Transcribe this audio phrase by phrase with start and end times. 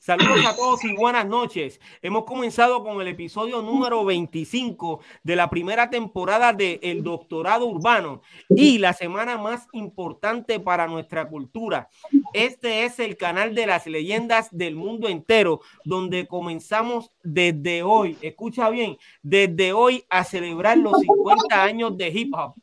[0.00, 1.78] Saludos a todos y buenas noches.
[2.00, 8.22] Hemos comenzado con el episodio número 25 de la primera temporada de El Doctorado Urbano
[8.48, 11.90] y la semana más importante para nuestra cultura.
[12.32, 18.70] Este es el canal de las leyendas del mundo entero, donde comenzamos desde hoy, escucha
[18.70, 22.54] bien, desde hoy a celebrar los 50 años de hip hop.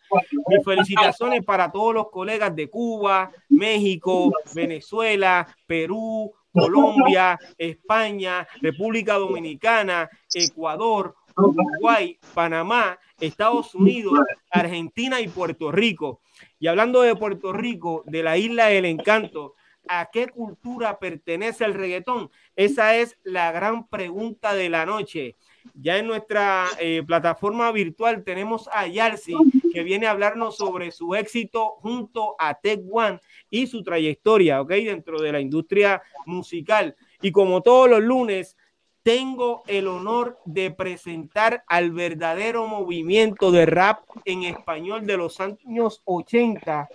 [0.48, 10.10] Mis felicitaciones para todos los colegas de Cuba, México, Venezuela, Perú, Colombia, España, República Dominicana,
[10.34, 16.22] Ecuador, Uruguay, Panamá, Estados Unidos, Argentina y Puerto Rico.
[16.60, 19.56] Y hablando de Puerto Rico, de la isla del encanto,
[19.88, 22.30] ¿a qué cultura pertenece el reggaetón?
[22.56, 25.36] Esa es la gran pregunta de la noche.
[25.74, 29.36] Ya en nuestra eh, plataforma virtual tenemos a Yarsi,
[29.78, 33.20] que viene a hablarnos sobre su éxito junto a Tech One
[33.52, 34.70] y su trayectoria, ¿ok?
[34.70, 36.96] Dentro de la industria musical.
[37.22, 38.58] Y como todos los lunes,
[39.04, 46.02] tengo el honor de presentar al verdadero movimiento de rap en español de los años
[46.06, 46.90] 80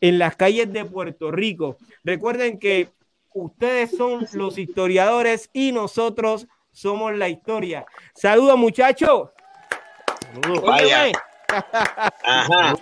[0.00, 1.76] en las calles de Puerto Rico.
[2.04, 2.86] Recuerden que
[3.34, 7.84] ustedes son los historiadores y nosotros somos la historia.
[8.14, 9.30] Saludos, muchachos.
[12.24, 12.74] Ajá.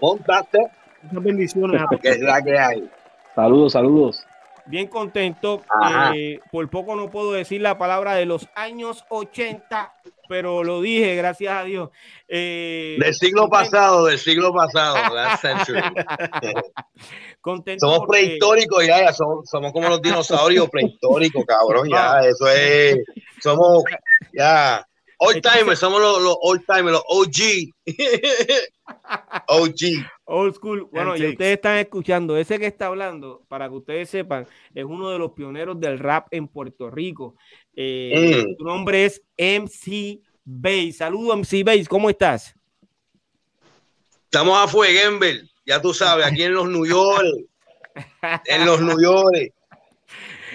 [0.00, 0.58] Montaste.
[1.02, 1.82] Muchas bendiciones.
[2.02, 2.90] Que es la que hay.
[3.34, 4.24] Saludos, saludos.
[4.66, 5.62] Bien contento.
[6.14, 9.92] Eh, por poco no puedo decir la palabra de los años 80,
[10.28, 11.90] pero lo dije, gracias a Dios.
[12.28, 15.82] Eh, del siglo pasado, del siglo pasado, last century.
[17.42, 22.96] contento somos prehistóricos ya, ya somos, somos, como los dinosaurios prehistóricos, cabrón, ya, eso es,
[23.42, 23.84] somos,
[24.32, 24.86] ya,
[25.18, 27.70] old timers, somos los, los old timers, los OG.
[29.48, 30.06] OG.
[30.24, 30.88] Old school.
[30.90, 35.10] Bueno, y ustedes están escuchando, ese que está hablando, para que ustedes sepan, es uno
[35.10, 37.36] de los pioneros del rap en Puerto Rico.
[37.74, 38.56] Eh, mm.
[38.58, 40.92] Su nombre es MC Base.
[40.92, 42.54] Saludos, MC Base, ¿cómo estás?
[44.24, 47.24] Estamos a Fueguenbel, ya tú sabes, aquí en los New York.
[48.46, 49.52] en los New York.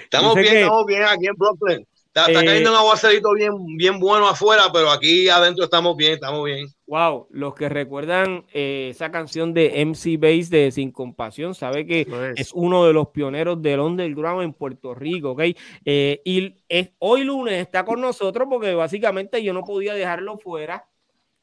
[0.03, 1.87] Estamos bien, estamos bien aquí en Brooklyn.
[2.27, 6.43] Está, eh, cayendo un aguacerito bien, bien bueno afuera, pero aquí adentro estamos bien, estamos
[6.45, 6.67] bien.
[6.87, 12.07] Wow, los que recuerdan eh, esa canción de MC Bass de Sin Compasión, sabe que
[12.35, 12.51] es.
[12.53, 15.41] uno de los pioneros del underground en Puerto Rico, ¿ok?
[15.85, 20.85] Eh, y es, hoy lunes está con nosotros porque básicamente yo no podía dejarlo fuera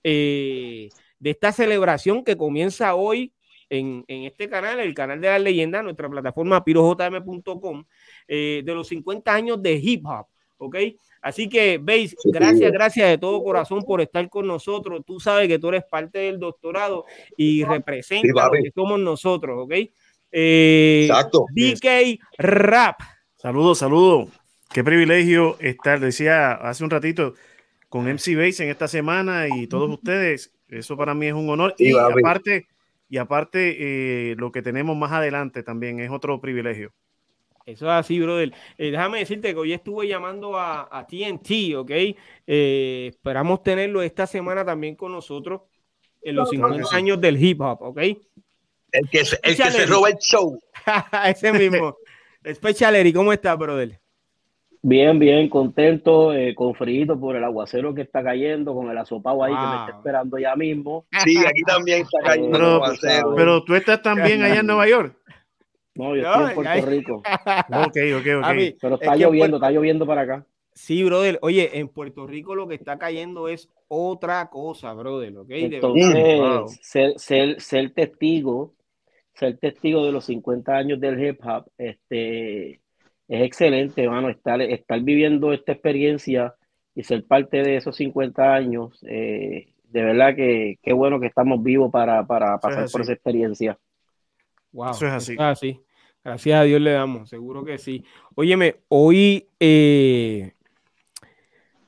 [0.03, 3.33] de esta celebración que comienza hoy
[3.69, 7.85] en, en, este canal, el canal de la leyenda, nuestra plataforma pirojm.com,
[8.29, 10.27] de los 50 años de hip hop.
[10.59, 10.77] ¿Ok?
[11.23, 15.03] Así que, veis, gracias, gracias de todo corazón por estar con nosotros.
[15.05, 17.05] Tú sabes que tú eres parte del doctorado
[17.37, 19.73] y representa lo que somos nosotros, ¿ok?
[20.31, 21.47] Eh, Exacto.
[21.51, 23.01] DK Rap.
[23.37, 24.29] Saludos, saludos.
[24.73, 27.35] Qué privilegio estar, decía hace un ratito,
[27.89, 30.53] con MC Base en esta semana y todos ustedes.
[30.69, 31.75] Eso para mí es un honor.
[31.79, 32.67] y aparte,
[33.09, 33.77] y aparte
[34.31, 36.93] eh, lo que tenemos más adelante también es otro privilegio.
[37.67, 38.53] Eso es así, brother.
[38.79, 41.91] Eh, déjame decirte que hoy estuve llamando a, a TNT, ¿ok?
[42.47, 45.63] Eh, esperamos tenerlo esta semana también con nosotros
[46.23, 47.99] en los 50 años del hip hop, ¿ok?
[48.93, 50.57] El que, se, el que se roba el show.
[51.27, 51.97] Ese mismo.
[52.55, 53.99] Special ¿cómo estás, brother?
[54.83, 59.43] Bien, bien, contento, eh, con frío por el aguacero que está cayendo, con el asopado
[59.43, 61.05] ahí que me está esperando ya mismo.
[61.25, 63.35] Sí, aquí también está cayendo pero, el aguacero.
[63.35, 65.17] Pero tú estás también allá en Nueva York.
[65.97, 67.15] No, yo estoy en Puerto Rico.
[67.69, 68.77] ok, ok, ok.
[68.81, 70.47] Pero está lloviendo, está lloviendo para acá.
[70.77, 71.39] Sí, brother.
[71.41, 75.39] Oye, en Puerto Rico lo que está cayendo es otra cosa, brother.
[75.39, 75.49] ¿ok?
[75.51, 78.75] Entonces, ser, ser, ser, testigo,
[79.35, 82.73] ser testigo de los 50 años del hip hop, este,
[83.29, 86.55] es excelente, hermano, estar, estar viviendo esta experiencia
[86.95, 89.03] y ser parte de esos 50 años.
[89.09, 93.79] Eh, de verdad que qué bueno que estamos vivos para, para pasar por esa experiencia.
[94.73, 95.33] Wow, eso es así.
[95.33, 95.81] Eso es así.
[96.27, 98.05] Gracias a Dios le damos, seguro que sí.
[98.35, 100.55] Óyeme, hoy eh,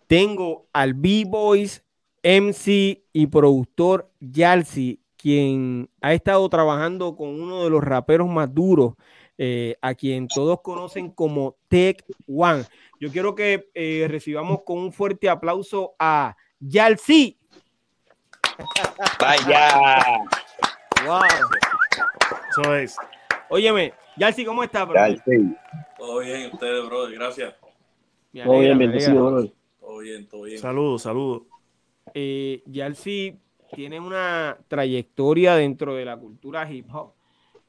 [0.06, 1.85] tengo al B-Boys,
[2.23, 8.94] MC y productor Yalsi, quien ha estado trabajando con uno de los raperos más duros,
[9.38, 12.62] eh, a quien todos conocen como Tech One.
[13.00, 17.37] Yo quiero que eh, recibamos con un fuerte aplauso a Yalsi.
[19.19, 19.99] Vaya.
[21.05, 21.23] Wow.
[22.50, 22.96] Eso es.
[23.50, 25.00] Óyeme, Yalsi, ¿cómo estás, bro?
[25.97, 27.55] Todo bien, ustedes, bro, gracias.
[28.44, 29.53] todo bien, bendecido, bro.
[29.81, 30.59] Todo bien, todo bien.
[30.59, 31.43] Saludos, saludos.
[32.15, 33.38] Eh, Yalsi
[33.73, 37.12] tiene una trayectoria dentro de la cultura hip hop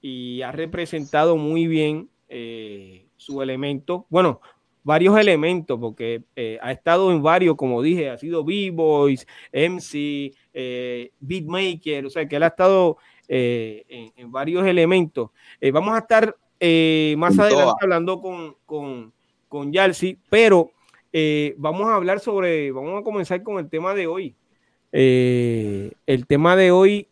[0.01, 4.42] y ha representado muy bien eh, su elemento, bueno,
[4.84, 11.12] varios elementos, porque eh, ha estado en varios, como dije, ha sido B-Boys, MC, eh,
[11.19, 12.98] Beatmaker, o sea que él ha estado
[13.29, 15.29] en, varios elementos.
[15.71, 16.35] vamos a estar
[17.17, 19.13] más adelante hablando con, con,
[19.47, 20.71] con Yalsi, pero
[21.57, 24.35] vamos a hablar sobre, vamos a comenzar con el tema de hoy.
[24.91, 27.07] el tema de hoy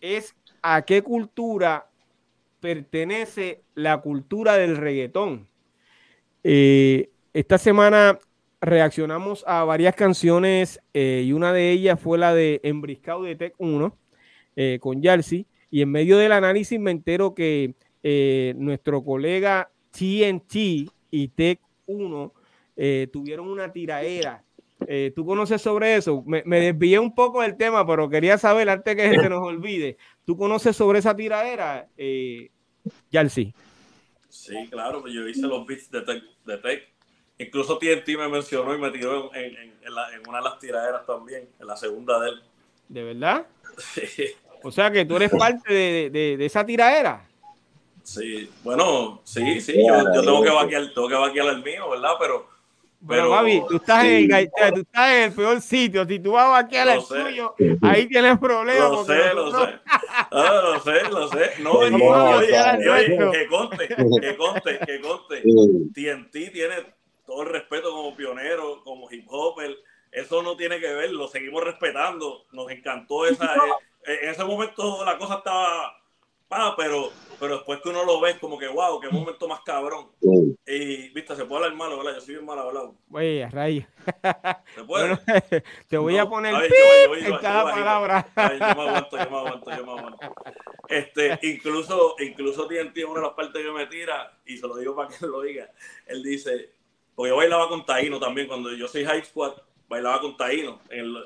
[0.00, 1.90] es a qué cultura
[2.60, 5.48] pertenece la cultura del reggaetón.
[6.44, 8.18] Eh, esta semana
[8.60, 13.54] reaccionamos a varias canciones eh, y una de ellas fue la de Embriscado de Tech
[13.58, 13.96] 1
[14.56, 15.46] eh, con Yalsi.
[15.70, 17.74] Y en medio del análisis me entero que
[18.56, 22.32] nuestro colega TNT y Tech 1
[23.12, 24.42] tuvieron una tiraera
[24.86, 26.22] eh, ¿Tú conoces sobre eso?
[26.26, 29.96] Me, desvié un poco del tema, pero quería saber antes que se nos olvide.
[30.24, 32.50] ¿Tú conoces sobre esa tiradera, eh,
[33.10, 33.52] Yalsi?
[34.28, 36.22] Sí, claro, pues yo hice los beats de Tech.
[36.44, 36.88] De tech.
[37.38, 39.72] Incluso TNT me mencionó y me tiró en,
[40.28, 42.42] una de las tiraderas también, en la segunda de él.
[42.88, 43.46] ¿De verdad?
[44.62, 47.26] O sea que tú eres parte de, esa tiradera.
[48.02, 52.10] Sí, bueno, sí, sí, yo, yo tengo que vaquear, tengo que vaquear el mío, ¿verdad?
[52.20, 52.46] Pero
[53.08, 56.06] pero, Babi, tú estás, en el, tú estás en el peor sitio.
[56.06, 58.90] Si tú vas aquí al suyo, ahí tienes problemas.
[58.90, 59.74] Lo sé, lo sé.
[60.30, 61.50] Ah, lo sé, lo sé.
[61.60, 61.96] No, oye,
[63.32, 65.42] que conte, que conte, que conte.
[65.94, 66.94] TNT tiene
[67.26, 69.74] todo el respeto como pionero, como hip hopper.
[70.12, 72.46] Eso no tiene que ver, lo seguimos respetando.
[72.52, 73.54] Nos encantó esa.
[74.06, 76.00] Eh, en ese momento la cosa estaba
[76.52, 80.08] Ah, pero, pero después que uno lo ve, como que, wow, qué momento más cabrón.
[80.66, 82.14] Y, viste, se puede hablar malo, ¿verdad?
[82.14, 82.96] Yo soy bien mal hablado.
[83.12, 83.86] Oye, Ray.
[84.74, 85.16] ¿Se puede?
[85.88, 86.72] te voy a poner ver,
[87.24, 88.26] en cada palabra.
[88.36, 90.34] yo me aguanto, yo me aguanto, yo me aguanto.
[90.88, 94.96] Este, incluso, incluso TNT, una de las partes que me tira, y se lo digo
[94.96, 95.70] para que lo diga,
[96.06, 96.72] él dice,
[97.14, 99.52] porque yo bailaba con Taino también, cuando yo soy High Squad,
[99.90, 101.16] bailaba con Taino en el,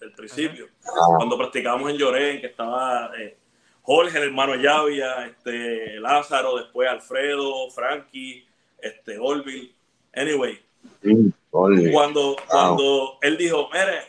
[0.00, 0.68] el principio,
[1.16, 3.12] cuando practicábamos en Llorén, que estaba...
[3.16, 3.36] Eh,
[3.82, 8.44] Jorge, el hermano Llavia, este, Lázaro, después Alfredo, Frankie,
[8.78, 9.72] este, Orville.
[10.12, 10.60] Anyway,
[11.92, 14.00] cuando, cuando él dijo, mire,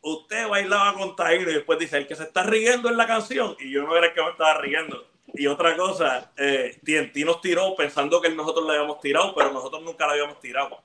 [0.00, 3.54] usted bailaba con Taino y después dice, el que se está riendo en la canción,
[3.60, 5.06] y yo no era el que me estaba riendo.
[5.34, 9.82] Y otra cosa, eh, TNT nos tiró pensando que nosotros le habíamos tirado, pero nosotros
[9.82, 10.80] nunca la habíamos tirado.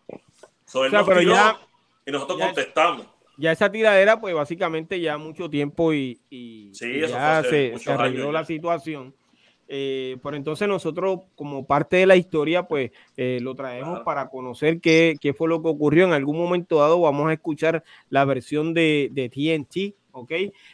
[0.65, 1.57] So, pero ya,
[2.05, 3.07] y nosotros contestamos
[3.37, 6.19] ya esa tiradera, pues básicamente ya mucho tiempo y,
[6.71, 9.13] ya se, arregló la situación.
[9.67, 14.81] Eh, por entonces nosotros como parte de la historia pues eh, lo traemos para conocer
[14.81, 16.05] qué, fue lo que ocurrió.
[16.05, 20.31] En algún momento dado vamos a escuchar la versión de, de TNT, ¿ok?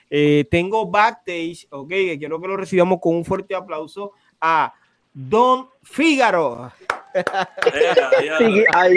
[0.09, 1.89] Eh, tengo backstage, ¿ok?
[2.17, 4.11] Quiero que lo recibamos con un fuerte aplauso
[4.41, 4.73] a
[5.13, 6.71] Don Fígaro.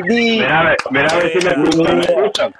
[0.08, 2.54] Mira, mira a ver si me escuchan.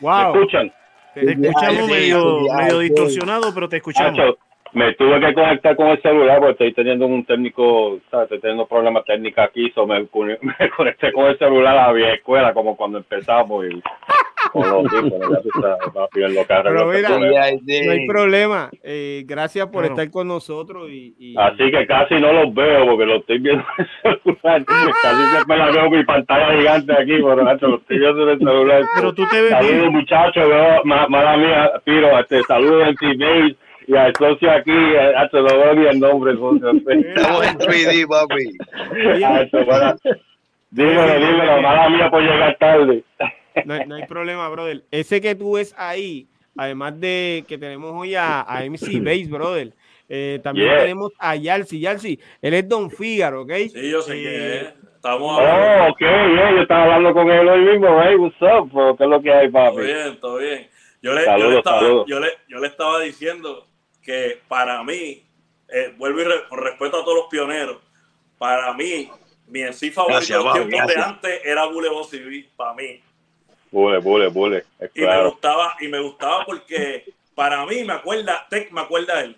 [0.00, 0.12] Wow.
[0.12, 0.72] ¿Me escuchan?
[1.14, 4.36] Te, escuchamos medio, medio distorsionado, pero te escuchamos.
[4.72, 8.24] me tuve que conectar con el celular porque estoy teniendo un técnico, ¿sabes?
[8.24, 12.14] estoy teniendo problemas técnicos aquí, so me, me, conecté con el celular a la vieja
[12.14, 13.82] escuela como cuando empezamos y
[17.84, 18.70] no hay problema.
[18.82, 20.88] Eh, gracias por estar con nosotros.
[20.90, 24.64] Y, Así que casi no los veo porque lo estoy viendo en el celular.
[24.64, 28.82] Casi siempre la veo mi pantalla gigante aquí, pero lo estoy viendo en el celular.
[28.96, 30.48] Pero tú te ves Saludos, muchachos.
[30.48, 33.56] Veo, mala mía, Piro, este, saludos en TV
[33.88, 36.32] y al socio aquí, hasta lo veo bien el nombre.
[36.32, 38.44] Estamos en 3D, papi.
[40.70, 43.02] Dímelo, dímelo, mala mía por llegar tarde.
[43.64, 44.84] No, hay problema, brother.
[44.90, 49.72] Ese que tú ves ahí, además de que tenemos hoy a, MC Base, brother.
[50.08, 51.80] Eh, también tenemos a Yalsi.
[51.80, 53.52] Yalsi, él es Don Fígaro, ¿ok?
[53.72, 54.74] Sí, yo sé que es.
[54.96, 55.84] Estamos hablando.
[55.84, 58.02] Oh, ok, yo estaba hablando con él hoy mismo.
[58.02, 58.96] Hey, what's up?
[58.98, 59.76] ¿Qué es lo que hay, papi?
[59.76, 60.68] Todo bien, todo bien.
[61.00, 63.68] Yo le, yo le, estaba, yo le, yo le estaba diciendo
[64.02, 65.22] que para mí,
[65.68, 67.76] eh, vuelvo y con respeto a todos los pioneros,
[68.38, 69.08] para mí,
[69.46, 73.00] mi en sí favorito de tiempos de antes era Bule Bossy para mí.
[73.70, 74.64] Bule, bule, bule.
[74.94, 79.20] Y me gustaba, y me gustaba porque para mí me acuerda, Tech me acuerda a
[79.20, 79.36] él.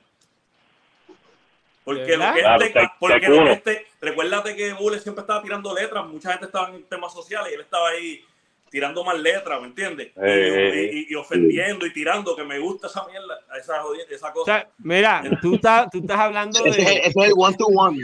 [1.85, 6.07] Porque lo que es porque lo que este, recuérdate que Bule siempre estaba tirando letras,
[6.07, 8.25] mucha gente estaba en temas sociales y él estaba ahí
[8.71, 10.13] tirando más letras, ¿me entiendes?
[10.17, 14.41] y, eh, y, ofendiendo y tirando, que me gusta esa mierda, esa, esa cosa.
[14.41, 16.71] O sea, mira, tú estás, tú estás hablando de...
[16.71, 17.99] Ese es el one to one.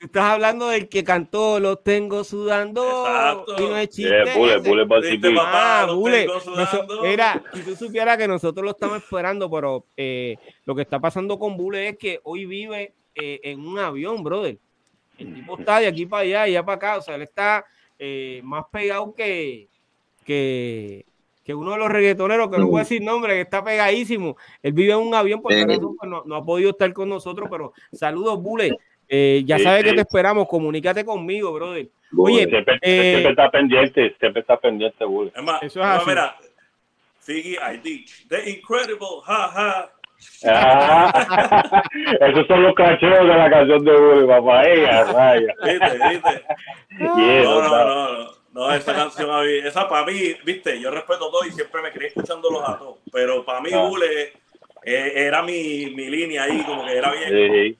[0.00, 3.54] tú estás hablando del que cantó Los tengo sudando Exacto.
[3.58, 4.24] y no es chiste.
[4.24, 4.86] Yeah, bule, bule,
[5.40, 6.28] ah, bule.
[7.02, 11.38] Mira, si tú supieras que nosotros lo estamos esperando, pero eh, lo que está pasando
[11.38, 14.58] con Bule es que hoy vive eh, en un avión, brother.
[15.18, 16.96] El tipo está de aquí para allá y allá para acá.
[16.98, 17.64] O sea, él está
[18.04, 19.68] eh, más pegado que,
[20.24, 21.06] que,
[21.44, 24.36] que uno de los reggaetoneros, que no voy a decir nombre, que está pegadísimo.
[24.60, 25.66] Él vive en un avión, por eso
[25.96, 28.76] pues, no, ha podido estar con nosotros, pero saludos, Bule.
[29.08, 31.90] Eh, ya sabes que te esperamos, comunícate conmigo, brother.
[32.18, 35.32] Oye, siempre, eh, está pendiente, siempre está pendiente, Bule.
[35.62, 36.08] eso es así.
[36.08, 36.36] Mira,
[37.20, 38.26] Figgy, I ditch.
[38.26, 39.91] The incredible, ja, ja.
[40.44, 41.82] Ah,
[42.20, 44.64] esos son los cacheos de la canción de Bule, papá.
[44.64, 45.54] Ella, raya.
[45.64, 46.44] Viste, viste.
[47.00, 48.42] no, no, no.
[48.52, 52.68] No, esa canción, esa para mí, viste, yo respeto todo y siempre me quería escuchándolos
[52.68, 53.88] a todos, pero para mí ah.
[53.88, 54.34] Bule
[54.84, 57.78] eh, era mi, mi, línea ahí, como que era bien.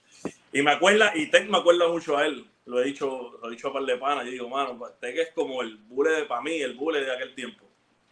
[0.51, 3.51] Y me acuerda, y Tech me acuerda mucho a él, lo he dicho, lo he
[3.51, 6.41] dicho a par de panas, y digo, mano, Tech es como el Bule de para
[6.41, 7.65] mí, el Bule de aquel tiempo.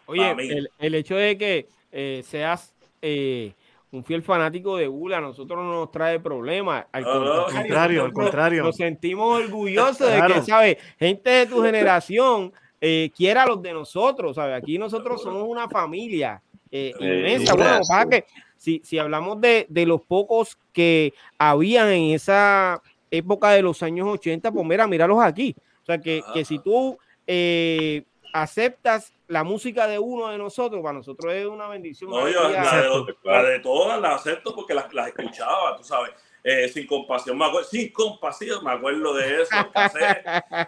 [0.05, 3.53] Oye, el, el, hecho de que eh, seas eh,
[3.91, 6.85] un fiel fanático de Bula, a nosotros no nos trae problemas.
[6.91, 8.63] Al, contrario, al contrario.
[8.63, 10.77] Nos sentimos orgullosos de que, ¿sabes?
[10.97, 14.55] Gente de tu generación eh, quiera los de nosotros, ¿sabes?
[14.57, 17.53] Aquí nosotros somos una familia eh, inmensa.
[17.53, 23.49] bueno, para que si, si hablamos de, de, los pocos que habían en esa época
[23.51, 25.53] de los años 80, pues mira, míralos aquí.
[25.83, 30.97] O sea, que, que si tú eh, aceptas la música de uno de nosotros, para
[30.97, 32.09] nosotros es una bendición.
[32.09, 36.11] No, yo, la, de, todas la acepto porque las, las escuchaba, tú sabes.
[36.43, 39.55] Eh, sin compasión, me acuerdo, sin compasión, me acuerdo de eso.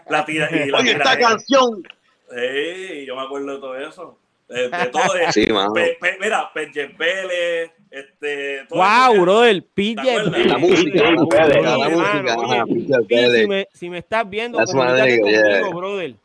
[0.10, 1.84] la tira, y la Oye, esta canción.
[2.30, 4.18] Sí, yo me acuerdo de todo eso.
[4.48, 5.14] De, todo.
[5.14, 8.66] De, sí, pe, pe, mira, Peche Pérez, este.
[8.70, 10.04] Wow, bro, el PJ
[10.46, 11.80] La música, la
[12.38, 12.98] música.
[13.10, 16.16] Si me, si me estás viendo, conmigo, brother.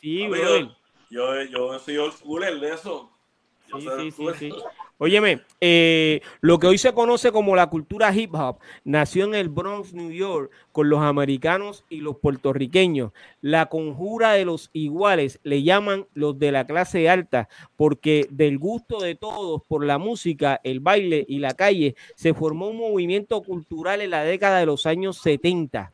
[0.00, 0.77] Sí, brother.
[1.10, 3.10] Yo, yo soy old schooler de eso.
[3.66, 4.52] Sí, sí, sí, sí.
[5.00, 9.48] Óyeme, eh, lo que hoy se conoce como la cultura hip hop nació en el
[9.48, 13.12] Bronx, New York, con los americanos y los puertorriqueños.
[13.40, 18.98] La conjura de los iguales le llaman los de la clase alta, porque del gusto
[19.00, 24.00] de todos por la música, el baile y la calle, se formó un movimiento cultural
[24.00, 25.92] en la década de los años 70.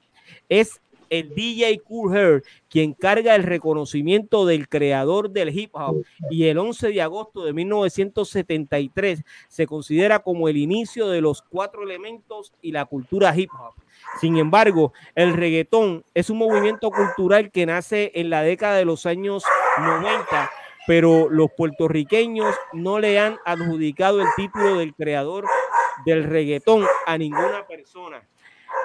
[0.49, 0.81] Es
[1.11, 6.59] el DJ Cool Hair, quien carga el reconocimiento del creador del hip hop y el
[6.59, 12.73] 11 de agosto de 1973 se considera como el inicio de los cuatro elementos y
[12.73, 13.75] la cultura hip hop.
[14.21, 19.07] Sin embargo, el reggaetón es un movimiento cultural que nace en la década de los
[19.07, 19.45] años
[19.79, 20.51] 90
[20.87, 25.47] pero los puertorriqueños no le han adjudicado el título del creador
[26.05, 28.23] del reggaetón a ninguna persona.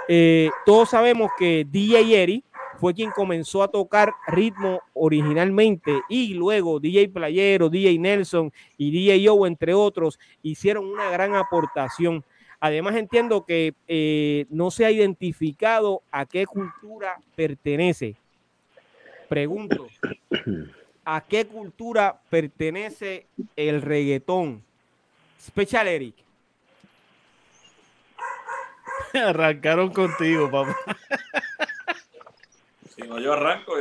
[0.07, 2.43] Eh, todos sabemos que DJ Eri
[2.79, 9.21] fue quien comenzó a tocar ritmo originalmente y luego DJ Playero, DJ Nelson y DJ
[9.21, 12.23] Yo, entre otros, hicieron una gran aportación.
[12.59, 18.15] Además entiendo que eh, no se ha identificado a qué cultura pertenece.
[19.27, 19.87] Pregunto,
[21.05, 24.63] ¿a qué cultura pertenece el reggaetón?
[25.39, 26.15] Special Eric.
[29.13, 30.75] Arrancaron contigo, papá.
[32.95, 33.73] Si no, yo arranco.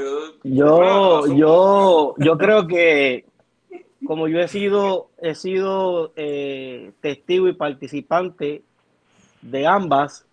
[0.45, 3.25] Yo, yo, yo, creo que
[4.07, 8.63] como yo he sido, he sido eh, testigo y participante
[9.43, 10.27] de ambas,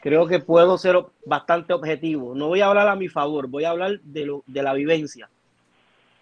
[0.00, 2.34] creo que puedo ser bastante objetivo.
[2.34, 5.30] No voy a hablar a mi favor, voy a hablar de, lo, de la vivencia.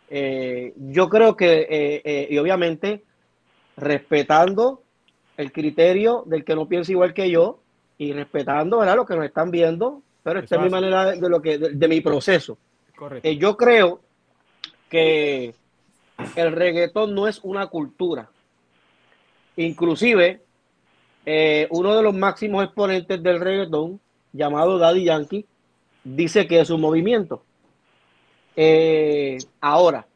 [0.08, 1.66] Eh, yo creo que,
[2.04, 3.02] eh, y obviamente,
[3.76, 4.82] respetando
[5.36, 7.61] el criterio del que no piensa igual que yo,
[8.02, 8.96] y respetando ¿verdad?
[8.96, 12.00] lo que nos están viendo, pero esta es mi manera de, lo que, de, mi
[12.00, 12.58] proceso.
[13.22, 14.00] Eh, yo creo
[14.88, 15.54] que
[16.34, 18.28] el reggaetón no es una cultura.
[19.56, 20.42] Inclusive,
[21.24, 24.00] eh, uno de los máximos exponentes del reggaetón,
[24.32, 25.46] llamado Daddy Yankee,
[26.02, 27.44] dice que es un movimiento.
[28.56, 30.06] Eh, ahora,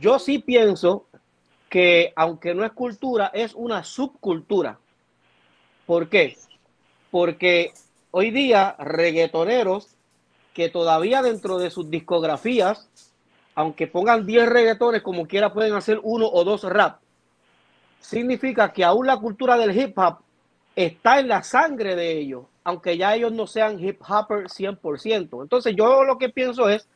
[0.00, 1.06] yo sí pienso
[1.68, 4.80] que aunque no es cultura, es una subcultura.
[5.86, 6.36] ¿Por qué?
[7.18, 7.72] Porque
[8.12, 9.88] hoy día reggaetoneros
[10.54, 12.88] que todavía dentro de sus discografías,
[13.56, 17.00] aunque pongan 10 reggaetones, como quiera pueden hacer uno o dos rap,
[17.98, 20.18] significa que aún la cultura del hip hop
[20.76, 25.42] está en la sangre de ellos, aunque ya ellos no sean hip hopers 100%.
[25.42, 26.86] Entonces yo lo que pienso es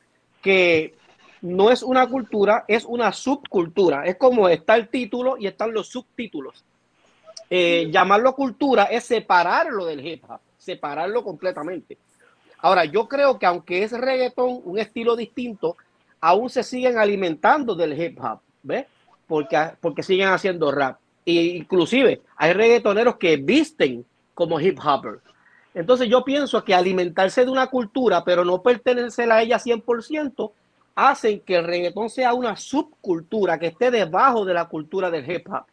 [0.40, 0.94] que
[1.40, 4.06] no es una cultura, es una subcultura.
[4.06, 6.64] Es como está el título y están los subtítulos.
[7.54, 11.98] Eh, llamarlo cultura es separarlo del hip hop, separarlo completamente.
[12.60, 15.76] Ahora, yo creo que aunque es reggaetón, un estilo distinto,
[16.22, 18.86] aún se siguen alimentando del hip hop, ¿ves?
[19.26, 20.98] Porque, porque siguen haciendo rap.
[21.26, 25.20] E inclusive hay reggaetoneros que visten como hip hopper.
[25.74, 30.52] Entonces yo pienso que alimentarse de una cultura, pero no pertenecer a ella 100%,
[30.94, 35.46] hacen que el reggaetón sea una subcultura que esté debajo de la cultura del hip
[35.52, 35.66] hop.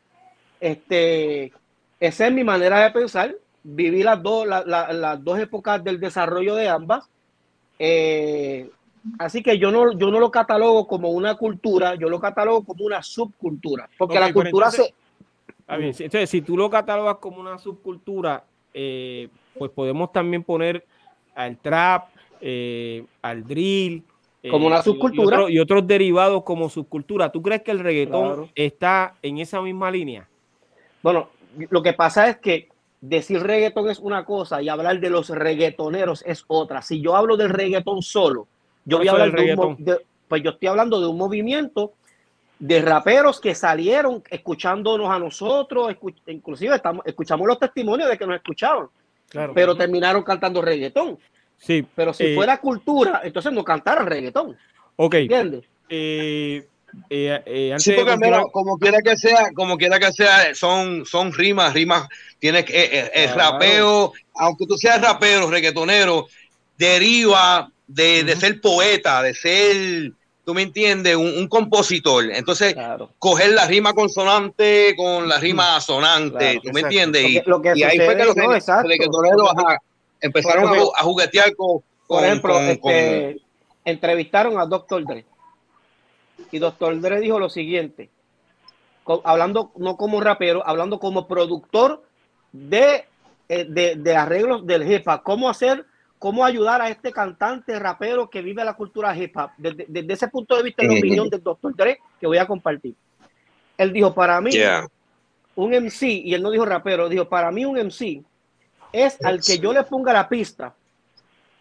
[0.59, 1.53] Este,
[1.99, 3.35] esa es mi manera de pensar.
[3.63, 7.09] Viví las dos, las dos épocas del desarrollo de ambas.
[7.77, 8.69] Eh,
[9.17, 12.85] así que yo no, yo no lo catalogo como una cultura, yo lo catalogo como
[12.85, 13.89] una subcultura.
[13.97, 14.93] Porque la cultura se.
[15.67, 19.27] entonces, si tú lo catalogas como una subcultura, eh,
[19.57, 20.85] pues podemos también poner
[21.35, 22.09] al trap,
[22.41, 24.03] eh, al drill,
[24.49, 25.49] como una subcultura.
[25.49, 27.29] Y, otros derivados como subcultura.
[27.29, 30.27] ¿Tú crees que el reggaetón está en esa misma línea?
[31.01, 31.29] Bueno,
[31.69, 32.69] lo que pasa es que
[33.01, 36.81] decir reggaetón es una cosa y hablar de los reggaetoneros es otra.
[36.81, 38.47] Si yo hablo del reggaetón solo,
[38.85, 39.85] yo voy a hablar de, un,
[40.27, 41.93] pues yo estoy hablando de un movimiento
[42.59, 45.95] de raperos que salieron escuchándonos a nosotros,
[46.27, 48.87] inclusive estamos, escuchamos los testimonios de que nos escuchaban,
[49.53, 51.17] pero terminaron cantando reggaetón.
[51.57, 51.85] Sí.
[51.95, 54.57] Pero si eh, fuera cultura, entonces no cantara reggaetón.
[54.97, 55.15] Ok.
[55.15, 55.65] ¿Entiendes?
[55.89, 56.67] Eh,
[57.09, 62.07] eh, sí, porque como quiera que sea, como quiera que sea, son, son rimas, rimas,
[62.39, 66.27] tienes que, el rapeo, aunque tú seas rapero, reggaetonero,
[66.77, 70.11] deriva de, ser poeta, de ser,
[70.45, 72.31] tú me entiendes, un, compositor.
[72.31, 72.75] Entonces,
[73.17, 77.23] coger la rima consonante con la rima asonante, tú me entiendes.
[77.23, 79.49] Y, ahí fue que los reggaetoneros
[80.21, 83.37] empezaron a, juguetear con, por ejemplo, este,
[83.85, 85.05] entrevistaron a Dr.
[85.05, 85.25] Dre
[86.51, 86.99] y Dr.
[86.99, 88.09] Dre dijo lo siguiente,
[89.23, 92.03] hablando no como rapero, hablando como productor
[92.51, 93.05] de,
[93.47, 95.85] eh, de, arreglos del hip hop, cómo hacer,
[96.17, 100.55] cómo ayudar a este cantante rapero que vive la cultura hip hop, desde, ese punto
[100.55, 101.75] de vista, la opinión del Dr.
[101.75, 102.95] Dre que voy a compartir.
[103.77, 104.51] Él dijo, para mí,
[105.55, 108.23] un MC, y él no dijo rapero, dijo, para mí un MC
[108.91, 110.73] es al que yo le ponga la pista,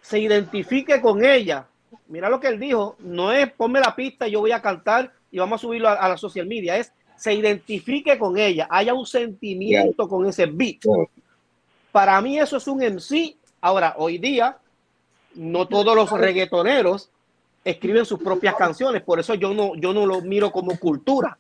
[0.01, 1.67] se identifique con ella.
[2.09, 5.13] Mira lo que él dijo, no es ponme la pista y yo voy a cantar
[5.31, 9.05] y vamos a subirlo a, la social media, es se identifique con ella, haya un
[9.05, 10.79] sentimiento con ese beat.
[11.91, 13.37] Para mí eso es un MC.
[13.61, 14.57] Ahora, hoy día,
[15.35, 17.11] no todos los reggaetoneros
[17.65, 21.37] escriben sus propias canciones, por eso yo no, yo no lo miro como cultura.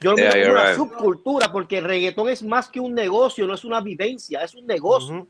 [0.00, 3.64] Yo yeah, miro una subcultura porque el reggaetón es más que un negocio, no es
[3.64, 5.26] una vivencia, es un negocio.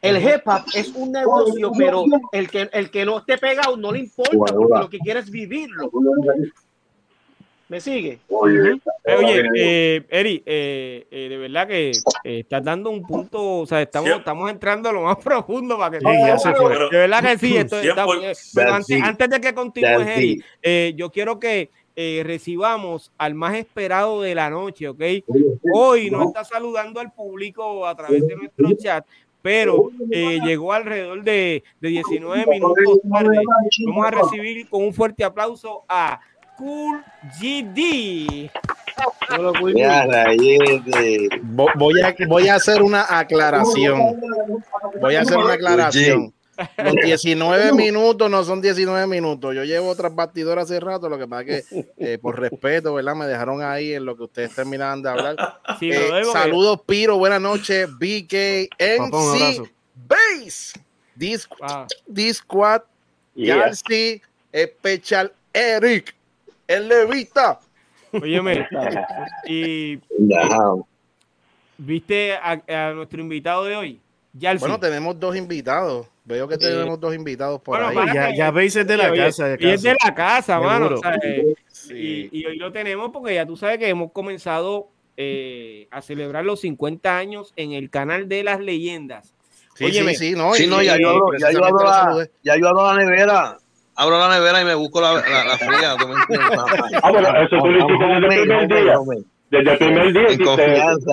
[0.00, 3.92] El hip hop es un negocio, pero el que, el que no esté pegado no
[3.92, 5.90] le importa porque lo que quiere es vivirlo.
[7.68, 8.18] ¿Me sigue?
[8.30, 8.80] Oye,
[9.56, 14.08] eh, Eri, eh, eh, de verdad que eh, estás dando un punto, o sea, estamos,
[14.08, 16.04] estamos entrando a lo más profundo para que...
[16.04, 16.78] ya se fue.
[16.90, 18.06] De verdad que sí, esto, está,
[18.54, 20.08] pero antes, antes, de que continúes,
[20.62, 25.02] Eri, yo quiero que eh, recibamos al más esperado de la noche, ¿ok?
[25.74, 29.04] Hoy nos está saludando al público a través de nuestro chat,
[29.48, 33.38] pero eh, llegó alrededor de, de 19 minutos tarde.
[33.86, 36.20] Vamos a recibir con un fuerte aplauso a
[36.58, 37.02] Cool
[37.40, 38.50] GD.
[39.62, 40.06] Voy a,
[42.28, 44.20] voy a hacer una aclaración.
[45.00, 46.34] Voy a hacer una aclaración.
[46.76, 49.54] Los 19 minutos no son 19 minutos.
[49.54, 53.14] Yo llevo otras batidoras hace rato, lo que pasa es que eh, por respeto, ¿verdad?
[53.14, 55.36] Me dejaron ahí en lo que ustedes terminaban de hablar.
[55.80, 59.70] Eh, saludos, Piro, buenas noches, BK, NC,
[60.06, 60.78] Base,
[61.14, 62.82] Disquad,
[63.34, 64.20] Yalsi,
[64.54, 66.14] Special Eric,
[66.66, 67.60] el Levita.
[68.12, 68.66] Óyeme,
[69.46, 69.98] y
[71.76, 74.00] ¿viste a, nuestro invitado de hoy?
[74.58, 76.06] Bueno, tenemos dos invitados.
[76.28, 77.96] Veo que tenemos dos invitados por ahí.
[78.12, 79.56] Ya, ya veis es de la casa.
[79.58, 81.00] Y es de la casa, mano.
[81.88, 86.60] y, hoy lo tenemos porque ya tú sabes que hemos comenzado eh, a celebrar los
[86.60, 89.34] 50 años en el canal de las leyendas.
[89.74, 92.92] Sí, sí, sí, no, sí, no, ya, yo, ya, yo abro la, ya yo abro
[92.92, 93.58] la nevera
[93.94, 95.96] abro la nevera y me busco la, la, fría.
[97.02, 98.84] ah, bueno, eso tú lo hiciste
[99.50, 100.28] desde el primer día.
[100.28, 101.12] En confianza.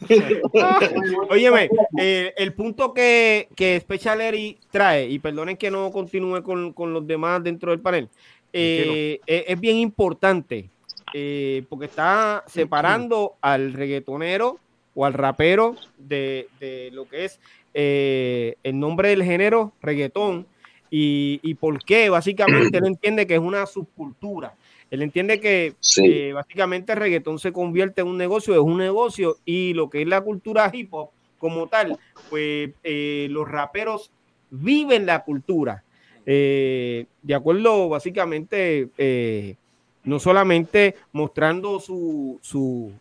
[1.30, 6.72] Óyeme, eh, el punto que, que Special Eri trae, y perdonen que no continúe con,
[6.72, 8.08] con los demás dentro del panel,
[8.52, 10.70] eh, es, bien importante
[11.12, 14.58] eh, porque está separando al reggaetonero
[14.94, 17.40] o al rapero de, de lo que es
[17.74, 20.46] el nombre del género reggaetón
[20.88, 24.54] y, y por qué básicamente él entiende que es una subcultura
[24.90, 29.36] él entiende que eh, básicamente el reggaetón se convierte en un negocio, es un negocio
[29.44, 31.98] y lo que es la cultura hip hop como tal,
[32.30, 34.10] pues eh, los raperos
[34.50, 35.84] viven la cultura.
[36.26, 38.88] Eh, de acuerdo, básicamente,
[40.04, 42.92] no solamente mostrando su, su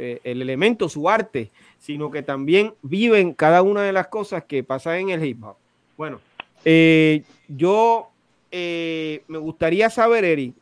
[0.00, 4.62] eh, el elemento, su arte, sino que también viven cada una de las cosas que
[4.62, 5.56] pasan en el hip hop.
[5.96, 6.20] Bueno,
[6.64, 8.10] eh, yo
[8.50, 10.54] me gustaría saber, Eric,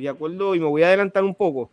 [0.00, 1.70] de acuerdo, y me voy a adelantar un poco,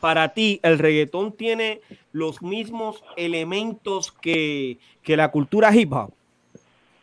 [0.00, 1.80] para ti el reggaetón tiene
[2.12, 6.12] los mismos elementos que, que la cultura hip hop.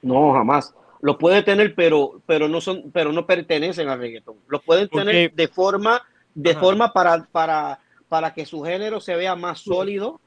[0.02, 0.74] No, jamás.
[1.02, 4.36] Los puede tener, pero, pero no son, pero no pertenecen al reggaetón.
[4.48, 6.02] Los pueden tener de forma,
[6.34, 10.20] de forma para, para, para que su género se vea más sólido,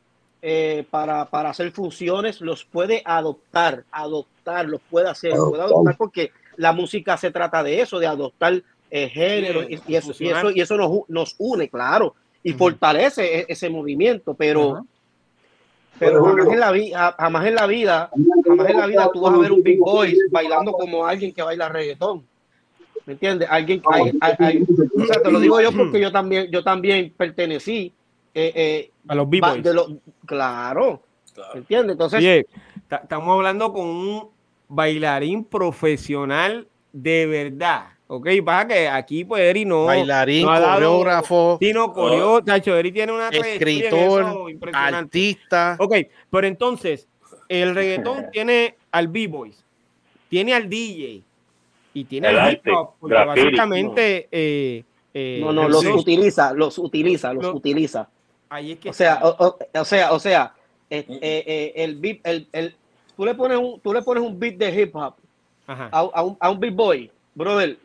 [0.42, 6.30] eh, para, para, hacer funciones, los puede adoptar, adoptar, los puede hacer, puede adoptar porque
[6.56, 10.60] la música se trata de eso, de adoptar eh, género, y, eso, y, eso, y
[10.60, 12.14] eso nos, nos une, claro
[12.46, 14.86] y fortalece e-, ese movimiento, pero,
[15.98, 18.10] pero jamás, en la vida, jamás en la vida,
[18.46, 21.42] jamás en la vida tú vas a ver un Big Boy bailando como alguien que
[21.42, 22.24] baila reggaetón.
[23.04, 23.48] ¿Me entiendes?
[23.50, 24.64] Alguien, hay,
[24.96, 27.92] o sea, te lo digo yo porque yo también, yo también pertenecí
[28.32, 29.64] eh, eh, a los Big Boys.
[30.24, 31.02] claro,
[31.52, 31.94] ¿me entiendes?
[31.94, 32.46] Entonces,
[32.88, 34.28] estamos hablando con un
[34.68, 37.95] bailarín profesional de verdad.
[38.08, 39.86] Ok, pasa que aquí pues Eri no.
[39.86, 41.58] Bailarín, coreógrafo.
[41.60, 44.24] Sí, no, coreó, Chacho, Eri tiene una escritor,
[44.72, 45.76] artista.
[45.80, 45.96] Ok,
[46.30, 47.08] pero entonces,
[47.48, 49.64] el reggaetón tiene al B-Boys,
[50.28, 51.22] tiene al DJ
[51.94, 54.28] y tiene al hip hop, básicamente.
[54.30, 58.08] Eh, eh, no, no, los utiliza, los utiliza, los, utiliza.
[58.50, 60.54] Ahí es que o sea, o, sea, o sea,
[60.90, 62.76] eh, eh, el beat, el, el,
[63.16, 65.14] tú le pones un, tú le pones un beat de hip hop
[65.66, 67.78] a, a, un, a un beat boy, brother,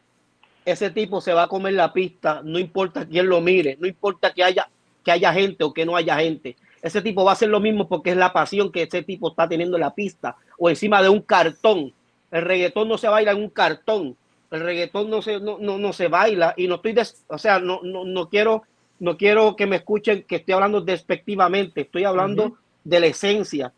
[0.65, 4.33] ese tipo se va a comer la pista, no importa quién lo mire, no importa
[4.33, 4.69] que haya,
[5.03, 6.55] que haya gente o que no haya gente.
[6.81, 9.47] Ese tipo va a hacer lo mismo porque es la pasión que ese tipo está
[9.47, 11.93] teniendo en la pista o encima de un cartón.
[12.31, 14.15] El reggaetón no se baila en un cartón.
[14.49, 16.95] El reggaetón no se, no, no, se baila y no estoy,
[17.27, 18.63] o sea, no, no, no, quiero,
[18.99, 23.71] no quiero que me escuchen que estoy hablando despectivamente, estoy hablando de la esencia,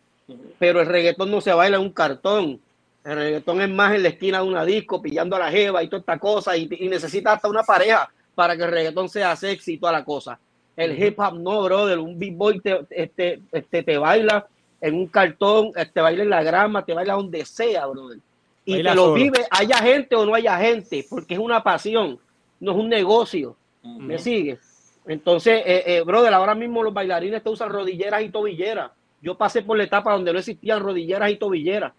[0.58, 2.60] pero el reggaetón no se baila en un cartón.
[3.04, 5.88] El reggaetón es más en la esquina de una disco, pillando a la jeva y
[5.88, 9.78] toda esta cosa, y, necesita hasta una pareja para que el reggaetón sea sexy y
[9.78, 10.39] toda la cosa.
[10.76, 14.48] El hip hop no, brother, un big boy te, este, este, te baila
[14.82, 18.20] en un cartón, te este, baila en la grama, te baila donde sea, brother.
[18.66, 22.18] Y te lo vive, haya gente o no haya gente, porque es una pasión,
[22.60, 23.58] no es un negocio.
[23.84, 24.58] ¿Me sigue?
[25.06, 28.92] Entonces, eh, eh, brother, ahora mismo los bailarines te usan rodilleras y tobilleras.
[29.22, 31.94] Yo pasé por la etapa donde no existían rodilleras y tobilleras.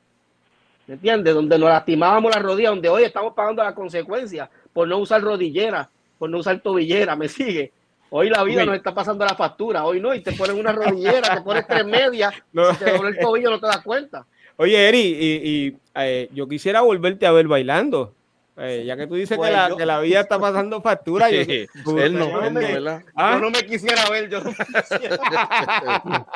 [0.87, 1.35] ¿Me entiendes?
[1.35, 5.89] Donde nos lastimábamos la rodilla, donde hoy estamos pagando la consecuencia por no usar rodillera,
[6.19, 7.73] por no usar tobillera, ¿me sigue?
[8.11, 11.35] Hoy la vida nos está pasando la factura, hoy no, y te ponen una rodillera,
[11.35, 12.73] te pones tres medias, no.
[12.77, 14.25] te doble el tobillo, no te das cuenta.
[14.57, 18.15] Oye, Eri, y, eh, yo quisiera volverte a ver bailando.
[18.57, 21.41] Eh, ya que tú dices que, la, pues que, la, vida está pasando factura, yo,
[21.41, 21.69] él
[22.17, 23.33] no, no, me, ¿Ah?
[23.33, 25.19] yo no me quisiera ver, yo no me quisiera.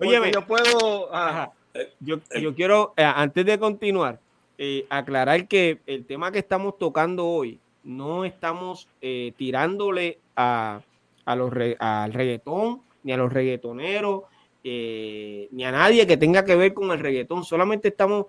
[0.00, 1.14] Oye, yo puedo.
[1.14, 1.52] Ajá.
[1.98, 4.20] Yo, yo quiero, eh, antes de continuar,
[4.58, 10.80] eh, aclarar que el tema que estamos tocando hoy, no estamos eh, tirándole a,
[11.24, 14.22] a los al reggaetón, ni a los reggaetoneros,
[14.62, 17.44] ni a nadie que tenga que ver con el reggaetón.
[17.44, 18.26] Solamente estamos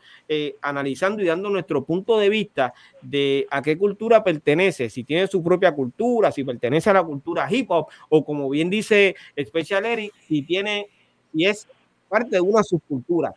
[0.61, 5.41] analizando y dando nuestro punto de vista de a qué cultura pertenece, si tiene su
[5.41, 10.13] propia cultura, si pertenece a la cultura hip hop, o como bien dice Special Eric,
[10.27, 10.89] si tiene,
[11.33, 11.69] y es
[12.07, 13.33] parte de una subcultura.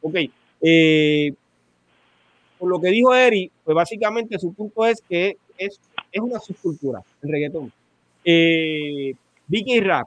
[0.00, 0.16] Ok.
[0.60, 1.32] Eh,
[2.58, 5.80] por lo que dijo Eri, pues básicamente su punto es que es,
[6.12, 7.72] es una subcultura, el reggaetón.
[8.24, 9.14] Eh,
[9.48, 10.06] Vicky Rap,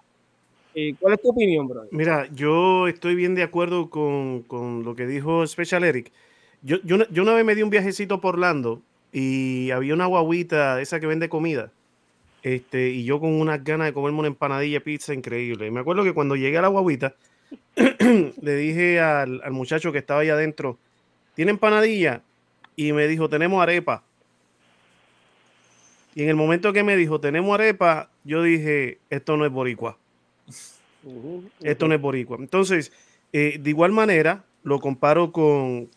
[0.74, 1.86] eh, ¿cuál es tu opinión, bro?
[1.92, 6.12] Mira, yo estoy bien de acuerdo con, con lo que dijo Special Eric.
[6.62, 10.82] Yo, yo, yo, una vez me di un viajecito por Orlando y había una guaguita,
[10.82, 11.72] esa que vende comida.
[12.42, 15.68] Este, y yo con unas ganas de comerme una empanadilla pizza increíble.
[15.68, 17.16] Y me acuerdo que cuando llegué a la guaguita,
[18.42, 20.78] le dije al, muchacho que estaba ahí adentro,
[21.34, 22.22] ¿tiene empanadilla?
[22.76, 24.04] Y me dijo, tenemos arepa.
[26.14, 29.98] Y en el momento que me dijo, tenemos arepa, yo dije, esto no es boricua.
[31.62, 32.38] Esto no es boricua.
[32.40, 32.92] Entonces,
[33.34, 35.90] eh, de igual manera, lo comparo con,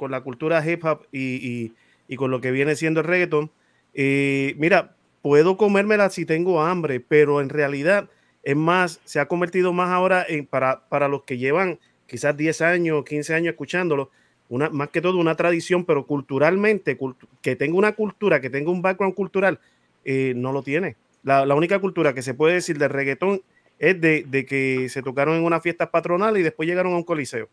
[0.00, 1.72] la cultura hip hop y,
[2.16, 3.50] con lo que viene siendo el reggaeton.
[3.94, 8.08] Eh, mira, puedo comérmela si tengo hambre, pero en realidad
[8.42, 12.60] es más, se ha convertido más ahora en, para, para los que llevan quizás 10
[12.62, 14.10] años, 15 años escuchándolo,
[14.48, 16.98] una, más que todo una tradición, pero culturalmente,
[17.40, 19.58] que tenga una cultura, que tenga un background cultural,
[20.04, 20.96] eh, no lo tiene.
[21.22, 23.42] La, única cultura que se puede decir de reggaetón
[23.78, 27.48] es de, que se tocaron en una fiesta patronal y después llegaron a un coliseo.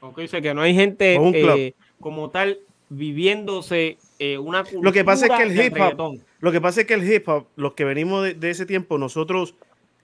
[0.00, 5.04] Ok, o sea que no hay gente eh, como tal viviéndose eh, una lo que
[5.04, 7.74] pasa es que el hip hop, lo que pasa es que el hip hop, los
[7.74, 9.54] que venimos de, ese tiempo, nosotros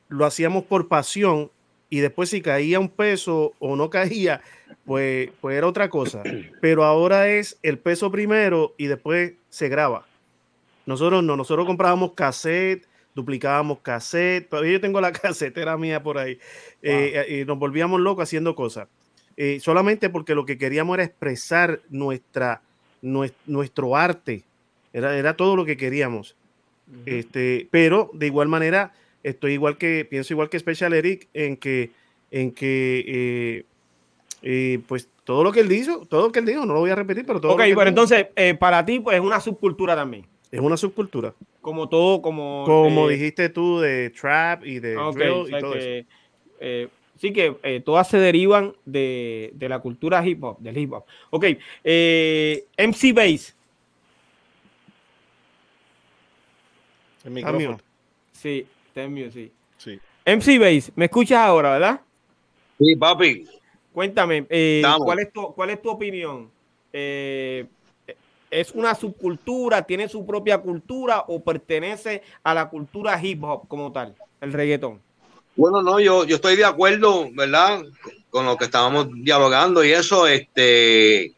[0.08, 1.50] lo hacíamos por pasión
[1.88, 4.42] y después si caía un peso o no caía,
[4.84, 6.22] pues, pues era otra cosa.
[6.60, 10.06] Pero ahora es el peso primero y después se graba.
[10.86, 16.38] Nosotros no, nosotros comprábamos cassette, duplicábamos cassette, todavía yo tengo la casetera mía por ahí,
[16.82, 18.88] eh, y nos volvíamos locos haciendo cosas.
[19.36, 22.62] Eh, solamente porque lo que queríamos era expresar nuestra,
[23.02, 24.42] nuestro, arte,
[24.92, 26.36] era, era todo lo que queríamos.
[27.06, 31.90] este, pero de igual manera, estoy igual que, pienso igual que Special Eric en que,
[32.30, 33.64] en que eh,
[34.42, 36.90] eh, pues todo lo que él dijo, todo lo que él dijo, no lo voy
[36.90, 37.52] a repetir, pero todo.
[37.52, 38.26] Ok, pero entonces,
[38.58, 40.26] para ti, pues es una subcultura también.
[40.50, 41.32] Es una subcultura.
[41.60, 42.64] Como todo, como.
[42.66, 46.90] Como dijiste tú, de trap y de drill y todo eso.
[47.20, 51.04] Sí que eh, todas se derivan de, la cultura hip hop, del hip hop.
[51.28, 51.44] Ok,
[51.84, 53.52] eh, MC Base.
[57.22, 57.78] El micrófono.
[58.32, 59.52] Sí, está sí.
[59.76, 60.00] sí.
[60.24, 62.00] MC Base, ¿me escuchas ahora, verdad?
[62.78, 63.46] Sí, papi.
[63.92, 66.50] Cuéntame, eh, ¿cuál, es tu, ¿cuál es tu opinión?
[66.90, 67.66] ¿Es
[68.72, 74.16] una subcultura, tiene su propia cultura o pertenece a la cultura hip hop como tal,
[74.40, 75.02] el reggaetón?
[75.56, 77.82] Bueno, no, yo, yo estoy de acuerdo, ¿verdad?
[78.30, 81.32] Con lo que estábamos dialogando y eso, este,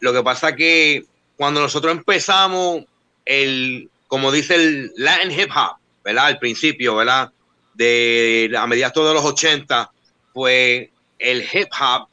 [0.00, 1.04] lo que pasa que
[1.36, 2.84] cuando nosotros empezamos
[3.24, 6.26] el, como dice el Latin hip hop, ¿verdad?
[6.26, 7.32] Al principio, ¿verdad?
[7.74, 9.90] De a mediados de los 80,
[10.32, 12.08] pues el hip hop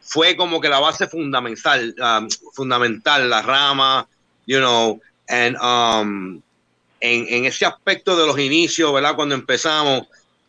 [0.00, 4.06] fue como que la base fundamental, um, fundamental, la rama,
[4.46, 6.40] you know, and, um,
[7.00, 9.14] en, en ese aspecto de los inicios, ¿verdad?
[9.14, 10.06] Cuando empezamos,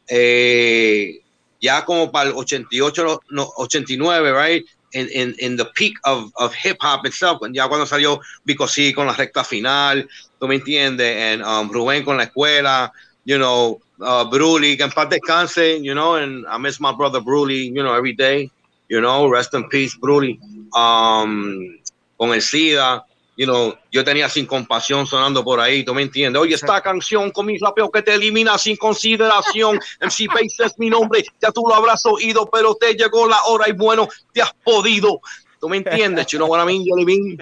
[0.08, 1.20] eh,
[1.62, 4.66] ya como para el 88, no, 89, right?
[4.94, 8.94] In, in, in the peak of, of hip hop itself, ya cuando salió Vico C
[8.94, 10.08] con la recta final,
[10.40, 12.92] tú me entiendes, and um, Rubén con la escuela,
[13.26, 17.20] you know, uh, Bruli, que en paz descanse, you know, and I miss my brother
[17.20, 18.50] Bruli, you know, every day,
[18.88, 20.40] you know, rest in peace, Bruli,
[20.74, 21.78] um,
[22.18, 23.04] con el SIDA,
[23.38, 26.42] you know, yo tenía sin compasión sonando por ahí, tú me entiendes.
[26.42, 29.80] Oye, esta canción con mis rapeos que te elimina sin consideración.
[30.02, 33.68] MC Pace es mi nombre, ya tú lo habrás oído, pero te llegó la hora
[33.68, 35.20] y bueno, te has podido.
[35.60, 36.28] ¿Tú me entiendes?
[36.28, 37.38] You know what I mean, Jelly Bean?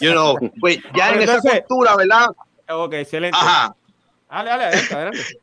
[0.00, 2.26] You know, pues ya en esa cultura, ¿verdad?
[2.68, 3.36] Ok, excelente.
[3.38, 3.74] Ajá.
[4.30, 5.38] Dale, dale, adelante, adelante.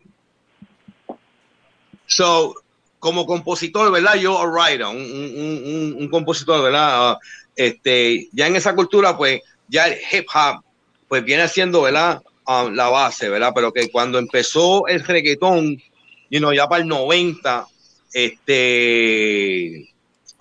[2.07, 2.53] So,
[2.99, 4.15] como compositor, ¿verdad?
[4.15, 7.13] Yo, a writer, un, un, un, un compositor, ¿verdad?
[7.13, 7.17] Uh,
[7.55, 10.63] este, ya en esa cultura, pues, ya el hip hop
[11.07, 12.21] pues viene siendo, ¿verdad?
[12.47, 13.51] Um, la base, ¿verdad?
[13.55, 15.81] Pero que cuando empezó el reggaetón,
[16.29, 17.65] you know, ya para el 90,
[18.13, 19.89] este,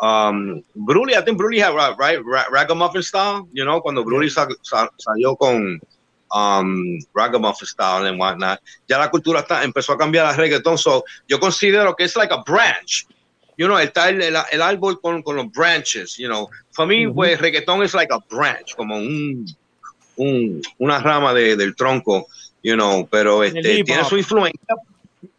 [0.01, 2.19] um, Bruli, I think Bruli had, right,
[2.51, 5.81] Ragamuffin style, you know, cuando Bruli salió con
[6.33, 11.05] um, Ragamuffin style and whatnot, ya la cultura está, empezó a cambiar al reggaetón, so
[11.29, 13.07] yo considero que es like a branch,
[13.57, 16.49] you know, está el, el, el árbol con, con, los branches, you know.
[16.77, 19.47] Para mí, pues, reggaetón es like a branch, como un,
[20.17, 22.27] un una rama de, del tronco,
[22.63, 24.77] you know, pero este, tiene su influencia.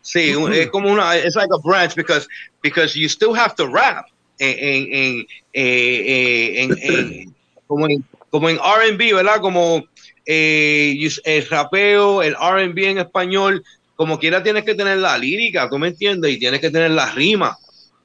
[0.01, 2.28] Sí, es como una, es like a branch because,
[2.62, 4.06] because you still have to rap
[4.39, 7.36] en, en, en, en
[7.67, 9.39] como en, como en R&B, ¿verdad?
[9.41, 9.86] Como
[10.25, 13.63] eh, el rapeo, el R&B en español,
[13.95, 16.32] como quiera tienes que tener la lírica, ¿tú me entiendes?
[16.32, 16.91] Y tienes que tener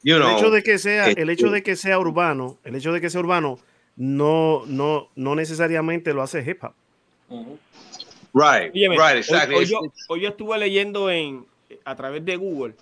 [0.04, 3.00] el hecho de que sea, el hecho este de que sea urbano, el hecho de
[3.00, 3.58] que sea urbano,
[3.96, 6.72] no, no, no necesariamente lo hace hip hop.
[8.32, 9.56] Right, right, exactly.
[10.08, 11.44] Hoy, yo, estuve leyendo en
[11.84, 12.74] a través de Google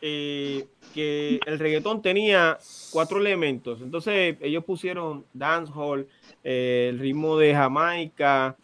[0.00, 2.58] eh, que el reggaetón tenía
[2.90, 3.80] cuatro elementos.
[3.82, 6.06] Entonces ellos pusieron dancehall,
[6.44, 8.56] eh, el ritmo de Jamaica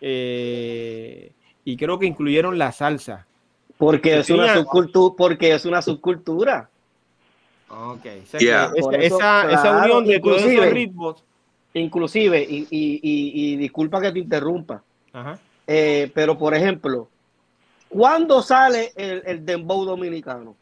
[0.00, 1.32] eh,
[1.64, 3.26] y creo que incluyeron la salsa.
[3.76, 6.68] Porque es, una subcultura, porque es una subcultura.
[7.70, 8.72] Ok, esa,
[9.82, 11.24] unión de todos esos ritmos.
[11.72, 14.82] Inclusive, y, y, disculpa que te interrumpa,
[15.66, 17.08] eh, pero por ejemplo,
[17.88, 20.56] ¿cuándo sale el, el dembow dominicano?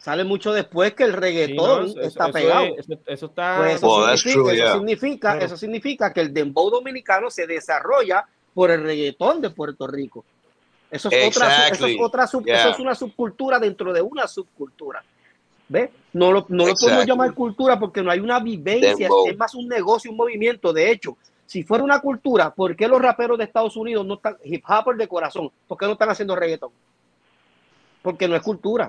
[0.00, 2.74] Sale mucho después que el reggaetón está pegado.
[3.06, 3.58] eso, está...
[3.58, 9.50] Pues eso, significa, eso, significa, que el dembow dominicano se desarrolla por el reggaetón de
[9.50, 10.24] Puerto Rico.
[10.90, 15.04] Eso es, otra, eso es, otra eso es una subcultura dentro de una subcultura.
[15.70, 15.88] ¿Ve?
[16.12, 19.68] No lo, no lo podemos llamar cultura porque no hay una vivencia, es más un
[19.68, 20.72] negocio, un movimiento.
[20.72, 24.36] De hecho, si fuera una cultura, ¿por qué los raperos de Estados Unidos no están
[24.42, 25.48] hip hop de corazón?
[25.68, 26.70] ¿Por qué no están haciendo reggaeton?
[28.02, 28.88] Porque no es cultura.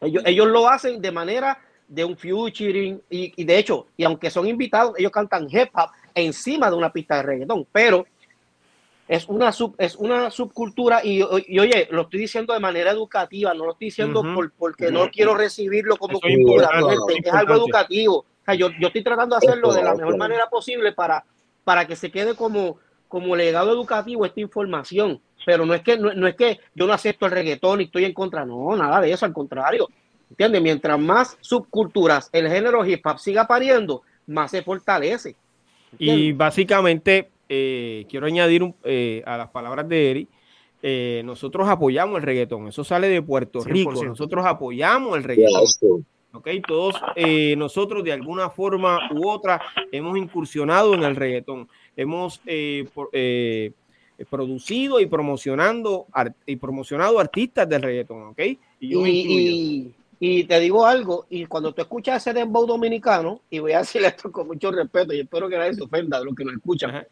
[0.00, 4.28] Ellos, ellos lo hacen de manera de un featuring y, y, de hecho, y aunque
[4.28, 8.06] son invitados, ellos cantan hip hop encima de una pista de reggaetón, pero
[9.08, 13.64] es una, sub, es una subcultura y, oye, lo estoy diciendo de manera educativa, no
[13.64, 16.68] lo estoy diciendo por, porque no quiero recibirlo como cultura,
[17.24, 18.26] es, algo educativo.
[18.56, 21.24] yo, yo estoy tratando de hacerlo de la mejor manera posible para,
[21.64, 25.20] para que se quede como, como legado educativo esta información.
[25.46, 28.12] Pero no es que no, es que yo no acepto el reggaetón y estoy en
[28.12, 29.88] contra, no, nada de eso, al contrario.
[30.28, 30.60] ¿Entiendes?
[30.60, 35.34] Mientras más subculturas el género hip hop siga pariendo, más se fortalece.
[35.98, 40.28] Y básicamente eh, quiero añadir eh, a las palabras de Eri,
[40.82, 46.06] eh, nosotros apoyamos el reggaetón, eso sale de Puerto Rico, nosotros apoyamos el reggaetón.
[46.30, 46.94] Ok, todos
[47.56, 52.40] nosotros de alguna forma u otra hemos incursionado en el reggaetón, hemos
[54.26, 56.06] producido y promocionando
[56.44, 58.40] y promocionado artistas del reggaetón, ¿ok?
[58.80, 63.78] Y, y, te digo algo, y cuando tú escuchas ese dembow dominicano, y voy a
[63.78, 66.54] decir esto con mucho respeto, y espero que nadie se ofenda de los que nos
[66.54, 67.06] escuchan,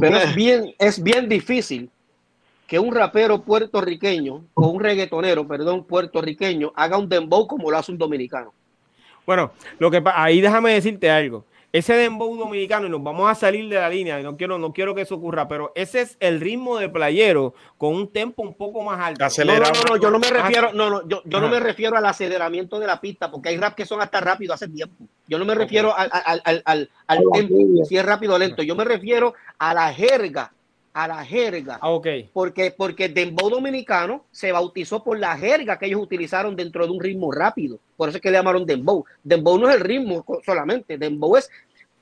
[0.00, 1.90] pero es bien, es bien difícil
[2.66, 7.92] que un rapero puertorriqueño o un reggaetonero, perdón, puertorriqueño haga un dembow como lo hace
[7.92, 8.52] un dominicano.
[9.26, 11.44] Bueno, lo que ahí déjame decirte algo.
[11.72, 14.94] Ese dembow dominicano, y nos vamos a salir de la línea, no quiero, no quiero
[14.94, 18.82] que eso ocurra, pero ese es el ritmo de playero con un tempo un poco
[18.82, 19.24] más alto.
[19.42, 22.04] No, no, no, yo no me refiero, no, no, yo, yo no me refiero al
[22.04, 25.06] aceleramiento de la pista, porque hay rap que son hasta rápido hace tiempo.
[25.26, 28.62] Yo no me refiero al, al, al, al, tempo, si es rápido o lento.
[28.62, 30.52] Yo me refiero a la jerga,
[30.92, 31.78] a la jerga.
[31.80, 31.98] Ah.
[32.32, 36.92] Porque, porque el dembow dominicano se bautizó por la jerga que ellos utilizaron dentro de
[36.92, 37.78] un ritmo rápido.
[37.96, 39.04] Por eso es que le llamaron dembow.
[39.22, 41.50] Dembow no es el ritmo solamente, dembow es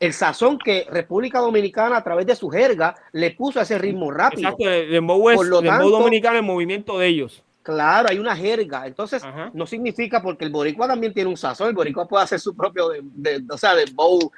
[0.00, 4.10] el sazón que República Dominicana a través de su jerga le puso a ese ritmo
[4.10, 4.48] rápido.
[4.48, 7.42] Exacto, dembow es dembow dominicano el movimiento de ellos.
[7.62, 8.86] Claro, hay una jerga.
[8.86, 9.22] Entonces,
[9.52, 11.68] no significa porque el boricua también tiene un sazón.
[11.68, 14.32] El boricua puede hacer su propio, de, o sea, de bow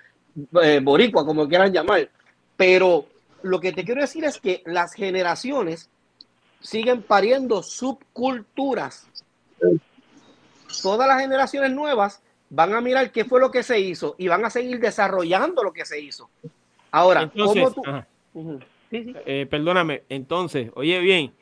[0.60, 2.08] eh, boricua, como quieran llamar.
[2.56, 3.06] Pero
[3.42, 5.90] lo que te quiero decir es que las generaciones
[6.60, 9.06] siguen pariendo subculturas.
[10.82, 14.44] Todas las generaciones nuevas van a mirar qué fue lo que se hizo y van
[14.44, 16.30] a seguir desarrollando lo que se hizo.
[16.90, 17.74] Ahora, entonces,
[18.90, 21.32] eh, perdóname, entonces, oye bien,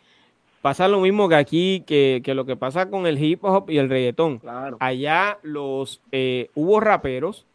[0.63, 3.89] pasa lo mismo que aquí, que, lo que pasa con el hip hop y el
[3.89, 4.41] reggaetón.
[4.79, 7.47] Allá los eh, hubo raperos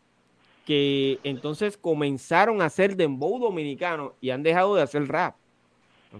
[0.66, 5.36] que entonces comenzaron a hacer dembow dominicano y han dejado de hacer rap.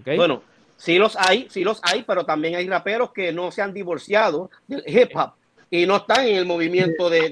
[0.04, 0.42] Bueno,
[0.76, 4.50] sí los hay, sí los hay, pero también hay raperos que no se han divorciado
[4.68, 5.32] del hip hop
[5.70, 7.30] y no están en el movimiento de,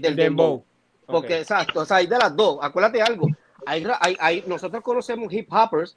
[0.00, 0.64] del dembow.
[1.06, 2.58] Porque, exacto, o sea, hay de las dos.
[2.60, 3.28] Acuérdate algo.
[3.64, 3.86] Hay,
[4.18, 5.96] hay, nosotros conocemos hip hoppers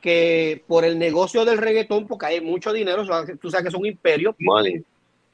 [0.00, 3.04] que por el negocio del reggaetón, porque hay mucho dinero,
[3.40, 4.36] tú sabes que es un imperio,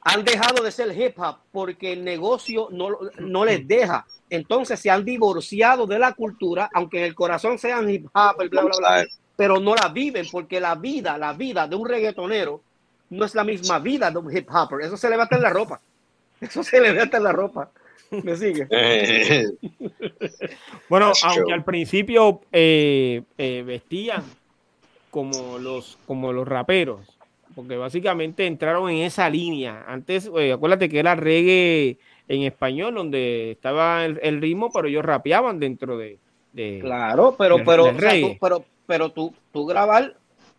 [0.05, 2.89] han dejado de ser hip hop porque el negocio no,
[3.19, 4.05] no les deja.
[4.29, 8.63] Entonces se han divorciado de la cultura, aunque en el corazón sean hip hop, bla,
[8.63, 12.61] bla, bla, pero no la viven porque la vida, la vida de un reggaetonero
[13.09, 14.81] no es la misma vida de un hip hopper.
[14.81, 15.79] Eso se le va a en la ropa.
[16.41, 17.71] Eso se le va a en la ropa.
[18.11, 18.67] ¿Me sigue?
[20.89, 24.23] bueno, aunque al principio eh, eh, vestían
[25.09, 27.01] como los, como los raperos,
[27.55, 29.83] porque básicamente entraron en esa línea.
[29.87, 35.59] Antes, eh, acuérdate que era reggae en español, donde estaba el, ritmo, pero ellos rapeaban
[35.59, 36.17] dentro de.
[36.81, 37.85] claro, pero, pero,
[38.39, 40.15] pero, pero tú, tú grabar,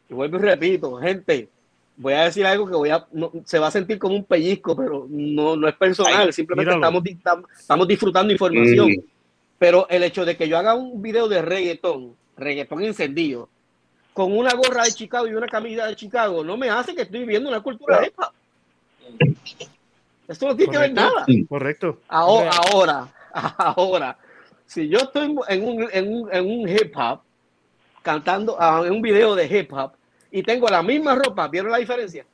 [0.08, 1.48] y vuelvo y repito, gente,
[1.96, 3.06] voy a decir algo que voy a,
[3.44, 7.02] se va a sentir como un pellizco, pero no, no es personal, simplemente estamos,
[7.58, 8.90] estamos disfrutando información.
[8.90, 9.04] Mm.
[9.58, 13.48] Pero el hecho de que yo haga un video de reggaetón, reggaetón encendido,
[14.14, 17.20] con una gorra de Chicago y una camisa de Chicago, no me hace que estoy
[17.20, 18.32] viviendo una cultura de esta.
[20.28, 21.26] Esto no tiene que ver nada.
[21.48, 22.00] Correcto.
[22.08, 23.12] Ahora, ahora,
[23.58, 24.16] ahora,
[24.66, 27.20] si yo estoy en un, en un, en un hip hop,
[28.02, 29.92] cantando ah, en un video de hip hop,
[30.30, 32.24] y tengo la misma ropa, ¿vieron la diferencia?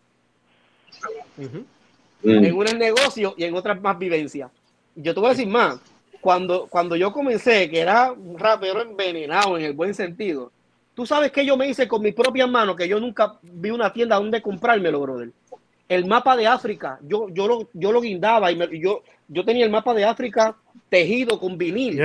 [1.38, 4.50] En un negocio y en otras más vivencia.
[4.94, 5.80] Yo te voy a decir más,
[6.20, 10.52] cuando, cuando yo comencé, que era un rapero envenenado en el buen sentido,
[11.00, 13.90] Tú sabes que yo me hice con mis propias manos, que yo nunca vi una
[13.90, 15.30] tienda donde comprármelo, brother.
[15.88, 19.70] El mapa de África, yo, yo, lo, yo lo guindaba y yo, yo tenía el
[19.70, 20.54] mapa de África
[20.90, 21.98] tejido con vinil.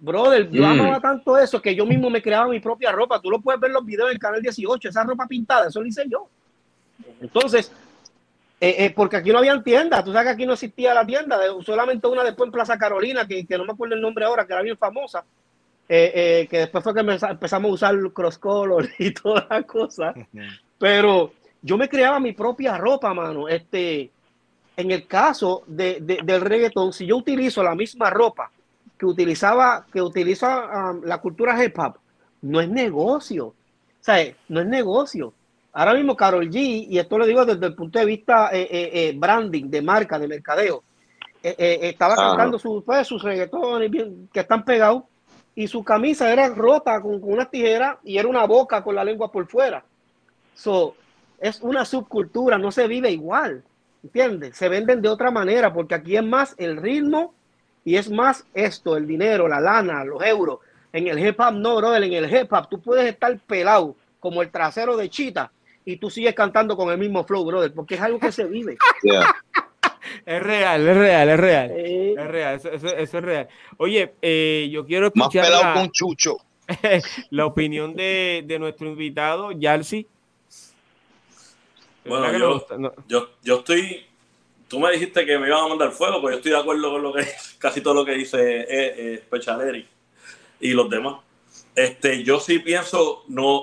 [0.00, 0.64] Brother, yo mm.
[0.64, 3.22] amaba tanto eso que yo mismo me creaba mi propia ropa.
[3.22, 5.86] Tú lo puedes ver en los videos del canal 18, esa ropa pintada, eso lo
[5.86, 6.28] hice yo.
[7.20, 7.70] Entonces,
[8.60, 11.38] eh, eh, porque aquí no había tiendas, tú sabes que aquí no existía la tienda,
[11.64, 14.54] solamente una después en Plaza Carolina, que, que no me acuerdo el nombre ahora, que
[14.54, 15.24] era bien famosa.
[15.90, 20.14] Eh, eh, que después fue que empezamos a usar cross color y todas las cosas.
[20.78, 21.32] Pero
[21.62, 23.48] yo me creaba mi propia ropa, mano.
[23.48, 24.10] Este,
[24.76, 28.50] en el caso de, del reggaetón, si yo utilizo la misma ropa
[28.98, 31.96] que utilizaba, que utiliza um, la cultura hip hop,
[32.42, 33.46] no es negocio.
[33.46, 33.54] O
[34.00, 35.32] sea, no es negocio.
[35.72, 38.90] Ahora mismo Carol G, y esto lo digo desde el punto de vista eh, eh,
[38.92, 40.82] eh, branding, de marca, de mercadeo,
[41.40, 43.90] estaba cantando sus, pues, sus reggaetones
[44.32, 45.04] que están pegados
[45.58, 49.02] y su camisa era rota con, con una tijera y era una boca con la
[49.02, 49.82] lengua por fuera.
[50.54, 50.94] So,
[51.40, 53.64] es una subcultura, no se vive igual,
[54.04, 54.56] ¿entiendes?
[54.56, 57.34] Se venden de otra manera porque aquí es más el ritmo
[57.84, 60.60] y es más esto, el dinero, la lana, los euros.
[60.92, 64.42] En el hip hop no, brother, en el hip hop tú puedes estar pelado como
[64.42, 65.50] el trasero de Chita
[65.84, 68.78] y tú sigues cantando con el mismo flow, brother, porque es algo que se vive.
[70.24, 71.70] Es real, es real, es real.
[71.70, 73.48] Es real, eso, es real.
[73.76, 75.42] Oye, eh, yo quiero escuchar.
[75.42, 76.36] Más pelado con Chucho.
[77.30, 80.06] la opinión de, de nuestro invitado, Yalsi.
[82.04, 82.32] Bueno,
[83.06, 84.06] yo, yo, estoy.
[84.66, 87.02] Tú me dijiste que me iban a mandar fuego, pues yo estoy de acuerdo con
[87.02, 87.26] lo que
[87.58, 89.84] casi todo lo que dice eh, eh
[90.60, 91.16] y los demás.
[91.74, 93.62] Este, yo sí pienso, no,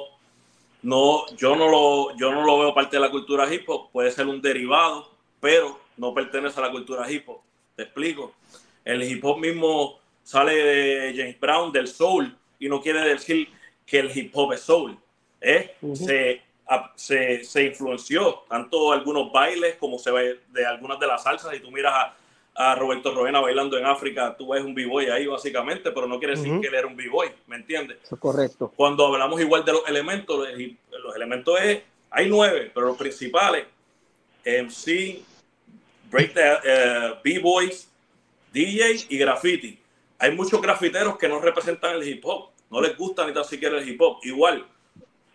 [0.84, 4.12] no, yo no lo, yo no lo veo parte de la cultura hip hop, puede
[4.12, 7.42] ser un derivado, pero no pertenece a la cultura hip hop.
[7.76, 8.34] Te explico.
[8.84, 13.50] El hip hop mismo sale de James Brown, del soul, y no quiere decir
[13.86, 14.98] que el hip hop es soul.
[15.42, 15.76] ¿eh?
[15.94, 16.42] se,
[16.96, 21.54] se, se, influenció tanto algunos bailes como se ve de algunas de las salsas.
[21.56, 22.16] Y tú miras a,
[22.56, 26.36] a Roberto Roena bailando en África, tú ves un b-boy ahí básicamente, pero no quiere
[26.36, 27.98] decir que él era un b-boy, ¿me entiendes?
[28.02, 28.72] Eso es correcto.
[28.76, 30.48] Cuando hablamos igual de los elementos,
[31.04, 33.66] los elementos es, hay nueve, pero los principales,
[34.46, 35.22] MC,
[36.16, 37.92] break uh, b-boys,
[38.54, 39.78] DJ y graffiti.
[40.18, 43.78] Hay muchos grafiteros que no representan el hip hop, no les gusta ni tan siquiera
[43.78, 44.20] el hip hop.
[44.24, 44.66] Igual,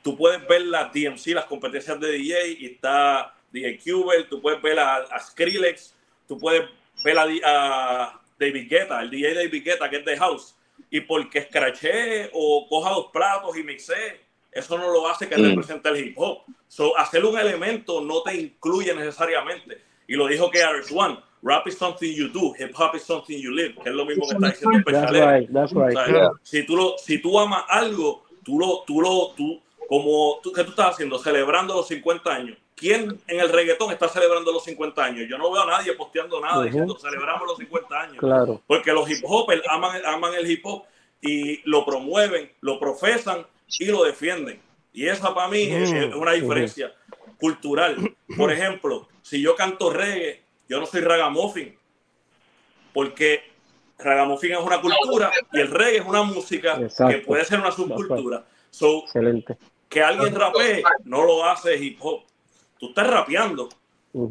[0.02, 4.62] tú puedes ver las DMC, las competencias de DJ, y está DJ Cuber, tú puedes
[4.62, 5.94] ver a, a Skrillex,
[6.26, 6.62] tú puedes
[7.04, 10.56] ve a, David Guetta, el DJ David Guetta, que es de House,
[10.88, 14.18] y porque escraché o coja dos platos y mixe,
[14.50, 15.44] eso no lo hace que mm.
[15.44, 16.38] represente el hip hop.
[16.68, 19.89] So, hacer un elemento no te incluye necesariamente.
[20.10, 20.60] Y lo dijo que
[20.92, 24.04] One, rap is something you do, hip hop is something you live, que es lo
[24.04, 26.32] mismo que está diciendo el that's right, that's right.
[26.42, 30.64] si, tú lo, si tú amas algo, tú lo, tú lo, tú, como, tú, ¿qué
[30.64, 31.16] tú estás haciendo?
[31.18, 35.28] Celebrando los 50 años ¿Quién en el reggaetón está celebrando los 50 años?
[35.28, 38.16] Yo no veo a nadie posteando nada diciendo celebramos los 50 años.
[38.16, 38.62] Claro.
[38.66, 40.84] Porque los hip hopers aman, aman el hip hop
[41.20, 43.46] y lo promueven, lo profesan
[43.78, 44.62] y lo defienden.
[44.94, 46.90] Y esa para mí es, una diferencia
[47.38, 47.96] cultural.
[48.34, 51.78] Por ejemplo, si yo canto reggae, yo no soy ragamuffin.
[52.92, 53.44] Porque
[53.96, 56.76] ragamuffin es una cultura y el reggae es una música
[57.08, 58.44] que puede ser una subcultura.
[58.72, 59.56] Excelente.
[59.88, 62.24] Que alguien rapee no lo hace hip hop
[62.80, 63.68] tú estás rapeando,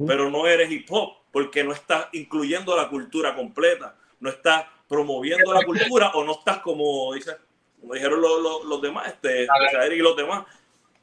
[0.05, 5.53] pero no eres hip hop porque no estás incluyendo la cultura completa, no estás promoviendo
[5.53, 7.37] la cultura o no estás como, dice,
[7.79, 9.47] como dijeron los, los, demás, este,
[9.93, 10.45] y los demás,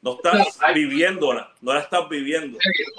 [0.02, 2.58] no estás viviéndola, no la estás viviendo.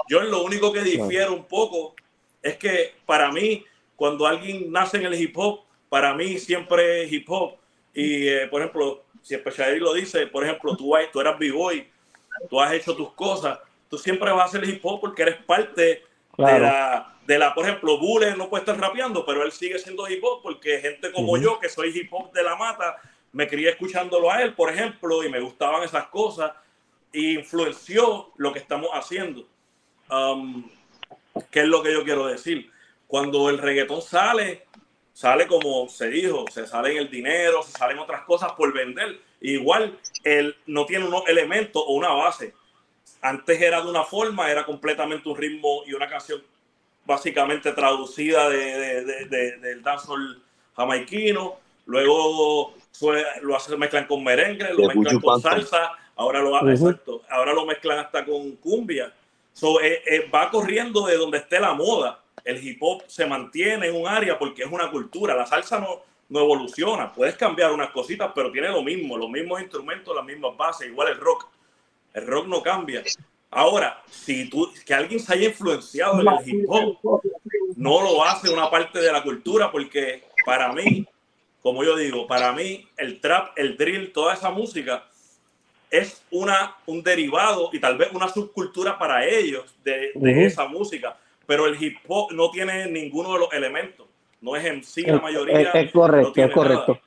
[0.10, 1.96] Yo en lo único que difiero un poco
[2.42, 3.64] es que para mí,
[3.96, 7.56] cuando alguien nace en el hip hop, para mí siempre es hip hop.
[7.94, 11.88] Y, eh, por ejemplo, si Especial lo dice, por ejemplo, tú, tú eras b-boy,
[12.50, 16.04] tú has hecho tus cosas, tú siempre vas a ser hip hop porque eres parte
[16.38, 20.08] de, la, de la, por ejemplo, Bule no puede estar rapeando, pero él sigue siendo
[20.10, 22.98] hip hop porque gente como yo, que soy hip hop de la mata,
[23.32, 26.52] me crié escuchándolo a él, por ejemplo, y me gustaban esas cosas,
[27.20, 29.46] influenció lo que estamos haciendo.
[30.10, 30.70] Um,
[31.52, 32.72] ¿Qué es lo que yo quiero decir?
[33.08, 34.66] Cuando el reggaetón sale,
[35.14, 39.20] sale como se dijo, se sale en el dinero, se salen otras cosas por vender.
[39.42, 42.54] Igual, él no tiene unos elementos o una base
[43.22, 46.42] antes era de una forma, era completamente un ritmo y una canción
[47.06, 50.42] básicamente traducida de, de, del dancehall
[50.76, 51.56] jamaiquino.
[51.86, 52.76] Luego
[53.42, 58.26] lo hacen, mezclan con merengue, lo mezclan con salsa, ahora lo, ahora lo mezclan hasta
[58.26, 59.14] con cumbia.
[59.54, 62.20] So, eh, eh, va corriendo de donde esté la moda.
[62.44, 65.36] El hip hop se mantiene en un área porque es una cultura.
[65.36, 67.12] La salsa no, no evoluciona.
[67.12, 71.10] Puedes cambiar unas cositas, pero tiene lo mismo, los mismos instrumentos, las mismas bases, igual
[71.10, 71.48] el rock.
[72.14, 73.04] El rock no cambia.
[73.50, 77.22] Ahora, si tú, que alguien se haya influenciado en el hip hop,
[77.76, 81.06] no lo hace una parte de la cultura, porque para mí,
[81.62, 85.06] como yo digo, para mí el trap, el drill, toda esa música
[85.90, 90.12] es una, un derivado y tal vez una subcultura para ellos de,
[90.46, 94.08] esa música, pero el hip hop no tiene ninguno de los elementos,
[94.42, 95.72] no es en sí la mayoría.
[95.72, 97.00] Es, correcto, es correcto.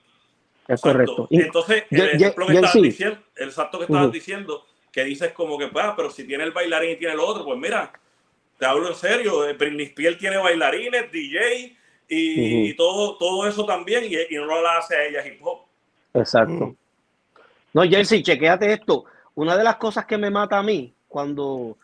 [0.67, 1.27] Es correcto.
[1.31, 5.71] Entonces, el ejemplo que estabas diciendo, el salto que estabas diciendo, que dices como que,
[5.75, 7.93] ah, pero si tiene el bailarín y tiene el otro, pues mira,
[8.59, 11.77] te hablo en serio, eh, Britney Spears tiene bailarines, DJ
[12.09, 15.61] y, todo, todo eso también, y, no lo hace a ella hip hop.
[16.15, 16.77] Exacto.
[17.73, 19.05] No, Jesse, chequéate esto.
[19.35, 21.77] una de las cosas que me mata a mí cuando,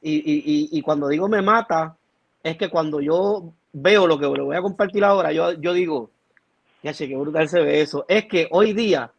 [0.00, 1.96] y, y, y, cuando digo me mata,
[2.42, 6.10] es que cuando yo veo lo que le voy a compartir ahora, yo, yo digo,
[6.82, 9.10] ya sé que brutal se ve eso, es que hoy día,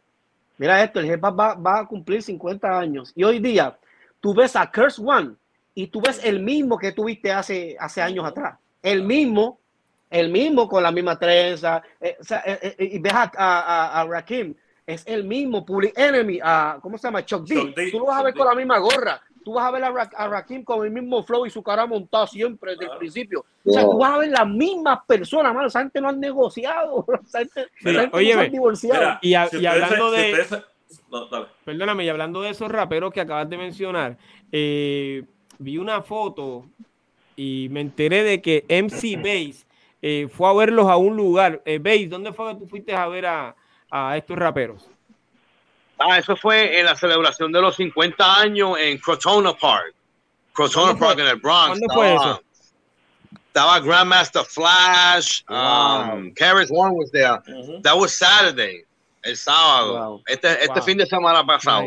[0.58, 3.76] mira esto, el jefa va, va a cumplir 50 años y hoy día
[4.20, 5.34] tú ves a Curse One
[5.74, 9.58] y tú ves el mismo que tuviste hace, hace años atrás, el mismo,
[10.10, 14.54] el mismo con la misma trenza, eh, eh, eh, y ves a, a, a Rakim,
[14.86, 17.24] es el mismo Public Enemy, a, ¿cómo se llama?
[17.24, 17.90] Chuck D.
[17.90, 19.20] Tú lo vas a ver con la misma gorra.
[19.44, 22.72] Tú vas a ver a, Rakim con el mismo flow y su cara montada siempre
[22.72, 23.44] desde el principio.
[23.64, 25.68] O sea, tú vas a ver las mismas personas, mano.
[25.68, 27.04] Esa gente no han negociado.
[27.26, 29.18] Esa gente, oye, no divorciado.
[29.22, 30.46] y, hablando de.
[31.64, 34.16] perdóname, y hablando de esos raperos que acabas de mencionar,
[34.50, 35.24] eh,
[35.58, 36.66] vi una foto
[37.36, 39.64] y me enteré de que MC Base
[40.02, 41.62] eh, fue a verlos a un lugar.
[41.64, 43.54] Eh, Base, ¿dónde fue que tú fuiste a ver a,
[43.90, 44.88] a estos raperos?
[45.98, 49.94] Ah, eso fue en la celebración de los 50 años en Crotona Park.
[50.52, 51.78] Crotona Park en el Bronx.
[51.78, 52.42] ¿Cuándo fue eso?
[53.46, 55.42] Estaba Grandmaster Flash.
[55.48, 57.40] Um, Carrie One was there.
[57.82, 58.84] That was Saturday,
[59.22, 60.22] el sábado.
[60.26, 61.86] Este, este fin de semana pasado.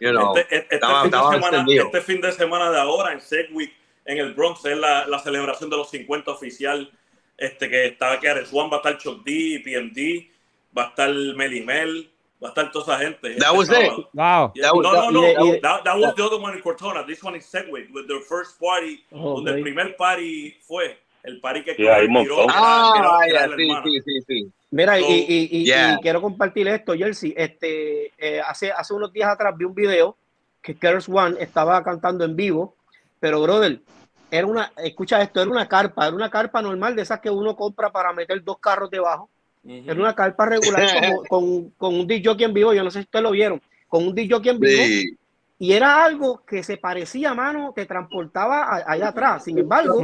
[0.00, 3.20] You know, este, este, estaba, fin de semana, este, fin de semana, de ahora en
[3.20, 3.72] Sedgwick,
[4.04, 6.90] en el Bronx, es la, la celebración de los 50 oficial.
[7.36, 10.27] Este que estaba que One va a estar Chuck D, PMD
[10.76, 12.10] va a estar Melimel,
[12.42, 13.36] va a estar toda esa gente.
[13.38, 13.90] That was it.
[14.12, 14.52] Wow.
[14.54, 15.20] Yeah, no, no, no.
[15.22, 17.04] That, that, that, was the other one in Cortona.
[17.06, 21.40] This one is Segway, with their first party, oh, donde el primer party fue el
[21.40, 22.46] party que yeah, tiró.
[22.48, 24.52] Ah, yeah, sí, sí, sí, sí.
[24.70, 25.94] Mira, so, y, y, y, yeah.
[25.94, 27.34] y, quiero compartir esto, Jersey.
[27.36, 30.16] Este, eh, hace, hace unos días atrás vi un video
[30.62, 32.76] que Curse One estaba cantando en vivo,
[33.18, 33.80] pero, brother,
[34.30, 37.56] era una, escucha esto, era una carpa, era una carpa normal de esas que uno
[37.56, 39.30] compra para meter dos carros debajo
[39.68, 40.86] era una carpa regular
[41.28, 44.14] con, con, un DJ en vivo, yo no sé si ustedes lo vieron, con un
[44.14, 44.82] DJ en vivo.
[45.60, 49.42] Y era algo que se parecía, mano, que transportaba allá atrás.
[49.42, 50.00] Sin embargo,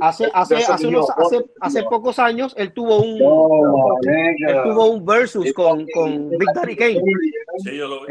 [0.00, 3.16] hace, hace, hace, unos, hace, hace, pocos años él tuvo un,
[4.06, 7.02] él tuvo un versus con, con Big Daddy Kane.
[7.58, 8.06] Sí, yo lo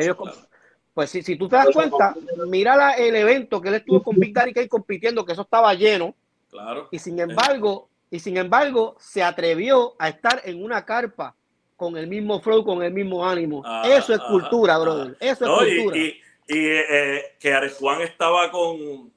[0.94, 2.14] Pues si, si tú te das cuenta,
[2.50, 5.74] mira la, el evento que él estuvo con Big Daddy Kane compitiendo, que eso estaba
[5.74, 6.16] lleno.
[6.50, 6.90] Claro.
[6.92, 11.36] Y sin embargo, y sin embargo se atrevió a estar en una carpa
[11.76, 13.62] con el mismo flow, con el mismo ánimo.
[13.66, 15.18] Ah, Eso es ah, cultura, ah, brother.
[15.20, 15.97] Eso es cultura.
[15.97, 19.12] Y, y, eh, que Ares Juan estaba con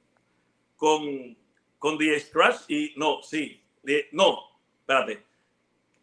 [0.75, 1.37] con
[1.79, 3.63] con DJ Scratch y no, sí,
[4.11, 4.39] no,
[4.81, 5.23] espérate.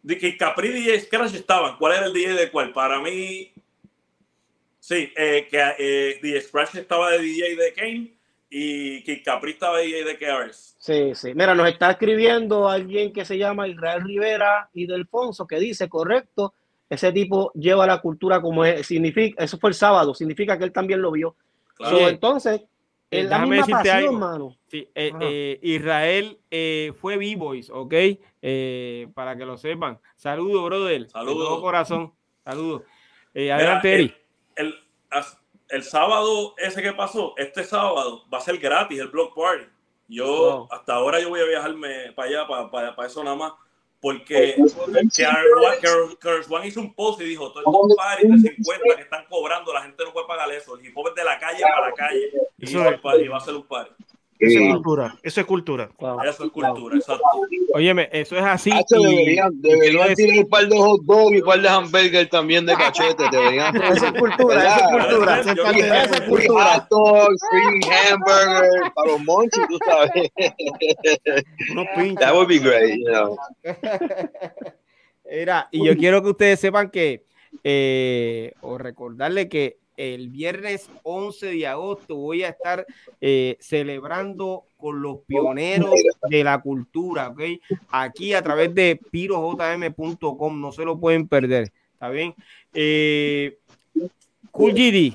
[0.02, 1.76] De que Capri y DJ Scratch estaban.
[1.76, 2.72] ¿Cuál era el DJ de cuál?
[2.72, 3.52] Para mí,
[4.80, 8.17] sí, eh, que eh, DJ Scratch estaba de DJ de Kane
[8.50, 10.76] y que Capri estaba DJ de KRS.
[10.78, 11.34] Sí, sí.
[11.34, 16.54] Mira, nos está escribiendo alguien que se llama Israel Rivera y Delfonso que dice, correcto,
[16.88, 20.72] ese tipo lleva la cultura como es, significa, eso fue el sábado, significa que él
[20.72, 21.36] también lo vio.
[21.78, 22.62] entonces,
[23.10, 24.56] es la misma pasión, mano.
[24.66, 27.94] Sí, eh, eh, Israel eh, fue B-Boys, ¿ok?
[29.14, 29.98] para que lo sepan.
[30.16, 31.08] Saludos, brother.
[31.10, 31.60] Saludos.
[31.60, 32.12] corazón.
[32.44, 32.82] Saludos.
[33.34, 34.14] adelante, Eri.
[34.56, 35.24] El, el,
[35.82, 39.64] sábado ese que pasó, este sábado, va a ser gratis el Block Party.
[40.08, 43.52] Yo, hasta ahora yo voy a viajarme para allá, para, para, eso nada más,
[44.00, 44.56] porque
[46.48, 49.82] One hizo un post y dijo, todos estos pares de 50 que están cobrando, la
[49.82, 52.32] gente no puede pagar eso, el hip hop es de la calle para la calle,
[52.56, 52.74] y,
[53.28, 53.92] va a ser un party.
[54.38, 55.16] Eso es cultura.
[55.22, 55.90] Eso es cultura.
[55.98, 57.24] Eso es cultura, exacto.
[57.74, 58.70] Óyeme, eso es así.
[58.88, 62.74] deberían, deberían tirar un par de hot dogs y un par de hamburger también de
[62.74, 63.24] cachete.
[63.30, 63.74] Deberían.
[63.82, 65.40] Eso es cultura, eso es cultura.
[65.40, 66.64] Eso es cultura.
[66.64, 70.30] Hot dogs, free hamburger, para los monchis, tú sabes.
[71.72, 72.20] Unos pinches.
[72.20, 73.36] That would be great, you know.
[75.24, 77.24] Era, y yo quiero que ustedes sepan que,
[77.64, 82.86] eh, o recordarle que el viernes 11 de agosto voy a estar
[83.20, 85.92] eh, celebrando con los pioneros
[86.30, 87.40] de la cultura, ¿ok?
[87.88, 92.32] Aquí a través de pirojm.com, no se lo pueden perder, ¿está bien?
[92.72, 93.58] Eh,
[94.52, 95.14] GD,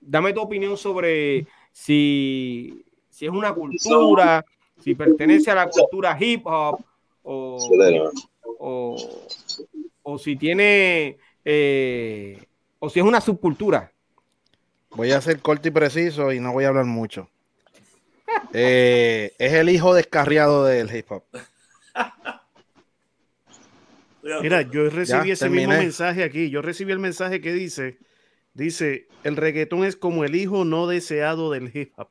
[0.00, 4.44] dame tu opinión sobre si, si es una cultura,
[4.80, 6.80] si pertenece a la cultura hip hop
[7.24, 8.96] o,
[10.02, 12.40] o, si tiene, eh,
[12.78, 13.92] o si es una subcultura.
[14.92, 17.28] Voy a ser corto y preciso y no voy a hablar mucho.
[18.52, 21.24] Eh, es el hijo descarriado del hip hop.
[24.42, 26.50] Mira, yo recibí ese mismo mensaje aquí.
[26.50, 27.98] Yo recibí el mensaje que dice,
[28.54, 32.08] dice, el reggaetón es como el hijo no deseado del hip hop.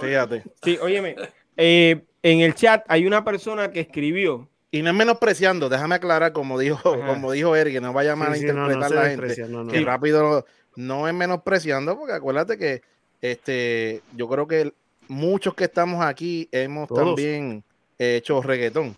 [0.00, 0.44] Fíjate.
[0.62, 1.16] Sí, óyeme,
[1.56, 4.48] eh, en el chat hay una persona que escribió.
[4.70, 8.16] Y no es menospreciando, déjame aclarar, como dijo, como dijo Eric, que no vaya a
[8.16, 9.46] malinterpretar la gente.
[9.70, 10.44] Que rápido
[10.76, 12.82] no es menospreciando, porque acuérdate que
[13.20, 14.72] este, yo creo que
[15.08, 17.64] muchos que estamos aquí hemos también
[17.98, 18.96] hecho reggaetón.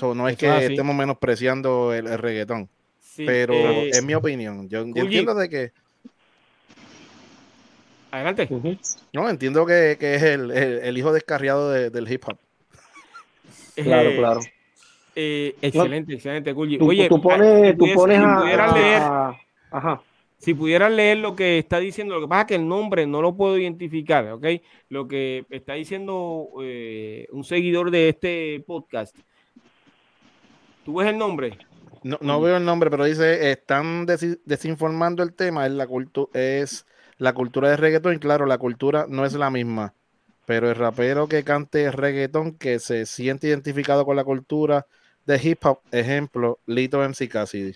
[0.00, 2.68] no es que estemos menospreciando el, reggaetón,
[3.16, 4.68] pero eh, es mi opinión.
[4.68, 5.72] Yo, entiendo de que.
[8.10, 8.48] Adelante.
[9.12, 12.38] No, entiendo que, es el, hijo descarriado del hip hop.
[13.74, 14.40] Claro, eh, claro.
[15.16, 19.36] Eh, excelente, excelente, Oye, tú, pones, tú pones a,
[19.70, 20.02] Ajá
[20.38, 23.22] si pudieran leer lo que está diciendo, lo que pasa es que el nombre no
[23.22, 24.46] lo puedo identificar, ¿ok?
[24.88, 29.16] Lo que está diciendo eh, un seguidor de este podcast.
[30.84, 31.58] ¿Tú ves el nombre?
[32.02, 35.88] No, veo el nombre, pero dice, están desinformando el tema, es la,
[36.34, 39.94] es la cultura de reggaetón, y claro, la cultura no es la misma,
[40.44, 44.86] pero el rapero que cante reggaetón, que se siente identificado con la cultura
[45.24, 47.74] de hip hop, ejemplo, Lito MC Cassidy.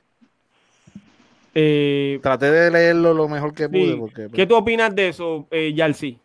[1.54, 3.96] Eh, Traté de leerlo lo mejor que pude.
[3.96, 6.18] Porque, ¿Qué tú opinas de eso, eh, Yalsi?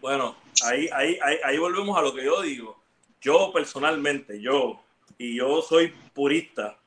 [0.00, 2.80] Bueno, ahí, ahí, ahí, volvemos a lo que yo digo.
[3.20, 4.80] Yo personalmente, yo,
[5.16, 6.78] y yo soy purista,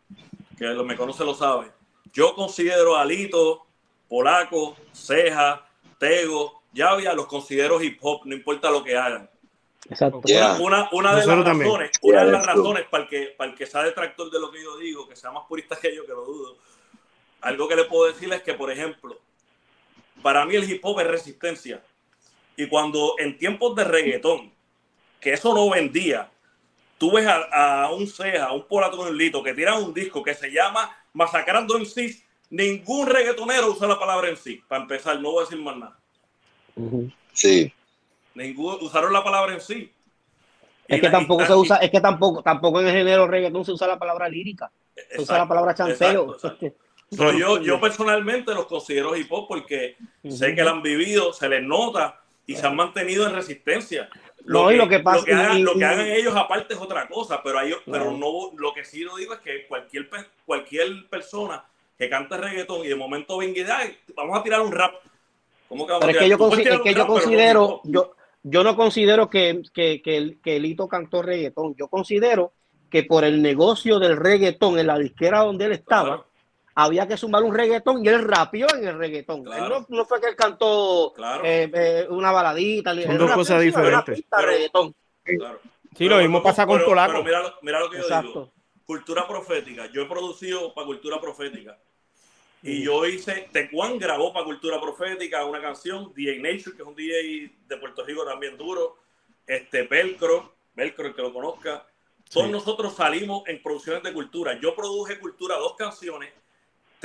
[0.58, 1.68] que lo me conoce lo sabe,
[2.14, 3.66] yo considero a Lito,
[4.10, 5.66] Polaco, Ceja,
[5.98, 9.30] Tego, Javia, los considero hip hop, no importa lo que hagan.
[9.90, 10.22] Exacto.
[10.60, 13.66] Una, una, de las razones, una de las razones para el, que, para el que
[13.66, 16.26] sea detractor de lo que yo digo, que sea más purista que yo, que lo
[16.26, 16.58] dudo,
[17.46, 19.20] algo que le puedo decir es que, por ejemplo,
[20.24, 21.80] para mí el hip hop es resistencia.
[22.58, 24.52] Y cuando en tiempos de reggaetón,
[25.22, 26.32] que eso no vendía,
[26.98, 30.34] tú ves a, un Ceja, a un Polato un Lito que tiran un disco que
[30.34, 32.20] se llama Masacrando en sí,
[32.50, 34.64] ningún reggaetonero usa la palabra en sí.
[34.68, 36.00] Para empezar, no voy a decir más nada.
[37.32, 37.72] Sí.
[38.34, 39.92] Ningún, usaron la palabra en sí.
[40.88, 43.86] Es que tampoco se usa, es que tampoco, tampoco en el género reggaetón se usa
[43.86, 44.72] la palabra lírica.
[45.12, 46.38] Se usa la palabra chanceo.
[47.12, 49.98] Yo, yo personalmente los considero hip hop porque
[50.28, 54.10] sé que lo han vivido, se les nota y se han mantenido en resistencia.
[54.46, 57.08] Lo, que, lo que, pasa, lo que, hagan, lo que hagan ellos aparte es otra
[57.08, 60.08] cosa, pero, pero no, lo que sí lo digo es que cualquier,
[60.46, 61.66] cualquier persona
[61.98, 64.96] que cante reggaetón y de momento venga y vamos a tirar un rap.
[65.68, 66.40] ¿Cómo que vamos pero a tirar?
[66.40, 70.60] es que yo, es que yo considero, yo, yo no considero que, que, que, que
[70.60, 72.54] Lito cantó reggaetón, yo considero
[72.92, 76.26] que por el negocio del reggaetón en la disquera donde él estaba,
[76.76, 79.44] había que sumar un reggaetón y él rapió en el reggaetón.
[79.44, 81.14] no, fue que él cantó
[81.44, 82.94] eh, eh, una baladita.
[82.94, 84.24] Son dos cosas diferentes.
[85.98, 87.24] Sí, lo mismo pasa con Polaco.
[87.24, 88.52] Pero mira, mira, lo que yo digo.
[88.86, 89.88] Cultura profética.
[89.88, 91.80] Yo he producido para Cultura Profética.
[92.62, 96.96] Y yo hice, Tecuan grabó para Cultura Profética una canción, DJ Nature, que es un
[96.96, 98.98] DJ de Puerto Rico también duro,
[99.48, 101.86] este Velcro, Velcro el que lo conozca.
[102.30, 104.60] Todos nosotros salimos en producciones de cultura.
[104.60, 106.34] Yo produje cultura, dos canciones,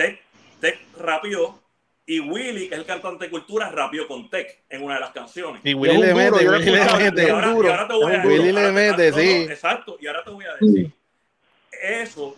[0.00, 0.18] Tech,
[0.60, 1.60] Tech rapió
[2.06, 5.10] y Willy, que es el cantante de cultura, rapió con Tech en una de las
[5.10, 5.60] canciones.
[5.62, 7.24] Y Willy le mete, Willy le mete.
[7.24, 9.52] Y ahora, te voy a Willy le mete, sí.
[9.52, 10.90] exacto, y ahora te voy a decir,
[11.82, 12.34] eso,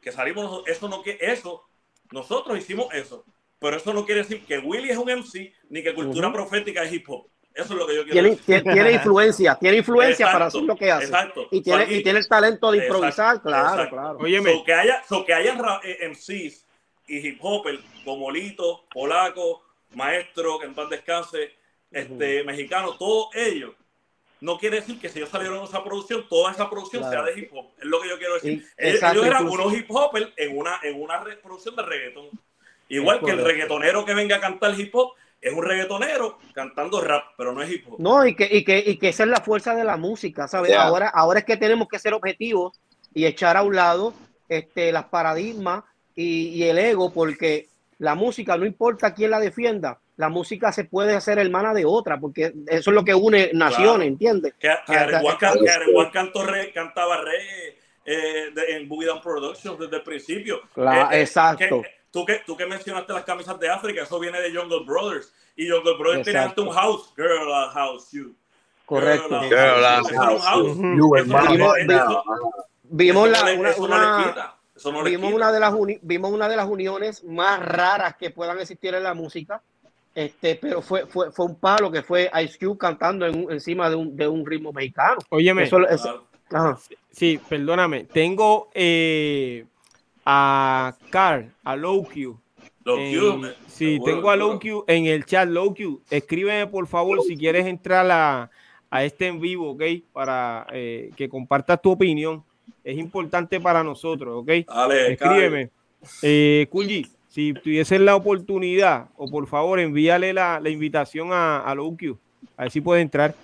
[0.00, 1.62] que salimos, eso no que eso,
[2.10, 3.24] nosotros hicimos eso,
[3.60, 6.92] pero eso no quiere decir que Willy es un MC, ni que cultura profética es
[6.92, 7.28] hip hop.
[7.54, 8.62] Eso es lo que yo quiero tiene, decir.
[8.64, 11.04] Tiene influencia, tiene influencia para hacer lo que hace.
[11.04, 11.46] Exacto.
[11.52, 14.18] Y tiene, y tiene el talento de improvisar, claro, claro.
[14.18, 16.63] Oye, so que haya, so que haya eh, MCs
[17.06, 19.62] y hip hopper como Lito, Polaco,
[19.94, 21.52] Maestro, que en paz descanse,
[21.90, 23.74] este, mexicano, todos ellos.
[24.40, 27.38] No quiere decir que si ellos salieron de esa producción, toda esa producción sea de
[27.38, 27.66] hip hop.
[27.78, 28.66] Es lo que yo quiero decir.
[28.76, 32.28] ellos, eran unos hip hopper en una, en una producción de reggaeton.
[32.88, 37.24] Igual que el reggaetonero que venga a cantar hip hop es un reggaetonero cantando rap,
[37.36, 37.98] pero no es hip hop.
[37.98, 40.74] No, y que, y que, y que esa es la fuerza de la música, ¿sabes?
[40.74, 42.78] Ahora, ahora es que tenemos que ser objetivos
[43.14, 44.12] y echar a un lado
[44.48, 45.84] este, las paradigmas
[46.14, 51.14] y, el ego, porque la música, no importa quién la defienda, la música se puede
[51.14, 54.54] hacer hermana de otra, porque eso es lo que une naciones, ¿entiendes?
[54.58, 54.68] Que,
[56.72, 60.62] cantaba re eh, en Boogie Down Productions desde el principio.
[60.76, 61.82] Eh, eh, exacto.
[62.10, 65.32] tú, que, tú que mencionaste las camisas de África, eso viene de Jungle Brothers.
[65.56, 68.34] Y Jungle Brothers tenía un house, Girl a House, You.
[68.86, 69.40] Correcto.
[69.42, 69.84] Girl
[72.86, 74.53] Vimos la, una,
[75.04, 79.02] vimos, una de las vimos una de las uniones más raras que puedan existir en
[79.02, 79.62] la música.
[80.14, 83.96] Este, pero fue, fue, fue un palo que fue Ice Cube cantando en, encima de
[83.96, 85.18] un, de un ritmo mexicano.
[85.30, 85.68] Óyeme,
[87.10, 88.04] sí, perdóname.
[88.04, 89.66] Tengo eh,
[90.24, 92.38] a Carl, a Low Q.
[93.66, 95.48] sí, tengo a Low Q en el chat.
[95.48, 98.50] Low Q, escríbeme por favor si quieres entrar a,
[98.90, 99.82] a este en vivo, ¿ok?
[100.12, 102.44] Para eh, que compartas tu opinión
[102.84, 104.66] es importante para nosotros, ¿ok?
[104.66, 105.70] Dale, Escríbeme.
[106.22, 106.68] Eh,
[107.28, 112.18] si tuviesen la oportunidad, o por favor envíale la, la invitación a, a Luquio,
[112.56, 113.34] a ver si puede entrar.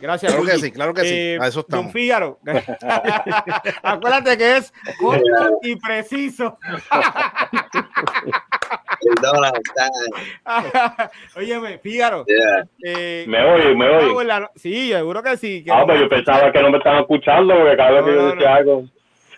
[0.00, 0.32] Gracias.
[0.32, 1.14] Claro que sí, claro que sí.
[1.14, 1.86] Eh, a eso estamos.
[1.86, 2.38] Don Fígaro.
[3.82, 6.56] Acuérdate que es corto y preciso.
[11.36, 12.24] Óyeme, Fígaro.
[12.26, 12.66] Yeah.
[12.84, 14.46] Eh, Me oye, me oye.
[14.56, 15.62] Sí, seguro que sí.
[15.64, 18.14] Que Ah, pero yo pensaba que no me estaban escuchando porque cada vez No, que
[18.14, 18.54] yo no, decía no.
[18.56, 18.84] algo.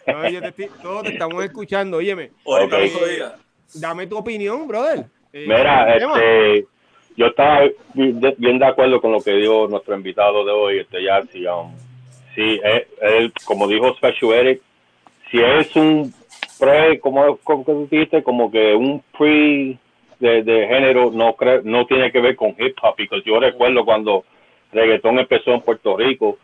[0.06, 1.96] No, yo te estoy- todos te estamos escuchando.
[1.98, 2.82] Óyeme, Ahorita Ok.
[3.00, 3.36] no diga.
[3.74, 5.06] dame tu opinión, brother.
[5.32, 6.14] Eh, Mira, el tema.
[7.20, 11.46] Yo estaba bien de acuerdo con lo que dijo nuestro invitado de hoy, este Yarsi.
[11.46, 11.70] Um,
[12.34, 14.62] sí, él, él, como dijo Special Eric,
[15.30, 16.14] si es un
[16.58, 19.76] pre, como, como dijiste, como que un pre
[20.18, 23.84] de, de género, no creo, no tiene que ver con hip hop, porque yo recuerdo
[23.84, 24.24] cuando
[24.72, 26.38] reggaetón empezó en Puerto Rico,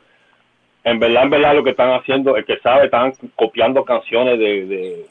[0.86, 5.04] en verdad, en verdad lo que están haciendo, el que sabe, están copiando canciones de,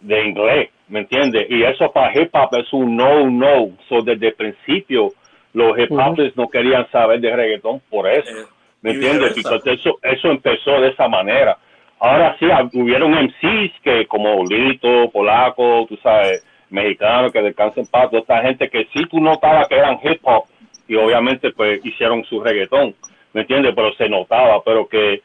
[0.00, 1.46] de, inglés, ¿me entiendes?
[1.48, 3.70] Y eso para hip hop es un no, no.
[3.88, 5.12] So, desde el principio,
[5.52, 8.44] los hip hoppers no querían saber de reggaetón por eso, Eh,
[8.82, 9.36] ¿me entiendes?
[9.66, 11.56] eso, eso empezó de esa manera.
[12.00, 18.10] Ahora sí, hubieron MCs que como Lito, Polaco, tú sabes, mexicanos que descansen en paz,
[18.10, 20.46] toda esta gente que sí tú notabas que eran hip hop
[20.88, 22.96] y obviamente pues hicieron su reggaetón,
[23.32, 23.72] ¿me entiendes?
[23.74, 25.22] Pero se notaba, pero que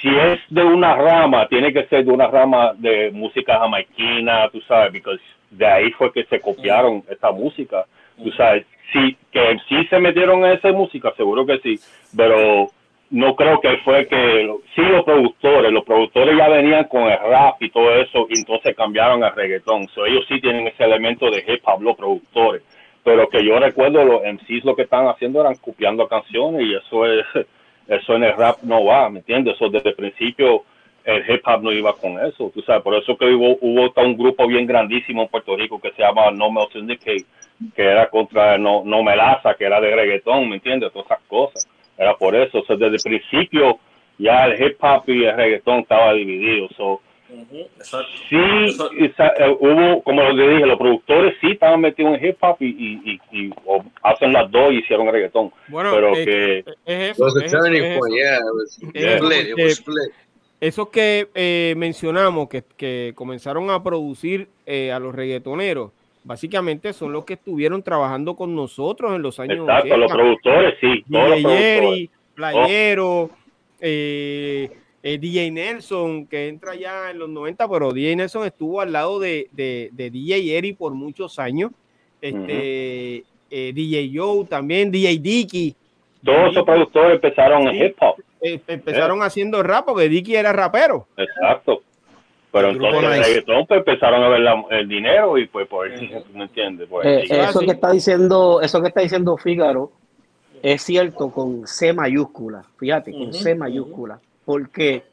[0.00, 4.60] si es de una rama, tiene que ser de una rama de música jamaiquina, tú
[4.62, 7.84] sabes, porque de ahí fue que se copiaron esta música,
[8.22, 8.66] tú sabes.
[8.92, 11.78] Sí, que sí se metieron en esa música, seguro que sí,
[12.16, 12.68] pero
[13.10, 17.62] no creo que fue que, sí los productores, los productores ya venían con el rap
[17.62, 19.88] y todo eso, y entonces cambiaron al reggaetón.
[19.88, 22.62] So, ellos sí tienen ese elemento de hip hop, los productores.
[23.04, 27.06] Pero que yo recuerdo, los MCs lo que estaban haciendo eran copiando canciones y eso
[27.06, 27.24] es,
[27.88, 29.54] eso en el rap no va, ¿me entiendes?
[29.54, 30.64] Eso desde el principio
[31.04, 34.16] el hip hop no iba con eso, tú sabes, por eso que hubo, hubo un
[34.16, 37.26] grupo bien grandísimo en Puerto Rico que se llama No Mel Syndicate,
[37.74, 40.92] que era contra No, no Melaza, que era de reggaetón, ¿me entiendes?
[40.92, 43.78] Todas esas cosas, era por eso, o sea, desde el principio
[44.18, 48.36] ya el hip hop y el reggaetón estaba dividido, so, Sí,
[48.68, 52.66] Eso- eh, hubo, como le dije, los productores sí estaban metidos en hip hop y,
[52.66, 57.10] y, y, y- o hacen las dos y hicieron reggaetón, Bueno, pero eh, que es
[57.10, 57.24] It eso.
[57.24, 58.22] was a es eso, turning es point, eso.
[58.22, 58.36] yeah.
[58.36, 59.40] It was Es eso, split.
[59.42, 60.12] It porque- was split.
[60.60, 65.90] Esos que eh, mencionamos que, que comenzaron a producir eh, a los reggaetoneros,
[66.22, 70.14] básicamente son los que estuvieron trabajando con nosotros en los años exacto, los 80.
[70.14, 72.08] productores sí, todos los productores.
[72.34, 73.30] Playero,
[73.80, 74.70] eh,
[75.06, 79.20] eh, DJ Nelson, que entra ya en los 90, pero DJ Nelson estuvo al lado
[79.20, 81.70] de, de, de DJ Jerry por muchos años.
[82.22, 85.76] Este, eh, DJ Joe también, DJ Dicky.
[86.24, 88.14] Todos esos productores empezaron en hip hop.
[88.40, 91.06] eh, empezaron haciendo rap porque Dicky era rapero.
[91.16, 91.82] Exacto.
[92.50, 95.86] Pero El entonces el reggaetón pues empezaron a ver la- el dinero y pues por
[95.90, 96.02] eso,
[96.32, 96.86] ¿me entiendes?
[96.88, 97.32] Pues, Eh, sí.
[97.34, 99.90] Ah, eso que está diciendo, eso que está diciendo Fígaro
[100.62, 105.04] es cierto con C mayúscula, fíjate, con C mayúscula, porque,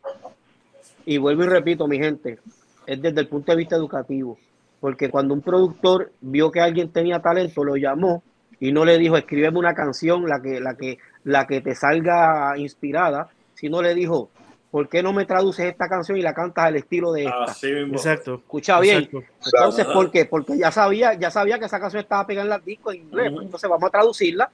[1.06, 2.40] y vuelvo y repito, mi gente,
[2.86, 4.38] es desde el punto de vista educativo,
[4.80, 8.24] porque cuando un productor vio que alguien tenía talento, lo llamó
[8.60, 12.58] y no le dijo, escríbeme una canción, la que, la que, la que te salga
[12.58, 14.30] inspirada, sino le dijo,
[14.70, 17.68] ¿por qué no me traduces esta canción y la cantas al estilo de esta?
[17.68, 17.94] Mismo.
[17.96, 18.36] Exacto.
[18.36, 19.00] Escucha bien.
[19.04, 19.24] Exacto.
[19.46, 19.86] Entonces.
[19.88, 20.26] ¿por qué?
[20.26, 23.32] Porque ya sabía, ya sabía que esa canción estaba pegada en las discos en inglés.
[23.34, 24.50] Pues, Entonces vamos a traducirla.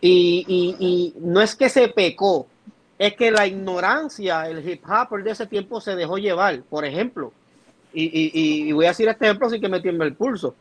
[0.00, 2.46] Y, y- y no es que se pecó,
[3.00, 6.60] es que la ignorancia, el hip hopper de ese tiempo se dejó llevar.
[6.68, 7.32] Por ejemplo,
[7.94, 10.54] y, y- y- voy a decir este ejemplo sin que me tiemble el pulso.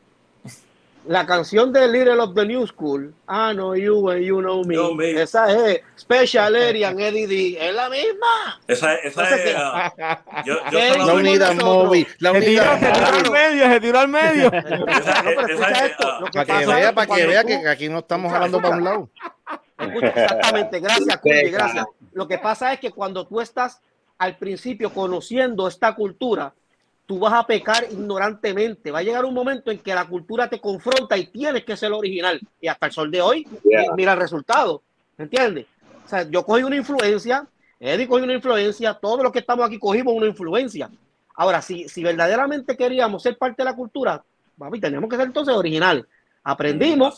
[1.07, 4.75] La canción de Little of the New School, I know you and you know me.
[4.95, 5.21] Me.
[5.21, 7.57] Esa es Special Area and Eddie D.
[7.69, 8.59] Es la misma.
[8.67, 9.55] Esa, esa Entonces, es.
[9.57, 12.07] ah, yo, yo ¿qué solo- La unidad móvil.
[12.19, 13.31] La unidad se tiró al móvil.
[13.31, 14.53] medio, se tiró al medio.
[14.53, 16.07] esa- No, pero esa escucha es- esto.
[16.09, 19.09] ah, Para que vea, para que vea que aquí no estamos hablando para un lado.
[19.79, 21.49] Escucha, exactamente, gracias, Venga.
[21.57, 21.85] gracias.
[22.19, 23.79] Lo que pasa es que cuando tú estás
[24.17, 26.53] al principio conociendo esta cultura,
[27.05, 28.91] tú vas a pecar ignorantemente.
[28.91, 31.93] Va a llegar un momento en que la cultura te confronta y tienes que ser
[31.93, 32.41] original.
[32.59, 33.93] Y hasta el sol de hoy, Yeah.
[33.95, 34.83] mira el resultado.
[35.17, 35.65] ¿Entiendes?
[36.05, 37.47] O sea, yo cogí una influencia,
[37.79, 40.89] Eddie cogió una influencia, todos los que estamos aquí cogimos una influencia.
[41.35, 44.21] Ahora, si, si verdaderamente queríamos ser parte de la cultura,
[44.57, 46.05] papi, teníamos que ser entonces original.
[46.43, 47.17] Aprendimos.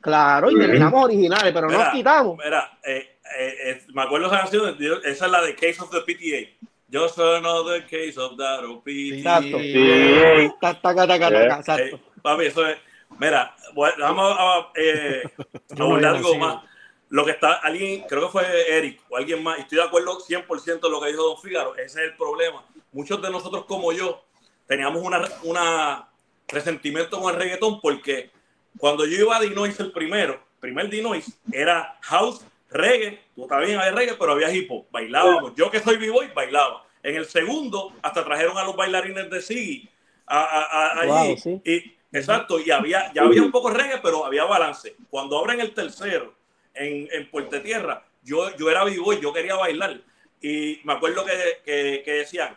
[0.00, 2.38] Claro, y terminamos originales, pero no Mira, nos quitamos.
[2.42, 5.90] Mira, eh, eh, eh, me acuerdo esa canción, yo- esa es la de Case of
[5.90, 6.66] the PTA.
[6.92, 9.16] Just another case of that PTA.
[9.16, 9.58] Exacto.
[9.58, 10.52] Sí.
[10.60, 11.96] Ta, ta, ta, ta, ta, ta, exacto.
[11.96, 12.78] Eh, papi, eso es.
[13.18, 15.22] Mira, bueno, vamos a eh,
[15.78, 16.62] abordar algo más.
[17.08, 20.18] Lo que está, alguien, creo que fue Eric o alguien más, y estoy de acuerdo
[20.20, 22.64] 100% en lo que dijo Don Figaro, ese es el problema.
[22.92, 24.24] Muchos de nosotros, como yo,
[24.66, 26.08] teníamos una, una
[26.48, 28.30] resentimiento con el reggaetón porque
[28.78, 33.92] cuando yo iba a Dinois el primero, primer Dinois, era house, reggae, tú también había
[33.92, 35.54] reggae, pero había hip hop, bailábamos.
[35.54, 36.84] Yo que soy b-boy, bailaba.
[37.02, 39.88] En el segundo, hasta trajeron a los bailarines de Siggy
[40.26, 41.60] allí.
[41.64, 44.96] y, exacto, y había, ya había un poco reggae, pero había balance.
[45.10, 46.34] Cuando abren el tercero
[46.74, 50.00] en, en Puerto Tierra, yo, yo era b-boy, yo quería bailar.
[50.40, 51.32] Y me acuerdo que,
[51.64, 52.56] que, que decían,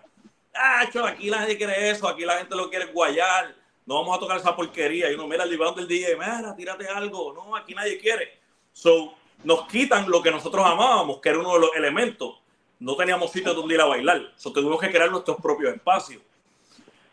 [0.54, 3.56] ah, aquí la gente quiere eso, aquí la gente lo quiere guayar,
[3.90, 5.10] no vamos a tocar esa porquería.
[5.10, 7.34] Y uno, mira, el libro del DJ, mira, tírate algo.
[7.34, 8.38] No, aquí nadie quiere.
[8.72, 12.36] So, nos quitan lo que nosotros amábamos, que era uno de los elementos.
[12.78, 14.32] No teníamos sitio donde ir a bailar.
[14.36, 16.22] So, tuvimos que crear nuestros propios espacios.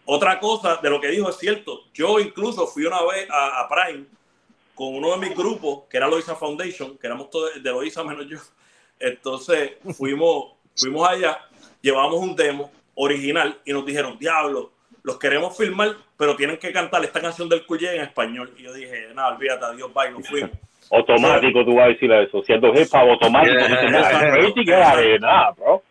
[0.05, 1.81] Otra cosa de lo que dijo es cierto.
[1.95, 4.05] Yo incluso fui una vez a, Prime
[4.74, 8.27] con uno de mis grupos, que era Loisa Foundation, que éramos todos de Loisa menos
[8.29, 8.37] yo.
[9.01, 11.41] Entonces fuimos, fuimos allá,
[11.81, 14.72] llevamos un demo, original y nos dijeron, diablo,
[15.07, 18.52] los queremos filmar, pero tienen que cantar esta canción del Cuye en español.
[18.59, 20.50] Y yo dije, nada, olvídate, adiós, bye, nos fuimos.
[20.90, 22.42] Automático, tú vas a decir eso.
[22.42, 23.54] Siendo hip hop automático,
[25.20, 25.82] nada, bro.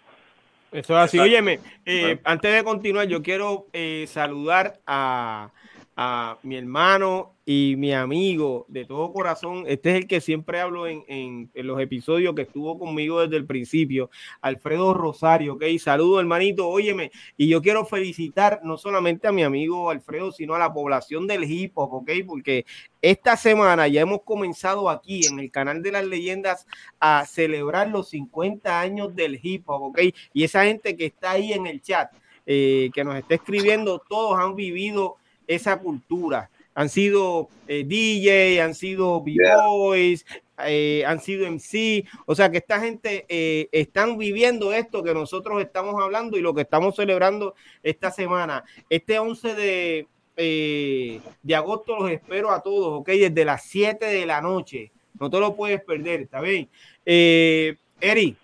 [0.71, 1.17] Eso es así.
[1.17, 5.49] Óyeme, eh, antes de continuar, yo quiero eh, saludar a
[5.97, 9.65] a mi hermano y mi amigo de todo corazón.
[9.67, 13.45] Este es el que siempre hablo en, en, los episodios que estuvo conmigo desde el
[13.45, 14.09] principio,
[14.41, 19.89] Alfredo Rosario, ok, saludo hermanito, óyeme, y yo quiero felicitar no solamente a mi amigo
[19.89, 22.65] Alfredo, sino a la población del hip hop, ok, porque
[23.01, 26.67] esta semana ya hemos comenzado aquí en el canal de las leyendas
[26.99, 29.99] a celebrar los 50 años del hip hop, ok,
[30.33, 32.11] y esa gente que está ahí en el chat,
[32.47, 35.17] eh, que nos está escribiendo, todos han vivido
[35.47, 36.49] esa cultura.
[36.75, 40.25] Han sido eh, DJ, han sido B-Boys,
[40.65, 45.61] eh, han sido MC, o sea que esta gente eh, están viviendo esto que nosotros
[45.61, 48.65] estamos hablando y lo que estamos celebrando esta semana.
[48.89, 53.07] Este 11 de, de agosto los espero a todos, ¿ok?
[53.07, 54.91] Desde las 7 de la noche.
[55.17, 56.67] No te lo puedes perder, ¿está bien?
[57.05, 58.35] Eri,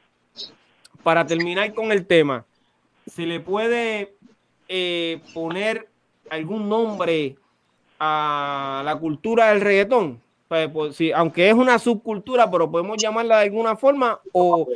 [1.03, 2.45] para terminar con el tema,
[3.05, 4.13] ¿se le puede
[5.33, 5.89] poner
[6.29, 7.35] algún nombre
[8.03, 10.19] a la cultura del reggaetón?
[10.47, 14.67] Pues, pues, sí, aunque es una subcultura, pero podemos llamarla de alguna forma o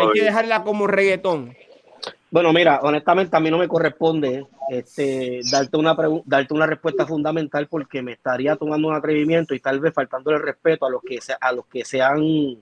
[0.00, 1.54] hay que dejarla como reggaetón.
[2.30, 7.68] Bueno, mira, honestamente a mí no me corresponde este, darte, una darte una respuesta fundamental
[7.68, 11.34] porque me estaría tomando un atrevimiento y tal vez faltándole respeto a los que se,
[11.40, 12.58] a los que se han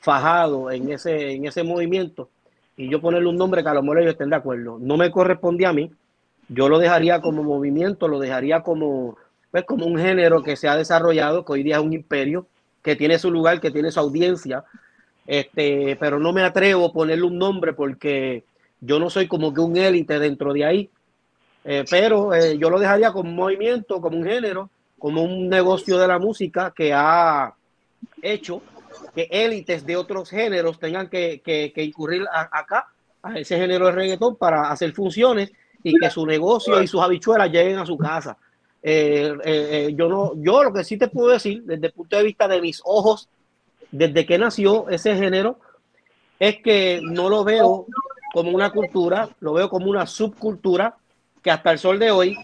[0.00, 2.28] fajado en ese, en ese movimiento
[2.76, 4.78] y yo ponerle un nombre que a lo mejor ellos estén de acuerdo.
[4.78, 5.90] No me corresponde a mí,
[6.48, 9.16] yo lo dejaría como movimiento, lo dejaría como,
[9.54, 12.48] pues, como un género que se ha desarrollado, que hoy día es un imperio,
[12.82, 14.64] que tiene su lugar, que tiene su audiencia,
[15.28, 18.42] este, pero no me atrevo a ponerle un nombre porque
[18.80, 20.90] yo no soy como que un élite dentro de ahí,
[21.62, 25.98] eh, pero eh, yo lo dejaría como un movimiento, como un género, como un negocio
[25.98, 27.54] de la música que ha
[28.22, 28.60] hecho
[29.14, 32.88] que élites de otros géneros tengan que, que, que incurrir acá,
[33.22, 35.52] a ese género de reggaetón, para hacer funciones
[35.84, 38.36] y que su negocio y sus habichuelas lleguen a su casa.
[38.86, 42.18] Eh, eh, eh, yo, no, yo lo que sí te puedo decir desde el punto
[42.18, 43.30] de vista de mis ojos,
[43.90, 45.58] desde que nació ese género,
[46.38, 47.86] es que no lo veo
[48.34, 50.96] como una cultura, lo veo como una subcultura
[51.42, 52.36] que hasta el sol de hoy,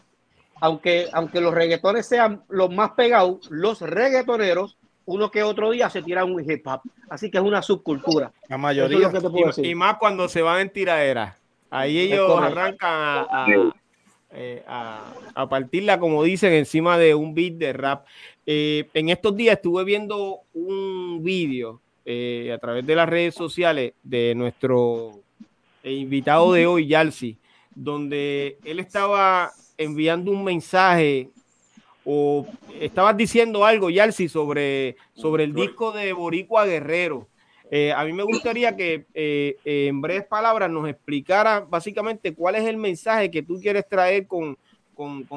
[0.63, 6.01] aunque, aunque los reggaetones sean los más pegados, los reggaetoneros, uno que otro día se
[6.01, 6.81] tiran un hip hop.
[7.11, 8.33] Así que es una subcultura.
[8.49, 9.11] La mayoría.
[9.59, 11.37] y, más cuando se van en tiraderas.
[11.69, 13.27] Ahí ellos arrancan
[14.33, 18.07] eh, a, a, partirla, como dicen, encima de un beat de rap.
[18.47, 23.95] Eh, en estos días estuve viendo un vídeo eh, a través de las redes sociales
[24.03, 25.21] de nuestro
[25.83, 27.39] invitado de hoy, Yalsi,
[27.75, 31.31] donde él estaba enviando un mensaje
[32.05, 32.47] o
[32.81, 37.27] estaba diciendo algo, Yalsi, sobre, sobre el disco de Boricua Guerrero.
[37.73, 42.57] Eh, a mí me gustaría que eh, eh, en breves palabras nos explicara básicamente cuál
[42.57, 44.59] es el mensaje que tú quieres traer con,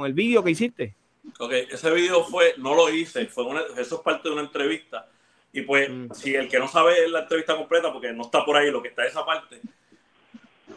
[0.04, 0.96] el vídeo que hiciste.
[1.40, 3.46] Ok, ese vídeo fue, no lo hice, fue
[3.78, 5.08] eso es parte de una entrevista.
[5.54, 6.12] Y pues, mm.
[6.12, 8.90] si el que no sabe la entrevista completa, porque no está por ahí lo que
[8.90, 9.62] está esa parte,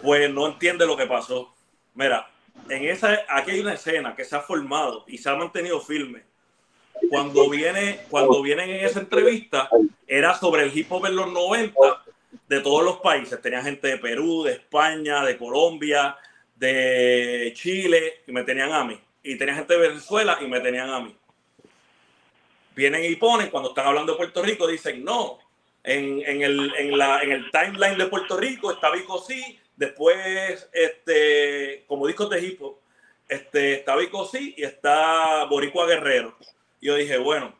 [0.02, 1.54] pues no entiende lo que pasó.
[1.94, 2.30] Mira,
[2.68, 6.24] en esa, aquí hay una escena que se ha formado y se ha mantenido firme
[7.10, 9.68] cuando viene, cuando vienen en esa entrevista,
[10.06, 12.04] era sobre el hip hop en los 90
[12.48, 13.40] de todos los países.
[13.40, 16.16] Tenía gente de Perú, de España, de Colombia,
[16.54, 18.98] de Chile, y me tenían a mí.
[19.22, 21.16] Y tenía gente de Venezuela y me tenían a mí.
[22.74, 25.38] Vienen y ponen, cuando están hablando de Puerto Rico, dicen, no,
[25.82, 32.60] en, el timeline de Puerto Rico está Vico sí, después, este, como discos de hip
[32.62, 32.78] hop,
[33.28, 36.36] este, está Vico sí y está Boricua Guerrero.
[36.86, 37.52] Y yo dije, bueno,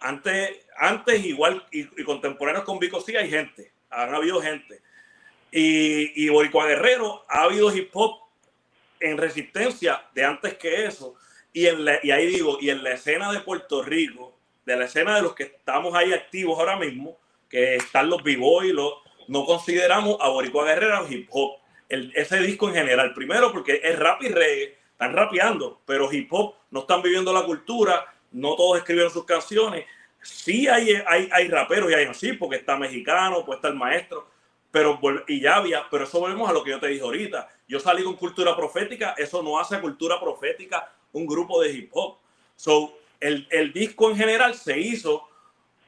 [0.00, 4.80] antes, antes igual y, contemporáneos con Vico sí hay gente, han habido gente.
[5.52, 8.18] Y, y Boricua Guerrero ha habido hip hop
[8.98, 11.14] en resistencia de antes que eso.
[11.52, 14.36] Y, en y ahí digo, y en la escena de Puerto Rico,
[14.66, 17.16] de la escena de los que estamos ahí activos ahora mismo,
[17.48, 18.72] que están los b-boy,
[19.28, 21.60] no consideramos a Boricua Guerrero hip hop.
[21.88, 26.26] El, ese disco en general, primero porque es rap y reggae, están rapeando, pero hip
[26.32, 29.86] hop no están viviendo la cultura, no todos escribieron sus canciones.
[30.22, 34.28] Sí hay, hay, hay raperos y hay así, porque está mexicano, está el maestro,
[34.70, 37.48] pero y ya había, pero eso volvemos a lo que yo te dije ahorita.
[37.66, 42.18] Yo salí con cultura profética, eso no hace cultura profética un grupo de hip hop.
[42.56, 45.28] So, el, el disco en general se hizo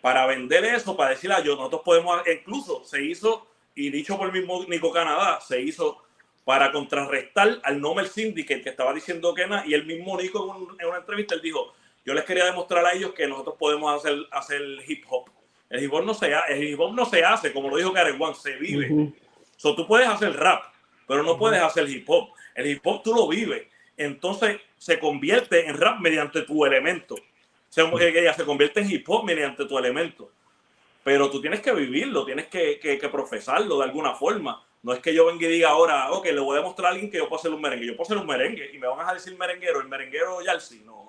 [0.01, 4.27] para vender eso, para decir, a yo, nosotros podemos, incluso se hizo, y dicho por
[4.29, 6.03] el mismo Nico Canadá, se hizo
[6.45, 10.87] para contrarrestar al Nomer Syndicate que estaba diciendo que nada, y el mismo Nico en,
[10.87, 11.75] una entrevista, él dijo,
[12.05, 15.31] yo les quería demostrar a ellos que nosotros podemos hacer, hacer hip hop.
[15.69, 18.21] El hip hop no se, el hip hop no se hace, como lo dijo Karen
[18.21, 19.13] One, se vive.
[19.57, 20.65] so, tú puedes hacer rap,
[21.07, 22.31] pero no puedes hacer hip hop.
[22.55, 23.67] El hip hop tú lo vives.
[23.97, 27.17] Entonces se convierte en rap mediante tu elemento.
[27.69, 30.33] Se, ella se convierte en hip hop mediante tu elemento.
[31.05, 34.65] Pero tú tienes que vivirlo, tienes que, que, que, profesarlo de alguna forma.
[34.83, 37.11] No es que yo venga y diga ahora, ok, le voy a demostrar a alguien
[37.11, 37.87] que yo puedo hacer un merengue.
[37.87, 41.00] Yo puedo hacer un merengue y me van a decir merenguero, el merenguero Yalsi, no.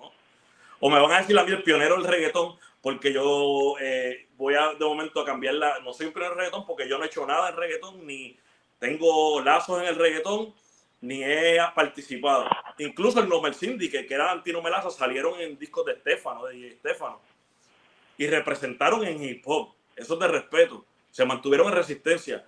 [0.81, 4.55] O me van a decir a mí el pionero del reggaetón, porque yo eh, voy
[4.55, 5.79] a de momento a cambiarla.
[5.83, 8.35] No soy un pionero del reggaetón porque yo no he hecho nada en reggaetón, ni
[8.79, 10.55] tengo lazos en el reggaetón,
[11.01, 12.47] ni he participado.
[12.79, 17.21] Incluso el Nomer Syndicate, que era Antino Melaza, salieron en discos de Estefano, de Estefano,
[18.17, 19.73] y representaron en hip hop.
[19.95, 20.83] Eso es de respeto.
[21.11, 22.43] Se mantuvieron en resistencia.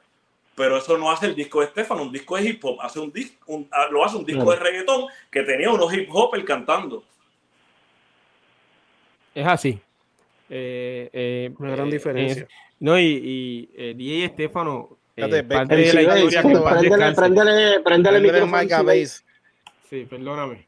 [0.55, 3.69] Pero eso no hace el disco de Estefano, un disco de hip hop, hace un
[3.71, 7.03] ah, lo hace un disco de reggaetón que tenía unos hip hop cantando.
[9.35, 9.79] Es así.
[10.49, 12.47] Eh, eh, Una gran eh, diferencia.
[12.79, 15.43] no, y, y DJ Estefano eh,
[17.83, 19.07] Prendele, Mike
[19.89, 20.67] Sí, perdóname.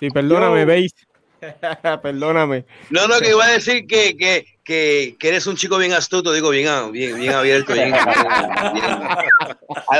[0.00, 0.94] Sí, perdóname, veis.
[2.02, 2.64] perdóname.
[2.88, 6.32] No, no, que iba a decir que, que, que, que, eres un chico bien astuto,
[6.32, 7.74] digo, bien, ah, bien, bien abierto.
[7.74, 7.94] Bien, I,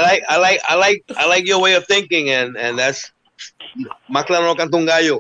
[0.01, 3.13] like, I, like, I, like, I like your way of thinking, and, and that's.
[4.09, 5.19] Más claro no canta un gallo.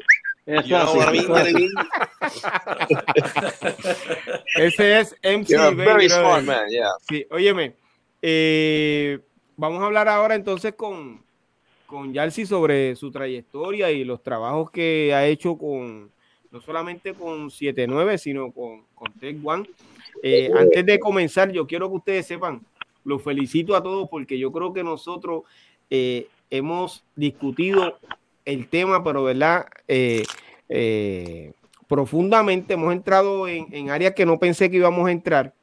[4.56, 6.90] Ese es MC Baby, smart man, yeah.
[7.08, 7.74] Sí, óyeme,
[8.20, 9.20] eh,
[9.56, 11.22] vamos a hablar ahora entonces con,
[11.86, 16.12] con Yalsi sobre su trayectoria y los trabajos que ha hecho con
[16.50, 19.68] no solamente con 7-9, sino con, con Tech One.
[20.22, 22.60] Eh, antes de comenzar, yo quiero que ustedes sepan,
[23.02, 25.42] los felicito a todos porque yo creo que nosotros
[25.90, 27.98] eh, hemos discutido
[28.44, 30.24] el tema, pero verdad, eh,
[30.68, 31.52] eh,
[31.88, 35.54] profundamente hemos entrado en, áreas que no pensé que íbamos a entrar.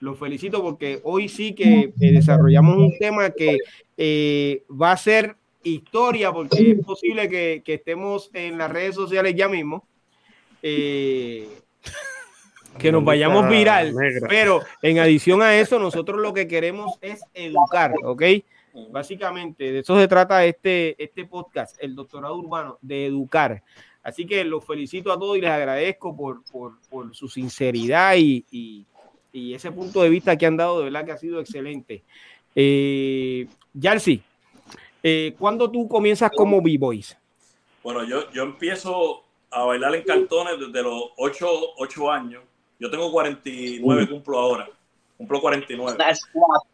[0.00, 3.58] Los felicito porque hoy sí que desarrollamos un tema que
[3.96, 9.48] eh, va a ser historia, porque es posible que, estemos en las redes sociales ya
[9.48, 9.84] mismo.
[10.62, 11.48] que
[12.92, 13.92] nos vayamos viral,
[14.28, 18.22] pero en adición a eso, nosotros lo que queremos es educar, ¿ok?
[18.90, 23.62] Básicamente, de eso se trata este, este podcast, el doctorado urbano, de educar.
[24.02, 26.42] Así que los felicito a todos y les agradezco por,
[27.14, 28.86] su sinceridad y,
[29.32, 32.02] ese punto de vista que han dado, de verdad que ha sido excelente.
[32.54, 34.20] Eh, Yarsi,
[35.02, 37.16] eh, ¿cuándo tú comienzas como B-Boys?
[37.82, 42.42] Bueno, yo, yo empiezo a bailar en cartones desde los 8, años.
[42.78, 44.68] Yo tengo 49, cumplo ahora.
[45.16, 45.98] Cumplo 49.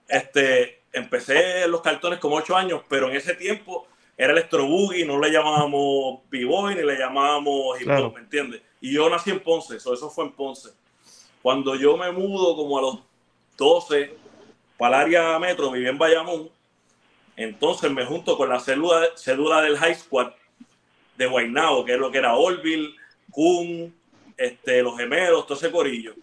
[0.08, 3.86] Este, empecé los cartones como 8 años, pero en ese tiempo
[4.16, 8.62] era electro boogie, no le llamábamos b-boy ni le llamábamos hip hop, ¿me entiendes?
[8.80, 10.70] Y yo nací en Ponce, eso, eso fue en Ponce.
[11.42, 12.98] Cuando yo me mudo como a los
[13.56, 14.16] 12
[14.78, 16.48] para el área metro, viví en Bayamón,
[17.36, 20.32] entonces me junto con la cédula, cédula del High Squad
[21.16, 22.94] de Guaynabo, que es lo que era Orville,
[23.30, 23.92] Kun,
[24.36, 26.14] este, los gemelos, todo ese corillo.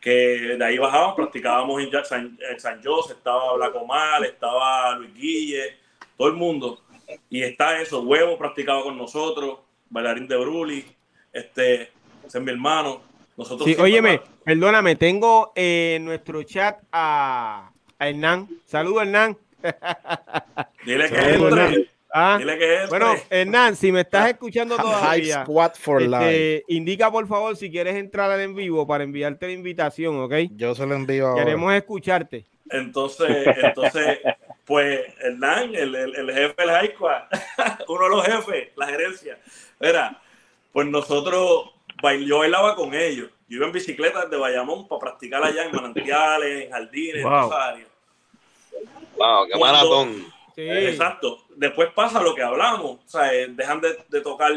[0.00, 5.76] Que de ahí bajábamos, practicábamos en San, en San José, estaba Blacomal, estaba Luis Guille,
[6.16, 6.80] todo el mundo.
[7.28, 9.58] Y está eso, huevo practicado con nosotros,
[9.90, 10.86] bailarín de Bruli,
[11.32, 11.82] este,
[12.26, 13.02] ese es mi hermano.
[13.36, 18.48] Nosotros sí, óyeme, perdóname, tengo en nuestro chat a, a Hernán.
[18.64, 19.36] Saludos, Hernán.
[20.84, 21.89] Dile que entre.
[22.12, 25.44] Ah, Dile que Bueno, Hernán, si me estás escuchando todavía,
[25.74, 30.34] for este, indica por favor si quieres entrar en vivo para enviarte la invitación, ¿ok?
[30.56, 32.46] Yo se lo envío Queremos escucharte.
[32.68, 34.18] Entonces, entonces
[34.70, 37.22] Pues Hernán, el, el, el jefe del High Squad,
[37.88, 39.36] uno de los jefes, la gerencia,
[39.80, 40.22] era,
[40.72, 41.72] pues nosotros,
[42.24, 43.30] yo bailaba con ellos.
[43.48, 47.50] Yo iba en bicicleta desde Bayamón para practicar allá en manantiales, en jardines, en esas
[47.50, 47.88] áreas.
[49.16, 50.26] Wow, qué maratón.
[50.68, 50.86] Sí.
[50.86, 51.46] Exacto.
[51.56, 52.98] Después pasa lo que hablamos.
[53.04, 54.52] O sea, eh, dejan de, de tocar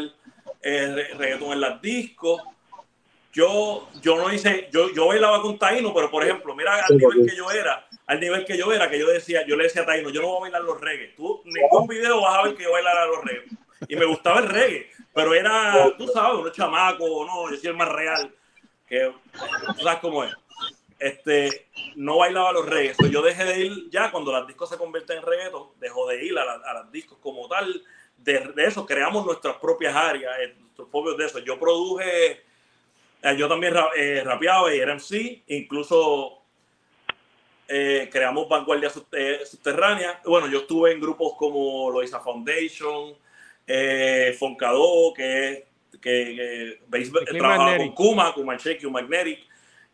[0.60, 2.40] eh, reggaetón en las discos.
[3.32, 7.28] Yo, yo no hice, yo, yo bailaba con Taino, pero por ejemplo, mira al nivel
[7.28, 9.86] que yo era, al nivel que yo era, que yo decía, yo le decía a
[9.86, 11.14] Taino, yo no voy a bailar los reggae.
[11.16, 13.46] Tú, ningún video vas a ver que yo bailara los reggae.
[13.88, 17.76] Y me gustaba el reggae, pero era, tú sabes, unos chamaco, no, yo soy el
[17.76, 18.32] más real.
[18.86, 19.12] Que,
[19.76, 20.32] tú sabes cómo es.
[20.98, 22.94] Este, no bailaba los reggae.
[23.10, 26.38] yo dejé de ir ya cuando las discos se convierten en reggaeton, dejo de ir
[26.38, 27.82] a, a las discos como tal.
[28.16, 31.38] De, de, eso creamos nuestras propias áreas, eh, nuestros propios de eso.
[31.40, 32.42] Yo produje
[33.24, 36.42] eh, yo también eh, rapeaba y era MC, incluso
[37.66, 40.20] eh, creamos vanguardia subterránea.
[40.26, 43.14] Bueno, yo estuve en grupos como Loisa Foundation,
[43.66, 45.66] eh, Foncado, que,
[46.02, 49.40] que, que trabaja con Kuma, Kuma Check, Magnetic.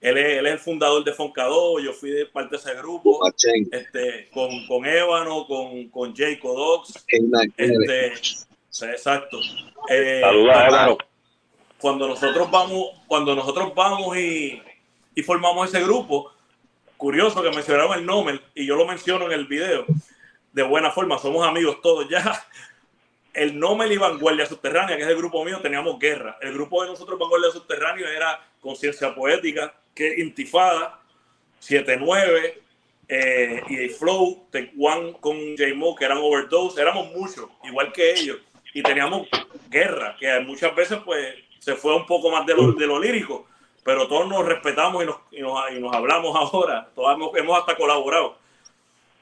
[0.01, 3.20] Él es, él es, el fundador de Foncado, yo fui de parte de ese grupo,
[3.70, 7.05] este, con, con Ébano, con, con Jay Codox.
[7.57, 8.12] Este,
[8.92, 9.38] exacto.
[9.88, 10.98] Saludos a Ébano
[11.80, 14.62] cuando nosotros vamos, cuando nosotros vamos y,
[15.14, 16.30] y formamos ese grupo,
[16.96, 19.86] curioso que mencionaron el nombre y yo lo menciono en el video,
[20.53, 22.44] de buena forma, somos amigos todos ya.
[23.32, 26.36] El Nomel y Vanguardia Subterránea, que es el grupo mío, teníamos guerra.
[26.40, 31.00] El grupo de nosotros, Vanguardia Subterránea, era Conciencia Poética, que Intifada,
[31.62, 32.54] 7-9,
[33.08, 38.38] eh, y Flow, Tech One con J-Mo, que eran Overdose, éramos muchos, igual que ellos.
[38.72, 39.28] Y teníamos
[39.68, 43.48] guerra, que muchas veces, pues, se fue un poco más de lo, de lo lírico,
[43.82, 47.58] pero todos nos respetamos y nos, y nos, y nos hablamos ahora, todos hemos, hemos
[47.58, 48.38] hasta colaborado.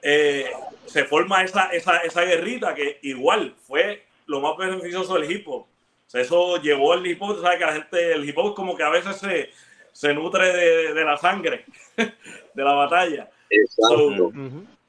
[0.03, 0.51] Eh,
[0.87, 5.67] se forma esa, esa, esa guerrita que igual fue lo más beneficioso del hip hop.
[6.09, 7.59] Sea, eso llevó al hip hop, ¿sabes?
[7.59, 9.51] Que la gente, el hip hop como que a veces se,
[9.93, 13.31] se nutre de, de, la sangre, de la batalla.
[13.69, 14.33] So,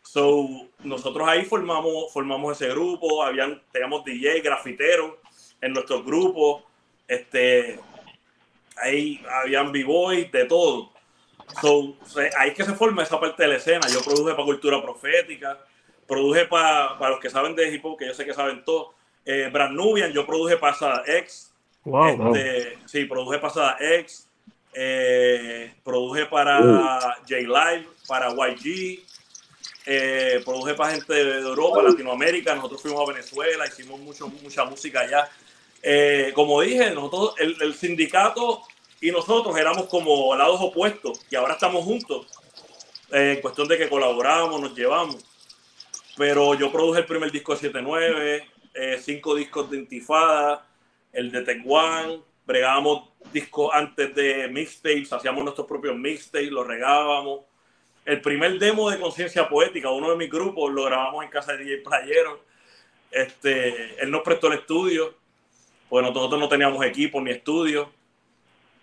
[0.02, 0.48] so,
[0.82, 5.16] nosotros ahí formamos, formamos ese grupo, habían, teníamos DJ, grafiteros
[5.60, 6.64] en nuestros grupos,
[7.06, 7.78] este,
[8.78, 10.94] ahí habían b-boys, de todo.
[11.62, 11.98] So,
[12.38, 13.90] ahí que se forma esa parte de la escena.
[13.90, 15.60] Yo produje para Cultura Profética,
[16.08, 18.94] produje para, para los que saben de hip hop, que yo sé que saben todo.
[19.26, 21.52] Eh, Brand Nubian, yo produje Pasada X.
[21.84, 24.28] Wow, este, Sí, produje Pasada X.
[24.74, 26.60] Eh, produje para
[27.28, 29.04] J-Live, para YG.
[29.86, 32.54] Eh, produje para gente de Europa, Latinoamérica.
[32.56, 35.30] Nosotros fuimos a Venezuela, hicimos mucho, mucha música allá.
[35.82, 38.62] Eh, como dije, nosotros, el, sindicato
[39.02, 42.28] y nosotros éramos como lados opuestos y ahora estamos juntos.
[43.12, 45.18] Eh, en cuestión de que colaboramos, nos llevamos.
[46.18, 50.66] Pero yo produje el primer disco de 7-9, eh, cinco discos de Intifada,
[51.12, 57.42] el de Tech One, bregábamos discos antes de mixtapes, hacíamos nuestros propios mixtapes, los regábamos.
[58.06, 61.64] El primer demo de Conciencia Poética, uno de mis grupos, lo grabamos en casa de
[61.64, 62.44] DJ Playero.
[63.12, 65.20] Este, él nos prestó el estudio
[65.90, 67.90] pues nosotros no teníamos equipo ni estudio.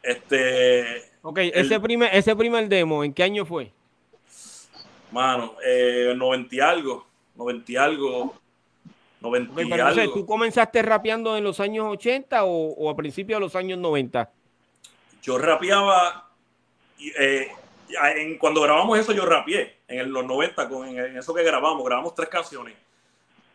[0.03, 1.05] Este.
[1.22, 3.72] Ok, ese, primer, ese primer demo, ¿en qué año fue?
[5.12, 7.07] Mano, eh, 90 y algo,
[7.37, 8.34] 90 y algo.
[9.31, 10.14] 90 y algo.
[10.14, 14.30] ¿Tú comenzaste rapeando en los años 80 o, o a principios de los años 90?
[15.22, 16.29] Yo rapeaba,
[17.18, 17.49] eh,
[18.17, 22.14] en, cuando grabamos eso yo rapeé, en los 90, con, en, eso que grabamos, grabamos
[22.14, 22.75] tres canciones.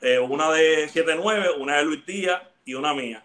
[0.01, 3.23] Eh, una de 7-9, una de Luis Díaz y una mía.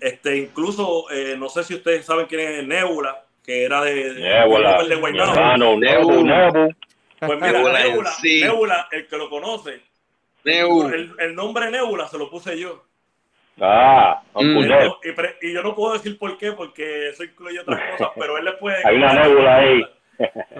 [0.00, 4.82] Este, incluso, eh, no sé si ustedes saben quién es Nebula, que era de, Nebula.
[4.82, 6.74] de, Nebula.
[7.20, 9.80] Pues mira, Nebula, Nebula, el que lo conoce,
[10.44, 12.84] el, el, nombre Nebula se lo puse yo.
[13.60, 14.58] Ah, mm.
[14.58, 18.44] y, y, yo no puedo decir por qué, porque eso incluye otras cosas, pero él
[18.44, 18.76] le puede.
[18.84, 19.82] Hay una Nebula ahí.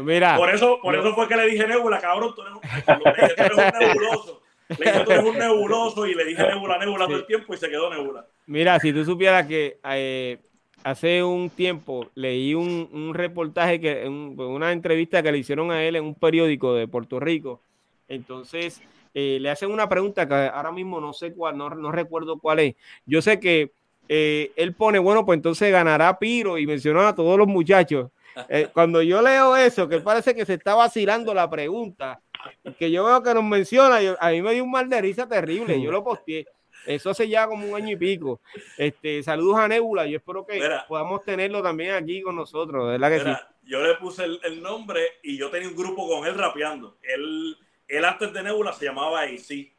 [0.03, 0.37] Mira.
[0.37, 3.81] Por eso, por eso fue que le dije Nebula, cabrón, tú eres, tú eres un
[3.81, 4.43] nebuloso.
[4.69, 7.57] Le dije, tú eres un nebuloso y le dije Nebula, Nebula todo el tiempo y
[7.57, 8.27] se quedó Nebula.
[8.47, 10.39] Mira, si tú supieras que eh,
[10.85, 15.97] hace un tiempo leí un, un reportaje, que una entrevista que le hicieron a él
[15.97, 17.61] en un periódico de Puerto Rico.
[18.09, 18.83] Entonces,
[19.15, 22.61] eh, le hacen una pregunta que ahora mismo no sé cuál, no, no recuerdo cuál
[22.61, 22.75] es.
[23.07, 23.73] Yo sé que
[24.09, 28.11] eh, él pone, bueno, pues entonces ganará Piro y mencionó a todos los muchachos.
[28.73, 32.21] cuando yo leo eso, que parece que se está vacilando la pregunta,
[32.79, 35.81] que yo veo que nos menciona, a mí me dio un mal de risa terrible,
[35.81, 36.47] yo lo posteé.
[36.87, 38.41] Eso hace ya como un año y pico.
[38.77, 40.07] Este, saludos a Nebula.
[40.07, 42.89] Yo espero que podamos tenerlo también aquí con nosotros.
[42.89, 43.31] ¿verdad que sí?
[43.65, 46.99] Yo le puse el, nombre y yo tenía un grupo con él rapeando.
[47.03, 47.57] Él,
[47.93, 49.71] él antes de Nebula se llamaba AC.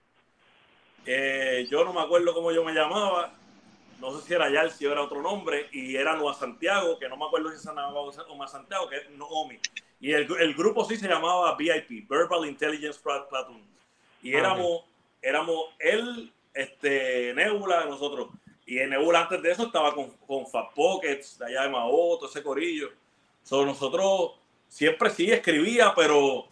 [1.06, 3.34] Eh, yo no me acuerdo cómo yo me llamaba,
[4.00, 7.18] no sé si era Yal, si era otro nombre, y era Nueva Santiago, que no
[7.18, 9.60] me acuerdo si se llamaba Nueva Santiago, que es Noomi.
[10.00, 13.64] Y el, el, grupo sí se llamaba VIP, Verbal Intelligence Platoon.
[14.22, 14.84] Y ah, éramos,
[15.20, 18.30] éramos él, este, Nebula, nosotros.
[18.68, 22.18] Y en Nebula antes de eso estaba con, con Fat Pockets, de allá de Mao,
[22.18, 22.92] todo ese corillo.
[23.42, 24.34] So, nosotros
[24.68, 26.48] siempre sí escribía, pero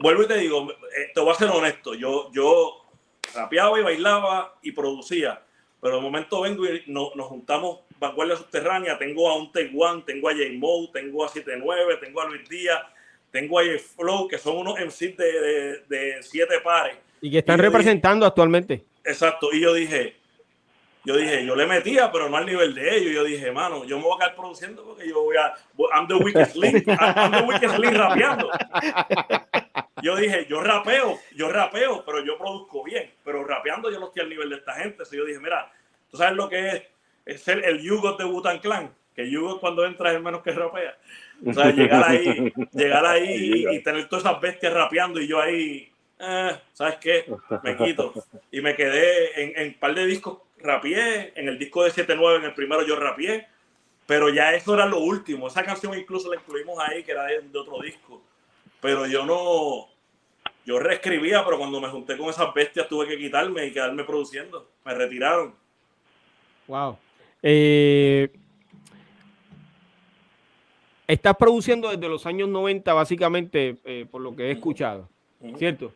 [0.00, 2.84] vuelvo y te digo, eh, te voy a ser honesto, yo, yo
[3.34, 5.42] rapeaba y bailaba y producía,
[5.80, 10.32] pero de momento vengo y nos juntamos Vanguardia Subterránea, tengo a un Taiwan, tengo a
[10.32, 12.80] J-Mo, tengo a 79, tengo a Luis Díaz,
[13.30, 16.96] tengo a J-Flow, que son unos MCs de, de, siete pares.
[17.20, 18.84] Y que están representando actualmente.
[19.04, 20.16] Exacto, y yo dije,
[21.04, 23.12] yo dije, yo le metía, pero no al nivel de ellos.
[23.12, 25.54] Yo dije, mano, yo me voy a quedar produciendo porque yo voy a.
[25.94, 26.86] I'm the weakest link.
[26.86, 28.50] I'm the weakest link rapeando.
[30.02, 33.10] Yo dije, yo rapeo, yo rapeo, pero yo produzco bien.
[33.24, 34.90] Pero rapeando yo no estoy al nivel de esta gente.
[34.90, 35.70] Entonces yo dije, mira,
[36.10, 36.82] tú sabes lo que es,
[37.26, 38.90] es ser el yugo de Butan Clan.
[39.14, 40.96] Que yugo cuando entras es menos que rapea.
[41.44, 45.92] O sea, llegar ahí, llegar ahí y, tener todas esas bestias rapeando y yo ahí,
[46.18, 47.24] eh, ¿sabes qué?
[47.62, 48.12] Me quito.
[48.50, 52.44] Y me quedé en un par de discos rapié, en el disco de 7-9, en
[52.44, 53.46] el primero yo rapié,
[54.06, 55.48] pero ya eso era lo último.
[55.48, 58.22] Esa canción incluso la incluimos ahí, que era de, otro disco.
[58.80, 59.88] Pero yo no,
[60.64, 64.68] yo reescribía, pero cuando me junté con esas bestias tuve que quitarme y quedarme produciendo.
[64.84, 65.54] Me retiraron.
[66.66, 66.98] Wow.
[67.42, 68.30] Eh,
[71.06, 75.08] estás produciendo desde los años 90, básicamente, eh, por lo que he escuchado,
[75.56, 75.92] ¿cierto?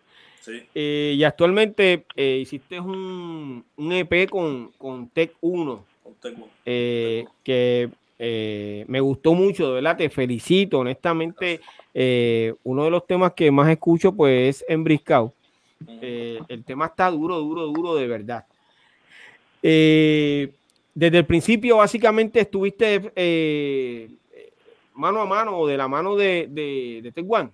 [0.75, 5.85] Eh, y actualmente hiciste un, un, EP con, con Tech 1,
[6.65, 7.91] eh, que
[8.87, 11.61] me gustó mucho, de verdad, te felicito, honestamente.
[12.65, 15.35] uno de los temas que más escucho pues es Embriscado.
[16.01, 18.47] el tema está duro, duro, duro, de verdad.
[19.61, 24.11] desde el principio, básicamente, estuviste
[24.95, 27.51] mano a mano, de la mano de, de, de One.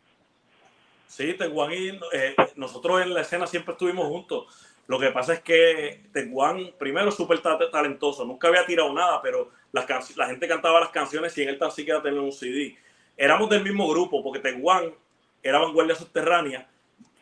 [1.07, 4.47] Sí, Teguán y eh, nosotros en la escena siempre estuvimos juntos.
[4.89, 10.27] Lo que pasa es que Teguán, primero, súper talentoso, nunca había tirado nada, pero la
[10.27, 12.77] gente cantaba las canciones y en él tan siquiera tenía un CD.
[13.17, 14.95] Éramos del mismo grupo, porque Teguán
[15.43, 16.67] era vanguardia subterránea,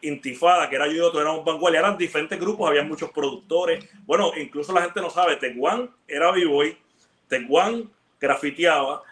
[0.02, 3.84] Intifada, que era yo y otro, éramos vanguardia, eran diferentes grupos, había muchos productores.
[4.04, 6.76] Bueno, incluso la gente no sabe, Teguán era b-boy,
[7.26, 7.90] Teguán
[8.20, 9.02] grafiteaba,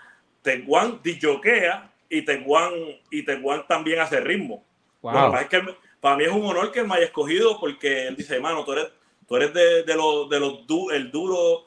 [0.43, 2.73] Teguán disjoquea y Teguán,
[3.11, 3.25] y
[3.67, 4.63] también hace ritmo.
[5.41, 5.75] es que
[6.05, 8.73] para mí es un honor que él me haya escogido porque él dice, hermano, tú
[8.73, 8.89] eres,
[9.27, 10.59] tú eres de, de los, de los
[10.93, 11.65] el duro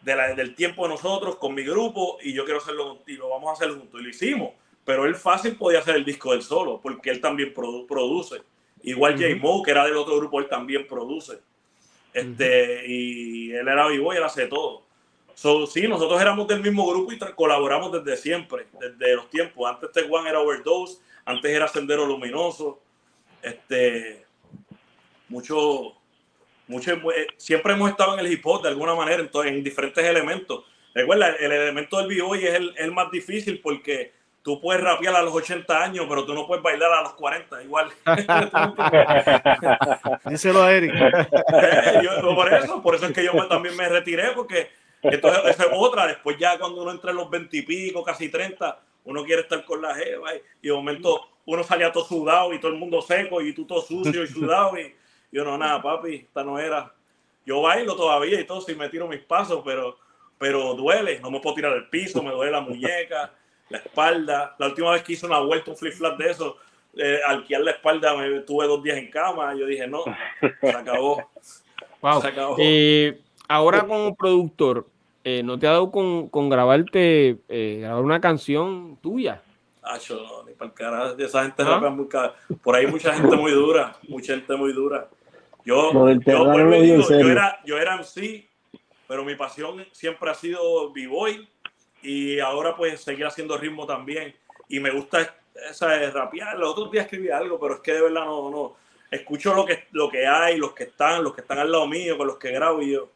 [0.00, 3.50] de la, del tiempo de nosotros con mi grupo y yo quiero hacerlo contigo, vamos
[3.50, 4.00] a hacerlo juntos.
[4.00, 4.50] Y lo hicimos,
[4.84, 8.42] pero él fácil podía hacer el disco del solo porque él también produce.
[8.84, 9.34] Igual J.
[9.40, 11.40] Mo, que era del otro grupo, él también produce.
[12.12, 14.84] Este, Y él era vivo y él hace todo.
[15.34, 19.68] So, sí, nosotros éramos del mismo grupo y colaboramos desde siempre, desde los tiempos.
[19.68, 22.83] Antes One era Overdose, antes era Sendero Luminoso.
[23.44, 24.24] Este,
[25.28, 25.92] mucho,
[26.66, 30.02] mucho, eh, siempre hemos estado en el hip hop de alguna manera, en, en diferentes
[30.02, 30.64] elementos.
[30.94, 35.22] Recuerda, el elemento del b es el, el, más difícil porque tú puedes rapear a
[35.22, 37.90] los 80 años, pero tú no puedes bailar a los 40, igual.
[40.24, 40.94] Díselo a Eric.
[41.54, 44.70] Eh, por, eso, por eso es que yo también me retiré, porque
[45.02, 46.06] entonces, esa es otra.
[46.06, 49.64] Después, ya cuando uno entra en los 20 y pico, casi 30, uno quiere estar
[49.64, 53.40] con la jeva y, de momento uno salía todo sudado y todo el mundo seco
[53.42, 54.78] y tú todo sucio y sudado.
[54.78, 54.94] Y
[55.30, 56.92] yo, no, nada, papi, esta no era.
[57.44, 59.98] Yo bailo todavía y todo, si me tiro mis pasos, pero,
[60.38, 61.20] pero duele.
[61.20, 63.34] No me puedo tirar el piso, me duele la muñeca,
[63.68, 64.56] la espalda.
[64.58, 66.56] La última vez que hice una vuelta, un flip-flap de eso,
[66.96, 69.54] eh, alquilar la espalda, me tuve dos días en cama.
[69.54, 70.04] Yo dije, no,
[70.60, 71.30] se acabó.
[72.22, 72.56] Se acabó.
[72.58, 74.86] Eh, ahora como productor,
[75.24, 79.42] eh, ¿no te ha dado con, con grabarte, eh, grabar una canción tuya?
[79.82, 81.18] Ah, no, ni para el carajo.
[81.18, 81.78] Esa gente ¿Ah?
[81.78, 82.08] muy
[82.62, 85.08] Por ahí mucha gente muy dura, mucha gente muy dura.
[85.64, 88.46] Yo, yo, digo, yo, era, yo era MC,
[89.08, 91.48] pero mi pasión siempre ha sido b-boy
[92.02, 94.34] y ahora pues seguir haciendo ritmo también.
[94.68, 95.34] Y me gusta
[95.70, 96.58] esa de rapear.
[96.58, 98.76] Los otros días escribí algo, pero es que de verdad no, no.
[99.10, 102.18] Escucho lo que, lo que hay, los que están, los que están al lado mío,
[102.18, 103.08] con los que grabo y yo,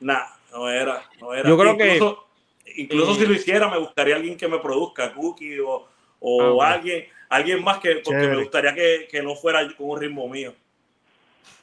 [0.00, 1.48] nada no era, no era.
[1.48, 2.26] Yo creo incluso,
[2.64, 2.82] que.
[2.82, 5.88] Incluso si lo hiciera, me gustaría alguien que me produzca, Cookie o,
[6.20, 7.96] o ah, alguien, alguien más que.
[8.04, 10.54] Porque me gustaría que, que, no fuera con un ritmo mío.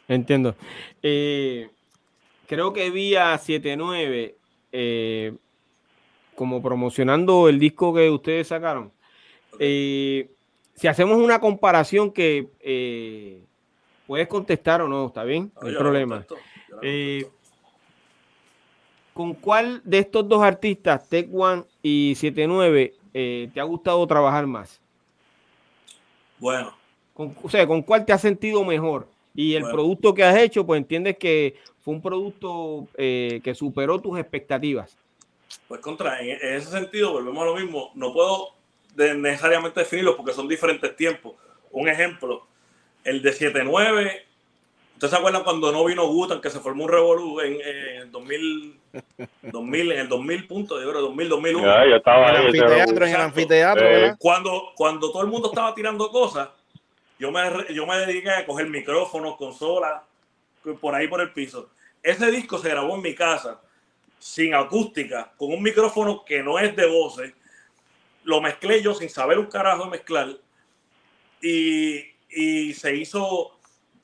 [0.07, 0.55] Entiendo.
[1.01, 1.69] Eh,
[2.47, 4.35] creo que vi a 79
[4.71, 5.33] eh,
[6.35, 8.91] como promocionando el disco que ustedes sacaron.
[9.59, 10.29] Eh,
[10.75, 13.41] si hacemos una comparación que eh,
[14.05, 15.51] puedes contestar o no, ¿está bien?
[15.59, 16.25] No, hay problema.
[16.83, 17.27] Eh,
[19.17, 24.45] ¿Con cuál de estos dos artistas, Tech One y 79, eh, te ha gustado trabajar
[24.45, 24.79] más?
[26.37, 26.77] Bueno.
[27.15, 29.07] o sea, ¿con cuál te has sentido mejor?
[29.33, 34.19] Y el producto que has hecho, pues entiendes que fue un producto que superó tus
[34.19, 34.95] expectativas.
[35.67, 37.89] Pues contra, en, ese sentido, volvemos a lo mismo.
[37.95, 38.53] No puedo
[38.95, 41.33] necesariamente definirlos porque son diferentes tiempos.
[41.71, 42.45] Un ejemplo,
[43.03, 44.26] el de 7-9.
[44.97, 48.79] ¿Ustedes se acuerdan cuando no vino Gutan, que se formó un revolú en, el 2000,
[49.43, 51.67] 2000, en el 2000 punto, yo creo, 2000, 2001?
[51.67, 53.87] Ya, yo estaba en el anfiteatro, en el anfiteatro,
[54.17, 56.49] Cuando, cuando todo el mundo estaba tirando cosas,
[57.19, 60.01] yo me, yo me dediqué a coger micrófonos, consolas,
[60.81, 61.69] por ahí por el piso.
[62.01, 63.61] Ese disco se grabó en mi casa,
[64.17, 67.33] sin acústica, con un micrófono que no es de voces
[68.23, 70.27] lo mezclé yo sin saber un carajo de mezclar
[71.39, 73.56] y, y se hizo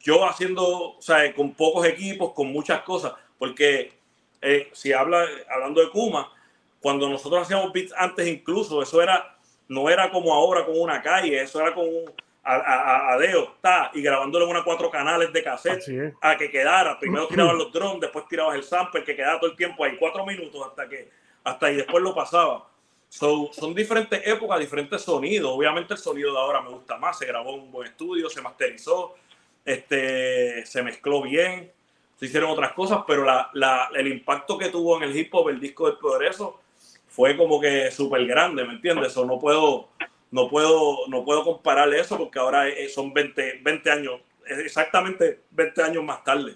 [0.03, 3.93] yo haciendo, o sea, con pocos equipos, con muchas cosas, porque
[4.41, 6.31] eh, si habla, hablando de Kuma,
[6.79, 11.41] cuando nosotros hacíamos beats antes incluso, eso era, no era como ahora con una calle,
[11.41, 12.11] eso era con un
[12.45, 16.99] a, a, Deo, está, y grabándolo en una cuatro canales de cassette a que quedara.
[16.99, 20.25] Primero tiraban los drones, después tirabas el sample, que quedaba todo el tiempo ahí, cuatro
[20.25, 21.09] minutos hasta que,
[21.45, 22.67] hasta y después lo pasaba
[23.13, 25.51] son diferentes épocas, diferentes sonidos.
[25.53, 27.17] Obviamente el sonido de ahora me gusta más.
[27.17, 29.15] Se grabó en un buen estudio, se masterizó,
[29.65, 31.71] este, se mezcló bien,
[32.19, 35.59] se hicieron otras cosas, pero la, el impacto que tuvo en el hip hop, el
[35.59, 36.59] disco del progreso,
[37.07, 39.11] fue como que súper grande, ¿me entiendes?
[39.11, 39.89] Eso no puedo,
[40.31, 46.03] no puedo, no puedo compararle eso porque ahora son 20, 20 años, exactamente 20 años
[46.03, 46.55] más tarde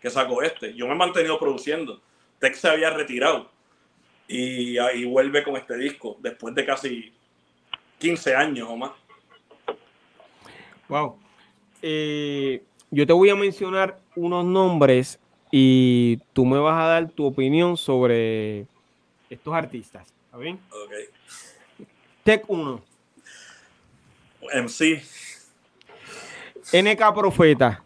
[0.00, 0.74] que sacó este.
[0.74, 2.00] Yo me he mantenido produciendo.
[2.38, 3.50] Tex se había retirado
[4.28, 7.12] y ahí vuelve con este disco después de casi
[7.98, 8.90] 15 años o más.
[10.88, 11.23] Wow.
[11.86, 15.20] Eh, yo te voy a mencionar unos nombres
[15.50, 18.66] y tú me vas a dar tu opinión sobre
[19.28, 20.06] estos artistas.
[20.24, 20.58] ¿Está bien?
[20.70, 21.86] Ok.
[22.22, 22.80] Tech 1.
[24.54, 25.02] MC.
[26.72, 27.84] NK Profeta.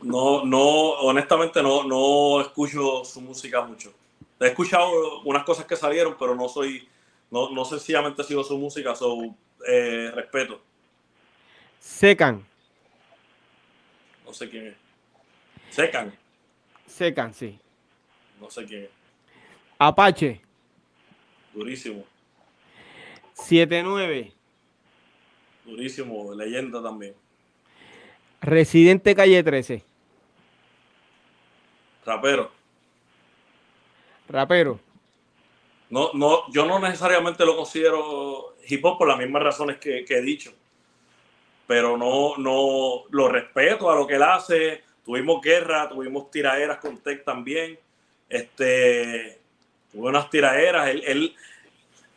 [0.00, 0.58] No, no,
[1.02, 3.92] honestamente no, no escucho su música mucho.
[4.40, 6.88] He escuchado unas cosas que salieron, pero no soy,
[7.30, 9.18] no, no sencillamente sigo su música, so,
[9.68, 10.71] eh, respeto.
[11.82, 12.46] Secan.
[14.24, 14.74] No sé quién es.
[15.70, 16.16] Secan.
[16.86, 17.58] Secan, sí.
[18.40, 18.90] No sé quién es.
[19.78, 20.40] Apache.
[21.52, 22.04] Durísimo.
[23.34, 24.32] 7-9.
[25.64, 27.14] Durísimo, leyenda también.
[28.40, 29.82] Residente Calle 13.
[32.06, 32.52] Rapero.
[34.28, 34.80] Rapero.
[35.90, 40.22] No, no, yo no necesariamente lo considero hip hop por las mismas razones que, he
[40.22, 40.52] dicho.
[41.66, 44.82] Pero no, no lo respeto a lo que él hace.
[45.04, 47.78] Tuvimos guerra, tuvimos tiraderas con Tech también.
[48.28, 49.38] Este,
[49.92, 50.88] tuve unas tiraderas.
[50.88, 51.34] Él,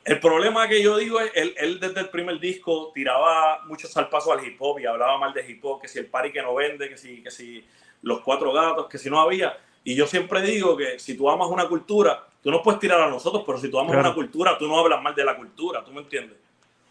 [0.05, 4.31] el problema que yo digo es, él, él desde el primer disco tiraba mucho salpazo
[4.31, 6.53] al hip hop y hablaba mal de hip hop, que si el party que no
[6.53, 7.65] vende, que si, que si
[8.03, 9.57] los cuatro gatos, que si no había.
[9.83, 13.09] Y yo siempre digo que si tú amas una cultura, tú no puedes tirar a
[13.09, 15.91] nosotros, pero si tú amas una cultura, tú no hablas mal de la cultura, ¿tú
[15.91, 16.37] me entiendes?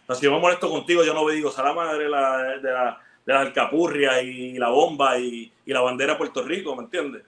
[0.04, 2.72] O sea, si yo me molesto contigo, yo no digo, la madre de la, de
[2.72, 6.84] la, de la alcapurria y la bomba y, y, la bandera de Puerto Rico, ¿me
[6.84, 7.22] entiendes?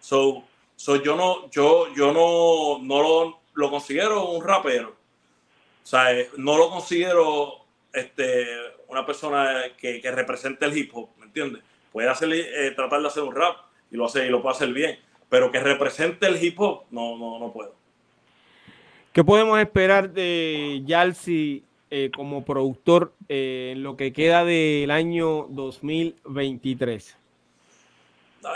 [0.00, 0.44] So,
[0.76, 4.90] so yo no, yo, yo no, no lo, lo considero un rapero.
[5.82, 8.46] O sea, eh, no lo considero este,
[8.88, 11.62] una persona que, que represente el hip hop, ¿me entiendes?
[11.90, 13.56] Puede hacer, eh, tratar de hacer un rap,
[13.90, 14.98] y lo hace y lo puede hacer bien,
[15.28, 17.74] pero que represente el hip hop, no, no, no puedo.
[19.12, 25.46] ¿Qué podemos esperar de Yalsi eh, como productor eh, en lo que queda del año
[25.50, 27.16] 2023?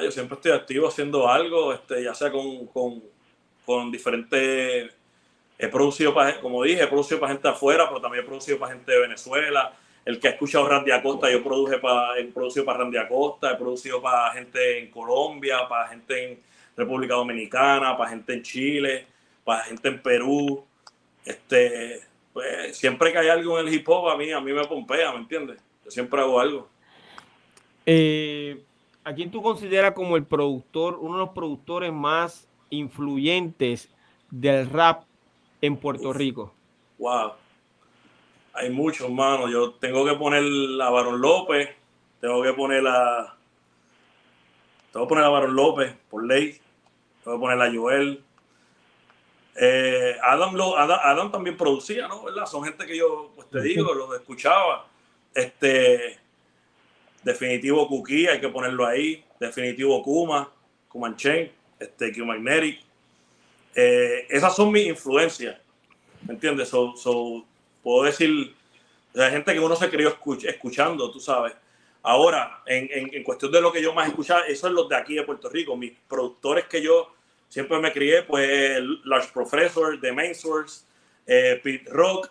[0.02, 3.02] yo siempre estoy activo haciendo algo, este, ya sea con, con,
[3.66, 4.92] con diferentes...
[5.58, 8.72] He producido, para, como dije, he producido para gente afuera, pero también he producido para
[8.72, 9.72] gente de Venezuela,
[10.04, 13.56] el que ha escuchado Randy Acosta, yo produje para, he producido para Randy Acosta, he
[13.56, 16.40] producido para gente en Colombia, para gente en
[16.76, 19.06] República Dominicana, para gente en Chile,
[19.44, 20.64] para gente en Perú.
[21.24, 22.02] Este,
[22.34, 25.12] pues, siempre que hay algo en el hip hop, a mí, a mí me pompea,
[25.12, 25.58] ¿me entiendes?
[25.86, 26.68] Yo siempre hago algo.
[27.86, 28.62] Eh,
[29.04, 33.88] ¿A quién tú consideras como el productor, uno de los productores más influyentes
[34.30, 35.04] del rap
[35.62, 36.52] en Puerto Rico?
[36.98, 37.32] Wow
[38.54, 39.48] hay muchos, mano.
[39.48, 40.44] Yo tengo que poner
[40.80, 41.70] a Barón López,
[42.20, 43.34] tengo que poner a.
[44.92, 46.60] Tengo que poner a Barón López por ley,
[47.22, 48.22] tengo que poner a Joel,
[49.56, 52.24] Eh, Adam, lo, Adam, también producía, ¿no?
[52.24, 52.46] ¿verdad?
[52.46, 54.86] Son gente que yo, pues te digo, los escuchaba.
[55.32, 56.18] Este,
[57.22, 59.24] definitivo Cookie, hay que ponerlo ahí.
[59.38, 60.50] Definitivo Kuma,
[60.88, 62.80] Kuman Chain, este, Q Magnetic.
[63.74, 65.56] Eh, esas son mis influencias.
[66.22, 66.68] ¿Me entiendes?
[66.68, 67.44] So,
[67.82, 68.54] puedo decir,
[69.14, 71.52] hay gente que uno se crió escuchando, tú sabes.
[72.02, 75.14] Ahora, en, en, cuestión de lo que yo más escuchaba, eso es los de aquí
[75.14, 75.74] de Puerto Rico.
[75.74, 77.14] Mis productores que yo
[77.54, 80.84] siempre me crié, pues Large Professor, The Main Source,
[81.24, 82.28] eh, Pete Rock,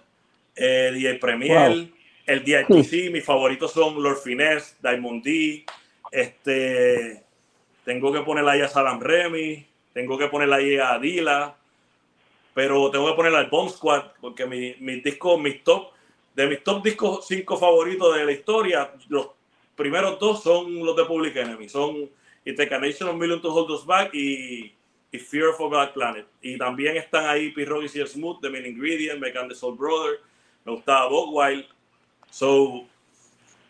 [0.53, 1.87] eh, DJ Premier,
[2.25, 5.65] el DITC, mis favoritos son Lord Finesse, Diamond D,
[6.11, 7.23] este,
[7.85, 11.55] tengo que ponerla ahí a Salam Remy, tengo que ponerla ahí a Dila,
[12.53, 15.93] pero tengo que ponerla al Bomb Squad, porque mi, mis discos, mis top,
[16.35, 19.29] de mis top discos cinco favoritos de la historia, los
[19.77, 22.09] primeros dos son los de Public Enemy, son
[22.43, 24.73] It Take a Nation of Million to Hold Us Back y,
[25.19, 26.25] Fear of a Black Planet.
[26.41, 27.63] Y también están ahí P.
[27.63, 30.19] y Smooth, The Main Ingredient, Megan the Soul Brother,
[30.65, 31.65] me gustaba Bob Wild.
[32.29, 32.85] So,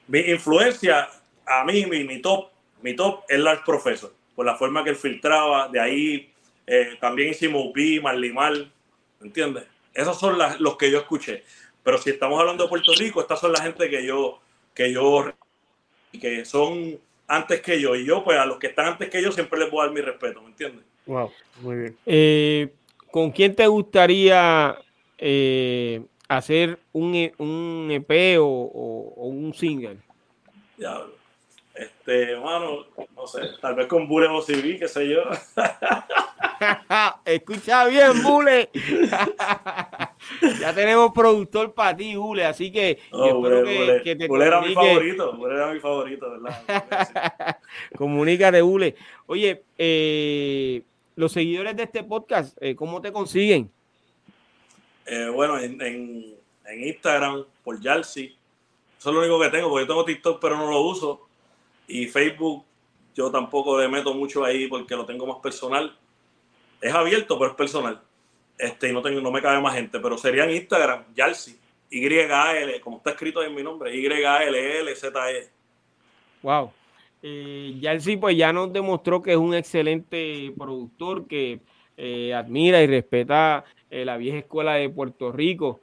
[0.08, 1.10] mi influencia,
[1.46, 2.50] a mí, mi, mi top,
[2.82, 6.34] mi top es Large Professor, por la forma que él filtraba, de ahí
[6.66, 8.72] eh, también hicimos B, Marlimal,
[9.22, 9.66] ¿entiendes?
[9.94, 11.44] Esos son los que yo escuché.
[11.84, 14.40] Pero si estamos hablando de Puerto Rico, estas son la gente que yo,
[14.74, 15.32] que yo,
[16.20, 17.96] que son antes que yo.
[17.96, 19.94] Y yo, pues a los que están antes que yo, siempre les voy a dar
[19.94, 20.86] mi respeto, ¿me entiendes?
[21.06, 21.32] Wow,
[21.62, 21.98] muy bien.
[22.06, 22.74] Eh,
[23.12, 24.78] ¿Con quién te gustaría
[25.18, 29.98] eh, hacer un, un EP o, o, un single?
[30.78, 31.02] Ya,
[31.76, 32.86] este, mano,
[33.16, 35.22] no sé, tal vez con Bule Civil, qué sé yo.
[37.26, 38.70] Escucha bien, Bule.
[40.60, 44.74] ya tenemos productor para ti, Bule, así que oh, espero que, te Bule era mi
[44.74, 47.58] favorito, Bule era mi favorito, ¿verdad?
[47.98, 48.96] Comunícate, Bule.
[49.26, 50.84] Oye, eh,
[51.16, 53.72] los seguidores de este podcast, eh, ¿cómo te consiguen?
[55.06, 56.36] Eh, bueno, en, en,
[56.66, 58.36] en, Instagram, por Yalsi.
[58.98, 61.28] Eso es lo único que tengo, porque yo tengo TikTok, pero no lo uso.
[61.88, 62.64] Y Facebook,
[63.14, 65.96] yo tampoco le meto mucho ahí porque lo tengo más personal.
[66.82, 68.02] Es abierto, pero es personal.
[68.58, 71.60] Este, y no, tengo, no me cabe más gente, pero sería en Instagram, Yalsi,
[71.90, 75.50] Y-A-L, como está escrito en mi nombre, Y-A-L-L-Z-E.
[76.42, 76.72] Wow.
[77.26, 81.62] Eh, Yalsi, pues ya nos demostró que es un excelente productor que
[81.96, 85.80] eh, admira y respeta eh, la vieja escuela de Puerto Rico.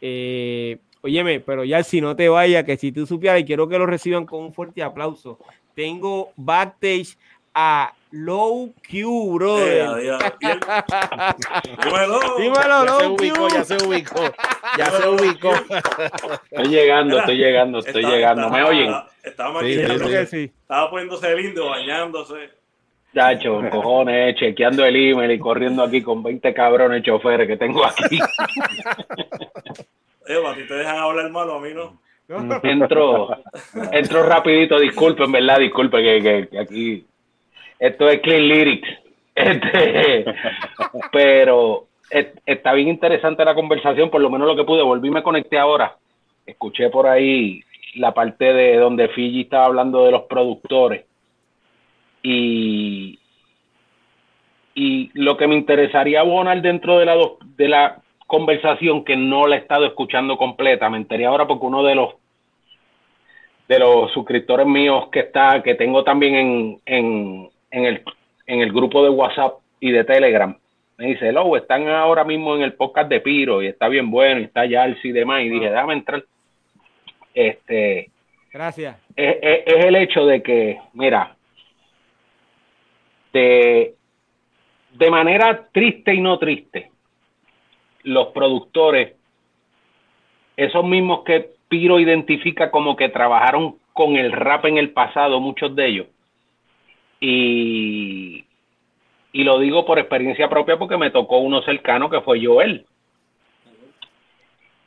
[0.00, 3.76] Eh, Óyeme, pero ya si no te vayas, que si tú supieras, y quiero que
[3.76, 5.38] lo reciban con un fuerte aplauso.
[5.74, 7.18] Tengo backstage
[7.54, 9.88] a Low Q, brother.
[11.82, 12.20] Dímelo.
[12.38, 14.20] Dímelo, ya se ubicó, ya se ubicó.
[14.76, 15.52] Ya se ubicó.
[16.50, 18.50] Estoy llegando, estoy llegando, estoy llegando.
[18.50, 18.92] ¿Me oyen?
[19.22, 22.50] Estaba, estaba, sí, estaba poniéndose lindo, bañándose.
[23.14, 28.18] Chacho, cojones, chequeando el email y corriendo aquí con 20 cabrones choferes que tengo aquí.
[30.26, 32.00] Eva, ti te dejan hablar malo, a mí no.
[32.62, 33.36] Entro,
[33.92, 35.58] entro rapidito, disculpen, ¿verdad?
[35.58, 37.06] Disculpen que, aquí
[37.82, 38.88] esto es clean lyrics.
[39.34, 40.26] Este,
[41.10, 44.82] pero está bien interesante la conversación, por lo menos lo que pude.
[44.82, 45.96] Volví, me conecté ahora.
[46.44, 47.62] Escuché por ahí
[47.94, 51.06] la parte de donde Fiji estaba hablando de los productores.
[52.22, 53.18] Y,
[54.74, 57.16] y lo que me interesaría abonar dentro de la,
[57.56, 60.90] de la conversación que no la he estado escuchando completa.
[60.90, 62.14] Me enteré ahora porque uno de los
[63.66, 68.02] de los suscriptores míos que está, que tengo también en, en, en, el,
[68.46, 70.56] en el grupo de WhatsApp y de Telegram,
[70.98, 74.40] me dice, hello, están ahora mismo en el podcast de Piro y está bien bueno
[74.40, 75.42] y está Yalsi y demás.
[75.42, 76.24] Y dije, déjame entrar.
[77.34, 78.10] Este,
[78.52, 78.96] Gracias.
[79.16, 81.34] Es, es, el hecho de que, mira,
[83.32, 83.94] de,
[84.92, 86.90] de manera triste y no triste,
[88.02, 89.14] los productores,
[90.56, 95.74] esos mismos que Piro identifica como que trabajaron con el rap en el pasado, muchos
[95.74, 96.06] de ellos.
[97.24, 98.44] Y,
[99.32, 102.84] y lo digo por experiencia propia porque me tocó uno cercano que fue Joel.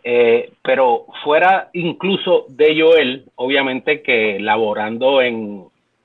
[0.03, 5.63] Eh, pero fuera incluso de Joel, obviamente que laborando en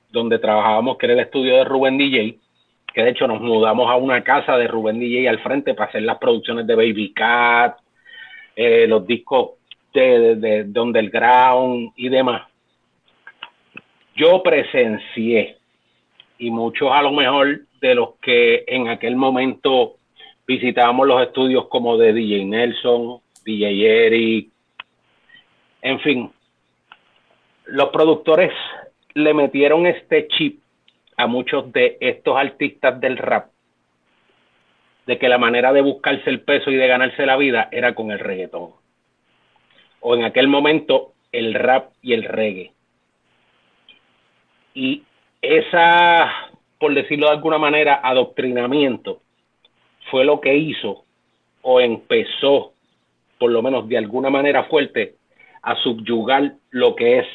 [0.09, 2.37] donde trabajábamos, que era el estudio de Rubén DJ,
[2.93, 6.03] que de hecho nos mudamos a una casa de Rubén DJ al frente para hacer
[6.03, 7.77] las producciones de Baby Cat,
[8.55, 9.51] eh, los discos
[9.93, 12.43] de, de, de Underground y demás.
[14.15, 15.60] Yo presencié,
[16.41, 19.97] y muchos a lo mejor de los que en aquel momento
[20.47, 24.49] visitábamos los estudios como de DJ Nelson, DJ Eric,
[25.83, 26.31] en fin,
[27.65, 28.51] los productores
[29.13, 30.61] le metieron este chip
[31.15, 33.51] a muchos de estos artistas del rap
[35.05, 38.09] de que la manera de buscarse el peso y de ganarse la vida era con
[38.09, 38.71] el reggaetón.
[39.99, 42.71] O en aquel momento el rap y el reggae.
[44.73, 45.03] Y
[45.41, 46.31] esa,
[46.79, 49.21] por decirlo de alguna manera, adoctrinamiento
[50.09, 51.03] fue lo que hizo
[51.61, 52.73] o empezó,
[53.39, 55.15] por lo menos de alguna manera fuerte,
[55.61, 57.27] a subyugar lo que es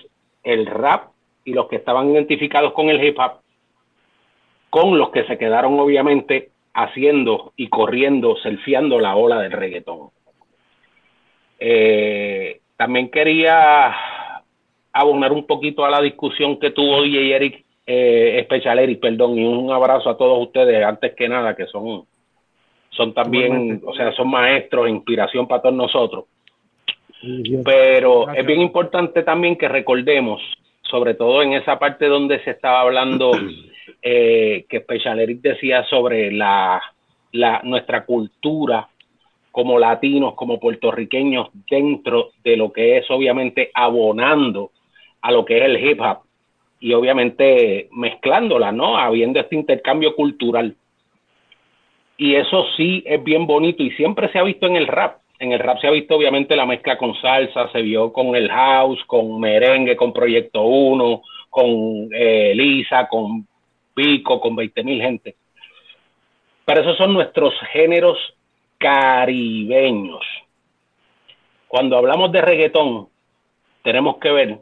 [0.42, 1.10] el rap
[1.44, 3.40] y los que estaban identificados con el hip hop,
[4.70, 10.10] con los que se quedaron obviamente haciendo y corriendo, selfiando la ola del reggaetón.
[11.58, 13.94] Eh, también quería
[14.92, 19.44] abonar un poquito a la discusión que tuvo DJ Eric, eh, Special Eric, perdón, y
[19.44, 22.04] un abrazo a todos ustedes, antes que nada, que son,
[22.90, 26.24] son también, o sea, son maestros, inspiración para todos nosotros.
[27.64, 30.42] Pero es bien importante también que recordemos,
[30.82, 33.30] sobre todo en esa parte donde se estaba hablando,
[34.02, 36.82] eh, que Special Eric decía sobre la,
[37.32, 38.88] la, nuestra cultura
[39.52, 44.72] como latinos, como puertorriqueños, dentro de lo que es obviamente abonando
[45.22, 46.25] a lo que es el hip hop
[46.86, 48.96] y obviamente mezclándola, ¿no?
[48.96, 50.76] Habiendo este intercambio cultural.
[52.16, 55.18] Y eso sí es bien bonito y siempre se ha visto en el rap.
[55.40, 58.48] En el rap se ha visto obviamente la mezcla con salsa, se vio con el
[58.48, 63.48] house, con merengue, con Proyecto 1, con eh, Lisa, con
[63.92, 65.34] Pico, con 20 mil gente.
[66.64, 68.16] Pero esos son nuestros géneros
[68.78, 70.24] caribeños.
[71.66, 73.08] Cuando hablamos de reggaetón,
[73.82, 74.58] tenemos que ver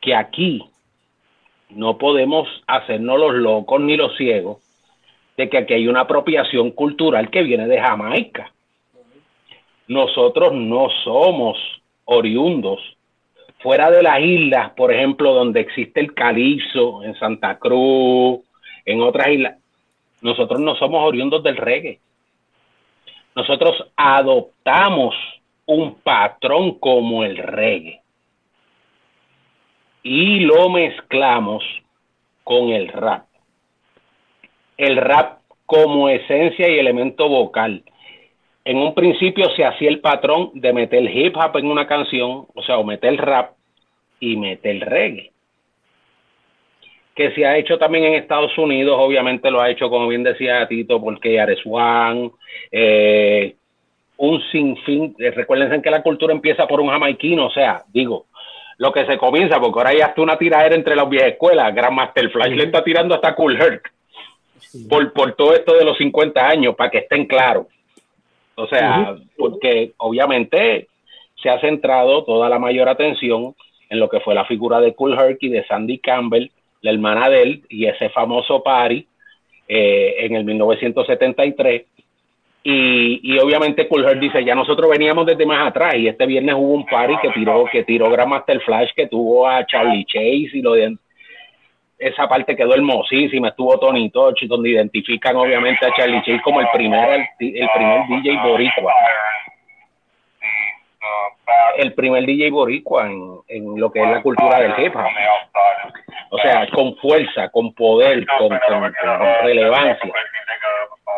[0.00, 0.69] que aquí
[1.72, 4.58] no podemos hacernos los locos ni los ciegos
[5.36, 8.52] de que aquí hay una apropiación cultural que viene de Jamaica.
[9.88, 11.58] Nosotros no somos
[12.04, 12.80] oriundos
[13.58, 18.40] fuera de las islas, por ejemplo, donde existe el calizo, en Santa Cruz,
[18.84, 19.58] en otras islas.
[20.22, 22.00] Nosotros no somos oriundos del reggae
[23.34, 25.14] nosotros adoptamos
[25.66, 27.99] un patrón como el reggae
[30.02, 31.64] y lo mezclamos
[32.44, 33.26] con el rap.
[34.76, 37.82] El rap como esencia y elemento vocal.
[38.64, 42.62] En un principio se hacía el patrón de meter hip hop en una canción, o
[42.62, 43.52] sea, o meter rap
[44.18, 45.32] y meter reggae
[47.20, 50.66] que se ha hecho también en Estados Unidos, obviamente lo ha hecho, como bien decía
[50.66, 52.30] Tito, porque Ares One,
[52.72, 53.56] eh,
[54.16, 58.24] un sinfín, eh, recuérdense que la cultura empieza por un jamaiquino, o sea, digo,
[58.80, 62.30] lo que se comienza, porque ahora ya está una tiradera entre las viejas escuelas, Grandmaster
[62.30, 63.92] Flash le está tirando hasta Cool Herc,
[64.88, 67.66] por, por todo esto de los 50 años, para que estén claros.
[68.54, 70.88] O sea, porque obviamente
[71.42, 73.54] se ha centrado toda la mayor atención
[73.90, 76.50] en lo que fue la figura de Cool Herc y de Sandy Campbell,
[76.80, 79.06] la hermana de él, y ese famoso party
[79.68, 81.82] eh, en el 1973.
[82.62, 86.74] Y, y obviamente Cool dice, ya nosotros veníamos desde más atrás y este viernes hubo
[86.74, 90.72] un party que tiró, que tiró Grandmaster Flash, que tuvo a Charlie Chase y lo
[90.72, 90.94] de,
[91.98, 96.66] esa parte quedó hermosísima, estuvo Tony Touch, donde identifican obviamente a Charlie Chase como el
[96.72, 98.92] primer, el primer DJ boricua
[101.76, 104.94] el primer DJ boricua en, lo que es la cultura del hip.
[106.30, 108.50] O sea, con fuerza, con poder, con,
[109.42, 110.12] relevancia.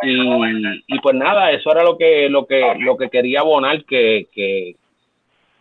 [0.02, 4.26] Y, y, pues nada, eso era lo que, lo que, lo que quería abonar, que,
[4.32, 4.74] que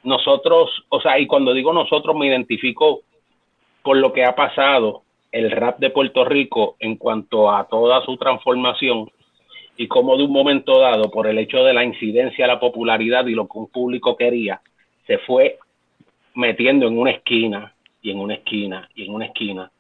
[0.04, 3.02] nosotros, o sea, y cuando digo nosotros me identifico
[3.84, 8.18] por lo que ha pasado el rap de Puerto Rico en cuanto a toda su
[8.18, 9.10] transformación
[9.82, 13.34] y cómo de un momento dado, por el hecho de la incidencia, la popularidad y
[13.34, 14.62] lo que un público quería,
[15.08, 15.58] se fue
[16.36, 19.72] metiendo en una esquina y en una esquina y en una esquina.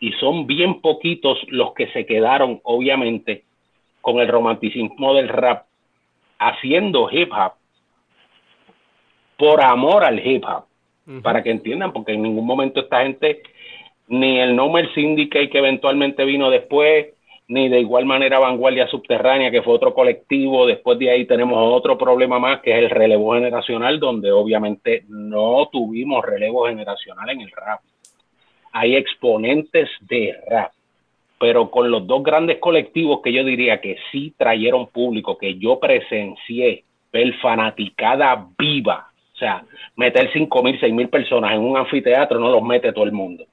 [0.00, 3.44] Y son bien poquitos los que se quedaron, obviamente,
[4.02, 5.64] con el romanticismo del rap,
[6.38, 7.52] haciendo hip hop
[9.38, 10.66] por amor al hip hop,
[11.22, 13.42] para que entiendan, porque en ningún momento esta gente,
[14.08, 17.14] ni el Nomer Syndicate que eventualmente vino después,
[17.48, 20.66] ni de igual manera Vanguardia Subterránea, que fue otro colectivo.
[20.66, 25.66] Después de ahí tenemos otro problema más, que es el relevo generacional, donde obviamente no
[25.72, 27.80] tuvimos relevo generacional en el rap.
[28.72, 30.72] Hay exponentes de rap,
[31.40, 35.80] pero con los dos grandes colectivos que yo diría que sí trajeron público, que yo
[35.80, 39.64] presencié, ver fanaticada viva, o sea,
[39.96, 43.46] meter cinco mil, seis mil personas en un anfiteatro no los mete todo el mundo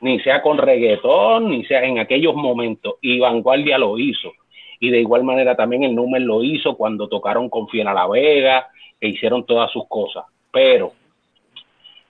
[0.00, 2.94] ni sea con reggaetón, ni sea en aquellos momentos.
[3.00, 4.32] Y Vanguardia lo hizo.
[4.80, 8.06] Y de igual manera también el Número lo hizo cuando tocaron con Fiel a la
[8.06, 8.68] Vega,
[9.00, 10.24] e hicieron todas sus cosas.
[10.50, 10.92] Pero,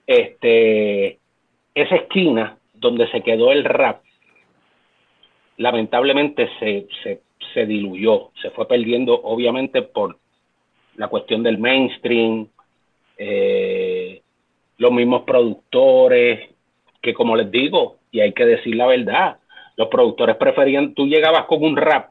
[0.06, 1.18] este,
[1.74, 4.02] esa esquina donde se quedó el rap,
[5.56, 7.20] lamentablemente se, se,
[7.52, 10.18] se diluyó, se fue perdiendo obviamente por
[10.96, 12.48] la cuestión del mainstream,
[13.16, 14.22] eh,
[14.78, 16.50] los mismos productores,
[17.00, 19.38] que como les digo, y hay que decir la verdad,
[19.76, 22.10] los productores preferían, tú llegabas con un rap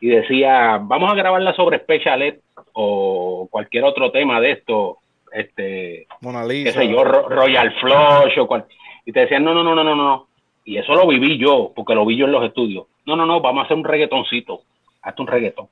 [0.00, 2.36] y decía, vamos a grabarla sobre Special Ed
[2.72, 4.98] o cualquier otro tema de esto,
[5.32, 8.64] este, Mona qué sé yo, Royal Flush o cual,
[9.04, 10.26] y te decían, no, no, no, no, no, no,
[10.64, 13.40] y eso lo viví yo, porque lo vi yo en los estudios, no, no, no,
[13.40, 14.62] vamos a hacer un reggaetoncito,
[15.02, 15.68] hazte un reggaetón.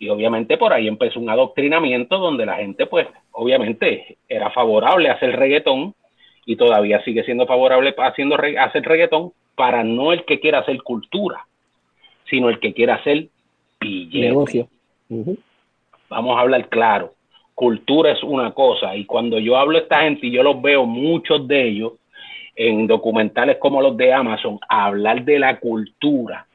[0.00, 5.12] Y obviamente por ahí empezó un adoctrinamiento donde la gente, pues, obviamente era favorable a
[5.12, 5.94] hacer reggaetón
[6.50, 11.46] y todavía sigue siendo favorable haciendo hacer reggaetón para no el que quiera hacer cultura,
[12.28, 13.28] sino el que quiera hacer
[13.80, 14.66] Negocio.
[16.08, 17.14] Vamos a hablar claro.
[17.54, 20.86] Cultura es una cosa y cuando yo hablo de esta gente y yo los veo
[20.86, 21.92] muchos de ellos
[22.56, 26.46] en documentales como los de Amazon, a hablar de la cultura,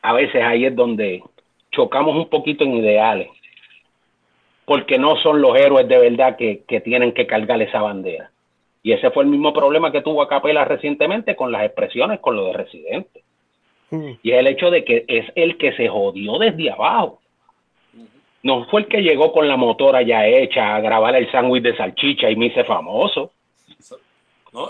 [0.00, 1.24] a veces ahí es donde
[1.72, 3.30] chocamos un poquito en ideales,
[4.66, 8.30] porque no son los héroes de verdad que, que tienen que cargar esa bandera.
[8.82, 12.46] Y ese fue el mismo problema que tuvo Capela recientemente con las expresiones con lo
[12.46, 13.22] de Residente.
[13.90, 14.10] Mm.
[14.22, 17.20] Y es el hecho de que es el que se jodió desde abajo.
[18.42, 21.76] No fue el que llegó con la motora ya hecha a grabar el sándwich de
[21.76, 23.32] salchicha y me hice famoso.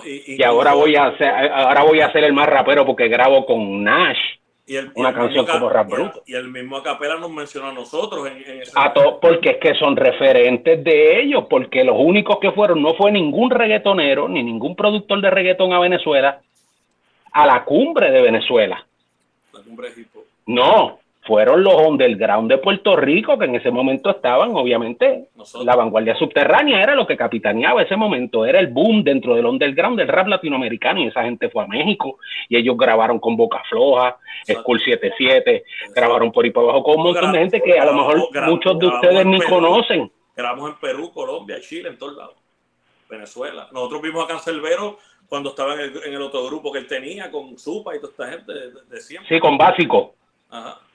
[0.05, 3.85] y, ahora voy a hacer, ahora voy a ser el más rapero porque grabo con
[3.85, 4.19] Nash.
[4.69, 6.23] Y el, una canción como Rap Bruto.
[6.27, 9.95] Y el mismo Acapela nos mencionó a nosotros en, A todos, porque es que son
[9.97, 15.21] referentes de ellos, porque los únicos que fueron no fue ningún reggaetonero ni ningún productor
[15.21, 16.41] de reggaetón a Venezuela
[17.33, 18.85] a la cumbre de Venezuela.
[19.53, 20.07] La cumbre de
[20.47, 25.29] No, fueron los underground de Puerto Rico, que en ese momento estaban, obviamente,
[25.65, 29.99] la vanguardia subterránea era lo que capitaneaba ese momento, era el boom dentro del underground
[29.99, 34.17] del rap latinoamericano y esa gente fue a México y ellos grabaron con Boca Floja,
[34.47, 37.95] School 77, grabaron por ahí para abajo con un montón de gente que a lo
[37.95, 40.11] mejor muchos de ustedes ni conocen.
[40.37, 42.37] Grabamos en Perú, Colombia, Chile, en todos lados,
[43.11, 43.69] Venezuela.
[43.73, 44.99] Nosotros vimos a Cancelbero
[45.29, 48.53] cuando estaba en el, otro grupo que él tenía con Supa y toda esta gente
[48.89, 49.35] de, siempre.
[49.35, 50.15] Sí, con Básico.
[50.51, 50.86] Ajá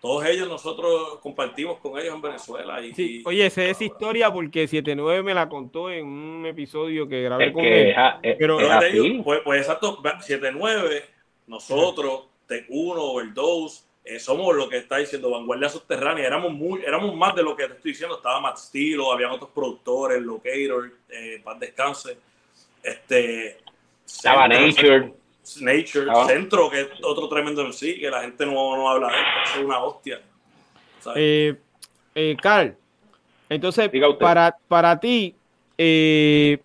[0.00, 2.80] todos ellos nosotros compartimos con ellos en Venezuela.
[2.80, 7.22] Y, sí, oye, sé esa historia porque 79 me la contó en un episodio que
[7.22, 7.94] grabé con él.
[8.38, 8.58] pero,
[9.22, 11.04] pues, pues, exacto, 79,
[11.46, 16.26] nosotros, T1, el 2, eh, somos lo que está diciendo Vanguardia Subterránea.
[16.26, 18.16] Éramos, muy, éramos más de lo que te estoy diciendo.
[18.16, 22.16] Estaba Matt Stilo, habían otros productores, Locator, eh, Paz Descanse.
[22.82, 23.58] Este,
[24.06, 25.19] estaba Nature.
[25.60, 26.26] Nature, ah.
[26.26, 29.24] Centro, que es otro tremendo en sí, que la gente no, no habla de él,
[29.44, 30.20] es una hostia.
[31.16, 31.56] Eh,
[32.14, 32.76] eh, Carl,
[33.48, 35.34] entonces, para, para ti,
[35.76, 36.58] eh,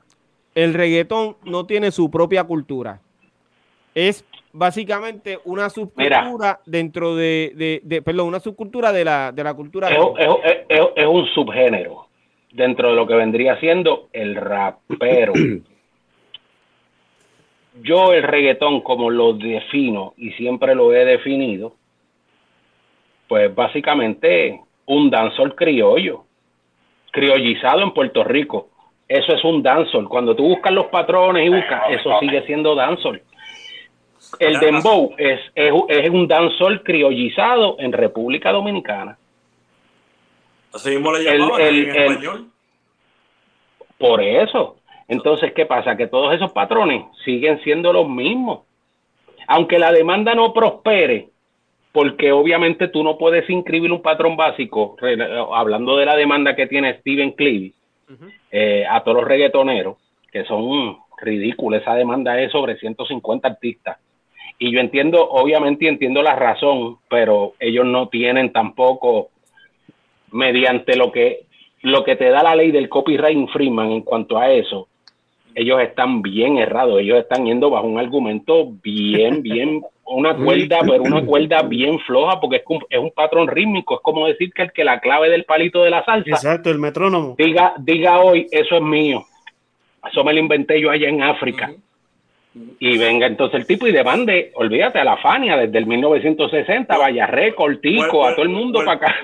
[0.54, 3.02] el reggaetón no tiene su propia cultura.
[3.94, 9.90] Es básicamente una subcultura dentro de, de, perdón, una subcultura de la, de la cultura.
[9.90, 9.98] Es,
[10.70, 12.08] es, es, un subgénero
[12.52, 15.34] dentro de lo que vendría siendo el rapero.
[17.82, 21.76] yo el reggaetón como lo defino y siempre lo he definido,
[23.28, 26.24] pues básicamente un dancehall criollo,
[27.12, 28.70] criollizado en Puerto Rico.
[29.08, 30.10] Eso es un dancehall.
[30.10, 33.22] Cuando tú buscas los patrones y buscas, eso sigue siendo dancehall.
[34.40, 39.18] El dembow es, es, es un dancehall criollizado en República Dominicana.
[40.74, 42.48] Así mismo le llamaban en español.
[43.98, 44.78] Por eso.
[45.08, 45.96] Entonces, ¿qué pasa?
[45.96, 48.62] Que todos esos patrones siguen siendo los mismos.
[49.48, 51.30] Aunque la demanda no prospere,
[51.92, 54.98] porque obviamente tú no puedes inscribir un patrón básico,
[55.54, 57.74] hablando de la demanda que tiene Steven Clevey
[58.52, 59.98] eh, a todos los reggaetoneros,
[60.32, 63.98] que son ridículos, esa demanda es sobre 150 artistas.
[64.58, 69.30] Y yo entiendo, obviamente entiendo la razón, pero ellos no tienen tampoco,
[70.32, 71.46] mediante lo que,
[71.82, 74.88] lo que te da la ley del copyright infringement en cuanto a eso,
[75.56, 81.02] ellos están bien errados, ellos están yendo bajo un argumento bien, bien, una cuerda, pero
[81.02, 84.64] una cuerda bien floja, porque es un, es un patrón rítmico, es como decir que
[84.64, 86.30] el que la clave del palito de la salsa.
[86.30, 87.36] Exacto, el metrónomo.
[87.38, 89.26] Diga, diga hoy, eso es mío.
[90.12, 91.74] Eso me lo inventé yo allá en África.
[92.80, 97.28] Y venga entonces el tipo y demande, olvídate, a la Fania desde el 1960, vaya
[97.28, 99.16] récord, tico, a todo el mundo para acá.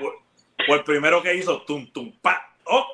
[0.66, 2.40] Fue el primero que hizo tum tum pa.
[2.64, 2.86] Oh,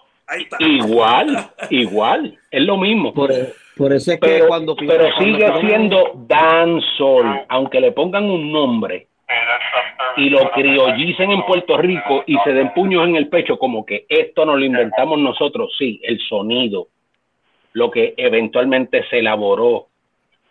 [0.58, 3.12] Igual, igual, es lo mismo.
[3.12, 9.06] Por, eso es que pero, cuando Pero sigue siendo dancehall, aunque le pongan un nombre
[10.16, 14.06] y lo criollicen en Puerto Rico y se den puños en el pecho como que
[14.08, 16.88] esto no lo inventamos nosotros, sí, el sonido,
[17.72, 19.88] lo que eventualmente se elaboró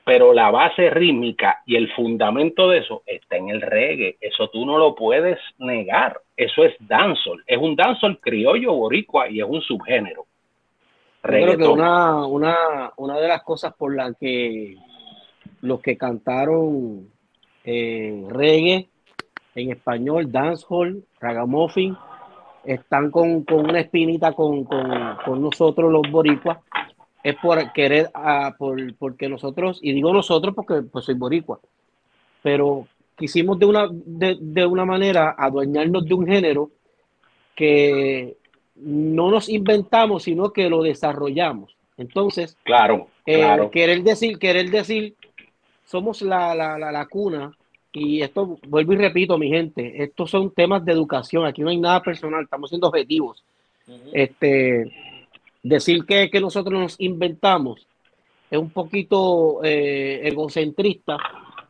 [0.08, 4.16] pero la base rítmica y el fundamento de eso está en el reggae.
[4.22, 6.22] Eso tú no lo puedes negar.
[6.38, 7.44] Eso es dancehall.
[7.46, 10.26] Es un dancehall criollo boricua y es un subgénero.
[11.22, 14.78] creo que una, una, una de las cosas por las que
[15.62, 17.10] los que cantaron
[17.66, 18.88] eh, reggae
[19.56, 21.98] en español, dancehall, ragamuffin,
[22.64, 26.60] están con, una espinita con, con nosotros los boricuas
[27.28, 31.60] es por querer, a, por, porque nosotros, y digo nosotros porque pues soy boricua,
[32.42, 36.72] pero quisimos de una, de, una manera adueñarnos de un género
[37.56, 38.38] que
[38.76, 41.76] no nos inventamos, sino que lo desarrollamos.
[41.98, 45.16] Entonces, claro, eh, querer decir, querer decir,
[45.84, 47.52] somos la, la, la, cuna,
[47.92, 51.78] y esto vuelvo y repito, mi gente, estos son temas de educación, aquí no hay
[51.78, 53.44] nada personal, estamos siendo objetivos.
[54.14, 54.92] Este,
[55.64, 57.88] decir que, que nosotros nos inventamos
[58.52, 61.18] es un poquito eh, egocentrista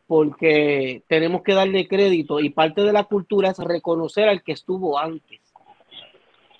[0.08, 4.98] porque tenemos que darle crédito y parte de la cultura es reconocer al que estuvo
[4.98, 5.38] antes.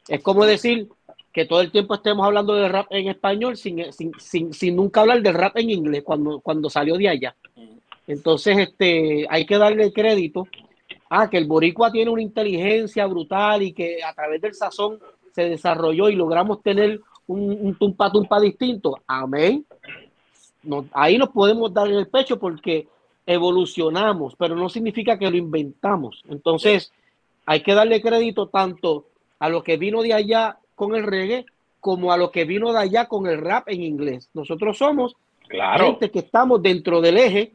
[0.06, 0.88] Es como decir
[1.32, 5.00] que todo el tiempo estemos hablando de rap en español sin, sin, sin, sin nunca
[5.00, 7.34] hablar del rap en inglés cuando, cuando salió de allá.
[8.06, 10.46] Entonces, este, hay que darle crédito
[11.08, 14.98] a que el boricua tiene una inteligencia brutal y que a través del sazón
[15.32, 18.98] se desarrolló y logramos tener un, tumpa tumpa distinto.
[19.06, 19.64] Amén.
[20.92, 22.86] ahí nos podemos dar en el pecho porque
[23.28, 26.24] evolucionamos, pero no significa que lo inventamos.
[26.30, 26.90] Entonces,
[27.44, 29.04] hay que darle crédito tanto
[29.38, 31.44] a lo que vino de allá con el reggae
[31.78, 34.30] como a lo que vino de allá con el rap en inglés.
[34.32, 35.14] Nosotros somos
[35.76, 37.52] gente que estamos dentro del eje,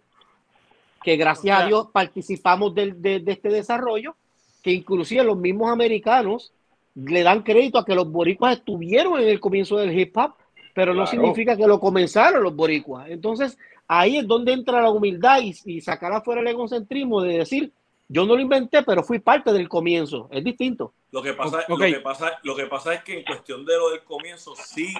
[1.03, 4.15] que gracias a Dios participamos de, de este desarrollo,
[4.61, 6.53] que inclusive los mismos americanos
[6.93, 10.35] le dan crédito a que los boricuas estuvieron en el comienzo del hip hop,
[10.75, 13.09] pero no significa que lo comenzaron los boricuas.
[13.09, 17.71] Entonces, ahí es donde entra la humildad y, sacar afuera el egocentrismo de decir,
[18.07, 20.27] yo no lo inventé, pero fui parte del comienzo.
[20.31, 20.93] Es distinto.
[21.11, 23.91] Lo que pasa, lo que pasa, lo que pasa es que en cuestión de lo
[23.91, 24.93] del comienzo, sí,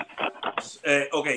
[0.84, 1.28] eh, ok,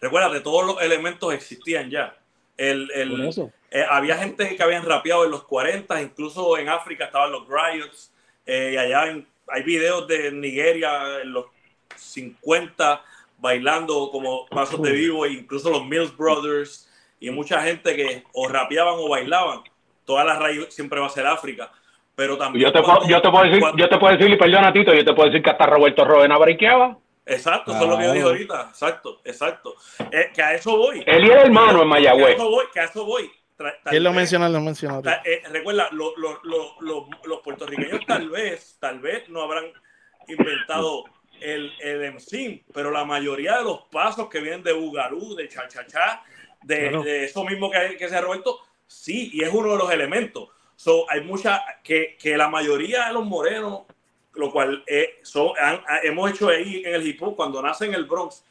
[0.00, 2.16] recuérdate, todos los elementos existían ya.
[2.56, 3.30] El, el
[3.70, 8.12] eh, había gente que habían rapeado en los 40, incluso en África estaban los riots,
[8.46, 11.46] eh, y allá en hay videos de Nigeria en los
[11.94, 13.02] 50
[13.38, 16.90] bailando como pasos de vivo, e incluso los Mills Brothers
[17.20, 19.60] y mucha gente que o rapeaban o bailaban.
[20.04, 21.70] Toda la raíz siempre va a ser África.
[22.14, 22.64] Pero también.
[22.64, 25.04] Yo te, puedo, yo te puedo decir, yo te puedo decir, y perdona Tito, yo
[25.04, 26.96] te puedo decir que hasta Roberto Rodena briqueaba.
[27.26, 28.68] Exacto, eso es lo que yo dije ahorita.
[28.70, 29.74] Exacto, exacto.
[30.12, 31.02] Eh, que a eso voy.
[31.04, 32.26] Él y el hermano en Mayagüez.
[32.26, 33.30] Que a eso voy, que a eso voy.
[33.84, 34.48] ¿Quién lo menciona?
[34.48, 35.22] Lo menciona.
[35.24, 39.64] Eh, recuerda, los puertorriqueños tal vez, tal vez no habrán
[40.28, 41.04] inventado
[41.40, 45.68] el, el MC, pero la mayoría de los pasos que vienen de Bugarú, de Cha
[45.68, 46.22] Cha Cha,
[46.62, 50.48] de, eso mismo que, que se ha Roberto, sí, y es uno de los elementos.
[50.76, 53.82] So, hay mucha, que, que la mayoría de los morenos,
[54.34, 55.52] lo cual eh, son,
[56.02, 58.42] hemos hecho ahí en el hip hop, cuando nace en el Bronx,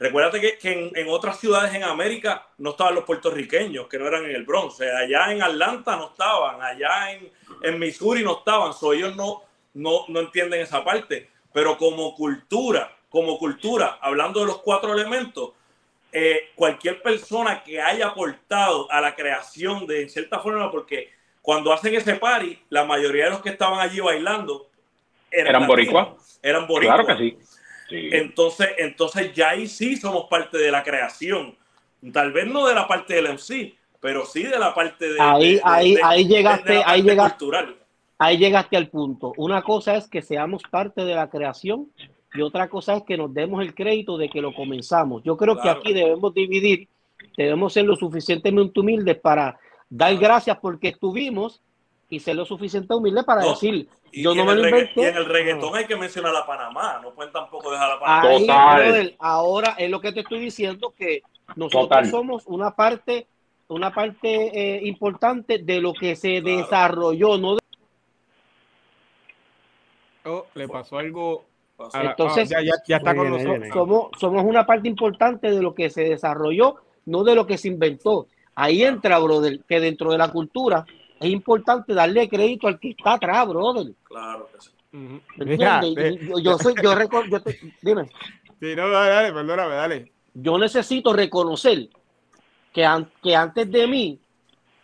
[0.00, 4.34] Recuérdate que, en, otras ciudades en América no estaban los puertorriqueños, que no eran en
[4.34, 4.80] el Bronx.
[4.80, 7.30] allá en Atlanta no estaban, allá en,
[7.62, 8.72] en Missouri no estaban.
[8.72, 9.42] So, ellos no,
[9.74, 11.28] no, no entienden esa parte.
[11.52, 15.50] Pero como cultura, como cultura, hablando de los cuatro elementos,
[16.12, 21.10] eh, cualquier persona que haya aportado a la creación de cierta forma, porque
[21.42, 24.68] cuando hacen ese party, la mayoría de los que estaban allí bailando
[25.30, 26.38] eran, ¿Eran boricuas.
[26.42, 27.04] Eran boricuas.
[27.04, 27.38] Claro que sí.
[28.12, 31.56] Entonces, entonces ya ahí sí somos parte de la creación.
[32.12, 35.20] Tal vez no de la parte del MC, pero sí de la parte de.
[35.20, 37.44] Ahí, ahí, ahí llegaste, ahí llegaste.
[38.20, 39.32] Ahí llegaste al punto.
[39.38, 41.90] Una cosa es que seamos parte de la creación
[42.34, 45.22] y otra cosa es que nos demos el crédito de que lo comenzamos.
[45.24, 46.86] Yo creo que aquí debemos dividir,
[47.34, 51.62] debemos ser lo suficientemente humildes para dar gracias porque estuvimos
[52.10, 55.00] y ser lo suficiente humilde para decir, yo no me lo inventé.
[55.00, 59.12] Y en el reggaetón hay que mencionar a Panamá, no pueden tampoco dejar a Panamá.
[59.18, 61.22] ahora es lo que te estoy diciendo, que
[61.56, 63.28] nosotros somos una parte,
[63.68, 67.56] una parte eh, importante de lo que se desarrolló, no
[70.24, 71.44] oh, le pasó algo.
[71.94, 73.68] Entonces, ah, ya, está con nosotros.
[73.72, 76.76] Somos, somos una parte importante de lo que se desarrolló,
[77.06, 78.26] no de lo que se inventó.
[78.54, 80.84] Ahí entra, brother, que dentro de la cultura
[81.18, 83.92] es importante darle crédito al que está atrás, brother.
[84.04, 84.70] Claro que sí.
[86.42, 86.94] yo, soy, yo,
[87.30, 88.10] yo te, dime.
[88.60, 90.12] Sí, no, dale, perdóname, dale.
[90.34, 91.88] Yo necesito reconocer
[92.72, 92.86] que,
[93.22, 94.20] que antes de mí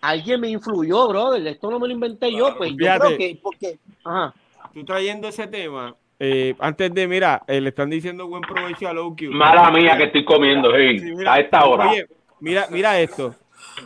[0.00, 1.46] alguien me influyó, brother.
[1.46, 4.34] Esto no me lo inventé yo, pues yo creo que porque, ajá.
[4.76, 8.92] Tú trayendo ese tema, eh, antes de, mira, eh, le están diciendo buen provecho a
[8.92, 9.26] Loki.
[9.28, 11.88] Mala mía que estoy comiendo, hey, a esta hora.
[11.88, 12.06] Oye,
[12.40, 13.34] Mira, mira esto.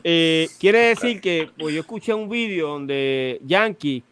[0.02, 4.02] Eh, quiere decir que pues yo escuché un vídeo donde Yankee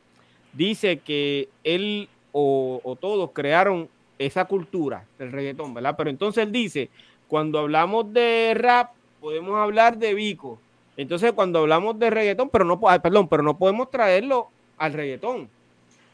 [0.53, 5.97] dice que él o, todos crearon esa cultura del reggaetón, ¿verdad?
[5.99, 6.91] Pero entonces él dice,
[7.27, 10.61] cuando hablamos de rap, podemos hablar de Vico.
[10.97, 14.47] Entonces, cuando hablamos de reggaetón, pero no, perdón, pero no podemos traerlo
[14.77, 15.58] al reggaetón.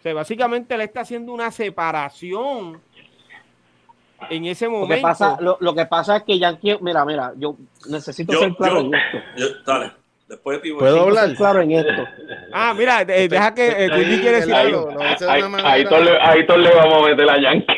[0.04, 2.78] O sea, básicamente él está haciendo una separación
[4.28, 4.90] en ese momento.
[4.90, 7.56] Lo que pasa, lo, que pasa es que Yankee, mira, mira, yo
[7.88, 9.62] necesito ser claro en esto.
[9.64, 9.92] dale.
[10.28, 11.34] Después te ¿Puedo hablar?
[11.34, 12.04] claro en esto.
[12.52, 14.90] Ah, mira, eh, deja que eh, quiere decir algo.
[15.26, 17.74] ahí, ahí, le, le vamos a meter a Yankee.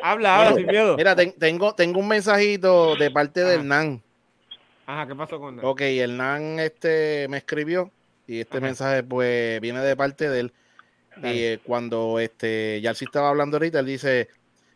[0.00, 0.96] Habla, habla sin miedo.
[0.96, 4.00] Mira, tengo, tengo un mensajito de parte del Hernán.
[4.86, 5.64] Ajá, ¿qué pasó con Nan?
[5.64, 7.90] Ok, Hernán este, me escribió
[8.28, 10.52] y este mensaje pues viene de parte de él.
[11.22, 14.28] Y eh, cuando este, Yarsi estaba hablando ahorita, él dice,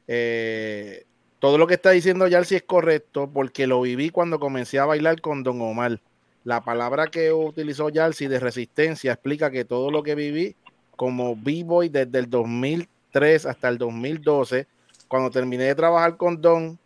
[0.06, 1.04] eh,
[1.38, 5.20] todo lo que está diciendo Yarsi es correcto porque lo viví cuando comencé a bailar
[5.20, 6.00] con Don Omar.
[6.44, 10.56] La palabra que utilizó Yarsi de resistencia explica que todo lo que viví
[10.96, 14.66] como B-Boy desde el 2003 hasta el 2012,
[15.08, 16.78] cuando terminé de trabajar con Don,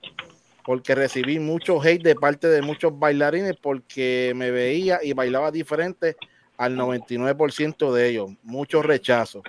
[0.64, 6.16] porque recibí mucho hate de parte de muchos bailarines porque me veía y bailaba diferente
[6.56, 9.42] al 99% de ellos, mucho rechazo.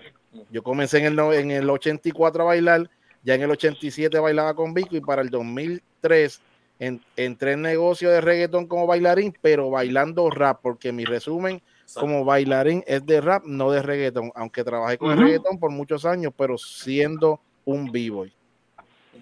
[0.52, 2.90] Yo comencé en el, en el 84 a bailar,
[3.24, 6.42] ya en el 87 bailaba con Vico y para el 2003
[6.80, 11.62] entré en negocio de reggaetón como bailarín, pero bailando rap, porque mi resumen
[11.94, 16.06] como bailarín es de rap, no de reggaetón, aunque trabajé con el reggaetón por muchos
[16.06, 18.34] años, pero siendo un b-boy.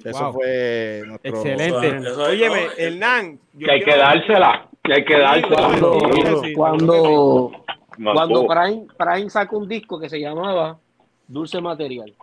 [0.03, 2.09] Eso fue Excelente.
[2.09, 3.39] Óyeme, Hernán.
[3.57, 4.67] Que hay que dársela.
[4.83, 5.79] Que hay que dársela.
[6.55, 7.51] Cuando,
[8.03, 10.77] cuando, Prime, sacó un disco que se llamaba
[11.27, 12.13] Dulce Material.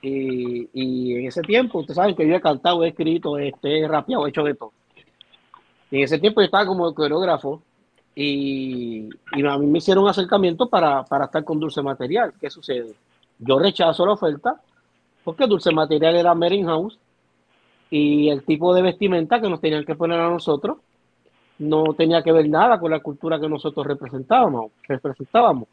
[0.00, 3.88] Y, y, en ese tiempo, ustedes saben que yo he cantado, he escrito, este, he
[3.88, 4.72] rapeado, he hecho de todo.
[5.90, 7.62] Y en ese tiempo yo estaba como coreógrafo
[8.14, 12.32] y, y, a mí me hicieron un acercamiento para, para estar con Dulce Material.
[12.40, 12.94] ¿Qué sucede?
[13.38, 14.60] Yo rechazo la oferta
[15.24, 16.98] porque Dulce Material era Mering House
[17.90, 20.78] y el tipo de vestimenta que nos tenían que poner a nosotros
[21.58, 24.72] no tenía que ver nada con la cultura que nosotros representábamos.
[24.88, 25.68] representábamos.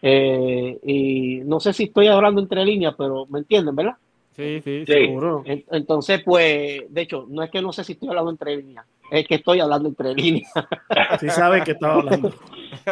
[0.00, 3.96] Eh, y no sé si estoy hablando entre líneas, pero me entienden, ¿verdad?
[4.36, 5.44] Sí, sí, seguro.
[5.46, 9.26] Entonces, pues, de hecho, no es que no sé si estoy hablando entre líneas, es
[9.26, 10.50] que estoy hablando entre líneas.
[11.20, 12.32] Sí sabe que estaba hablando.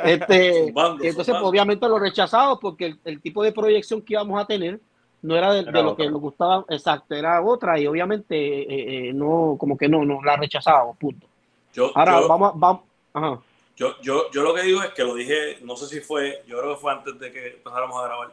[0.04, 4.80] Este, entonces, pues, obviamente lo rechazado porque el, tipo de proyección que íbamos a tener
[5.22, 9.56] no era de, lo que nos gustaba, exacto, era otra y obviamente eh, eh, no,
[9.58, 11.26] como que no, no, la rechazábamos, punto.
[11.72, 12.82] Yo, Ahora vamos, vamos,
[13.14, 13.40] ajá.
[13.76, 16.58] Yo, yo, yo lo que digo es que lo dije, no sé si fue, yo
[16.58, 18.32] creo que fue antes de que empezáramos a grabar.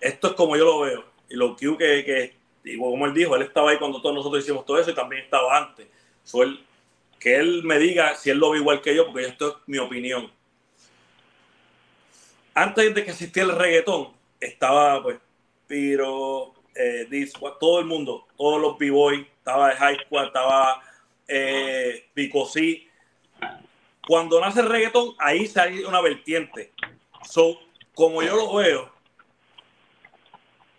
[0.00, 1.04] Esto es como yo lo veo.
[1.28, 4.66] Y lo que, que, que como él dijo, él estaba ahí cuando todos nosotros hicimos
[4.66, 5.88] todo eso y también estaba antes.
[6.22, 6.40] So,
[7.18, 9.78] que él me diga si él lo ve igual que yo, porque esto es mi
[9.78, 10.30] opinión.
[12.54, 15.18] Antes de que existiera el reggaetón, estaba pues
[15.66, 17.08] pero eh,
[17.60, 20.82] todo el mundo, todos los b-boy, estaba de High Squad, estaba
[21.28, 22.08] eh.
[24.06, 26.72] Cuando nace el reggaetón, ahí sale una vertiente.
[27.24, 27.60] So,
[27.94, 28.92] como yo lo veo,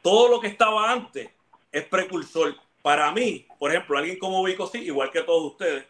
[0.01, 1.29] todo lo que estaba antes
[1.71, 2.55] es precursor.
[2.81, 5.85] Para mí, por ejemplo, alguien como Vico C, igual que todos ustedes,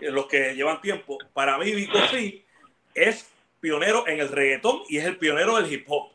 [0.00, 2.44] los que llevan tiempo, para mí Vico C
[2.94, 3.30] es
[3.60, 6.10] pionero en el reggaetón y es el pionero del hip hop.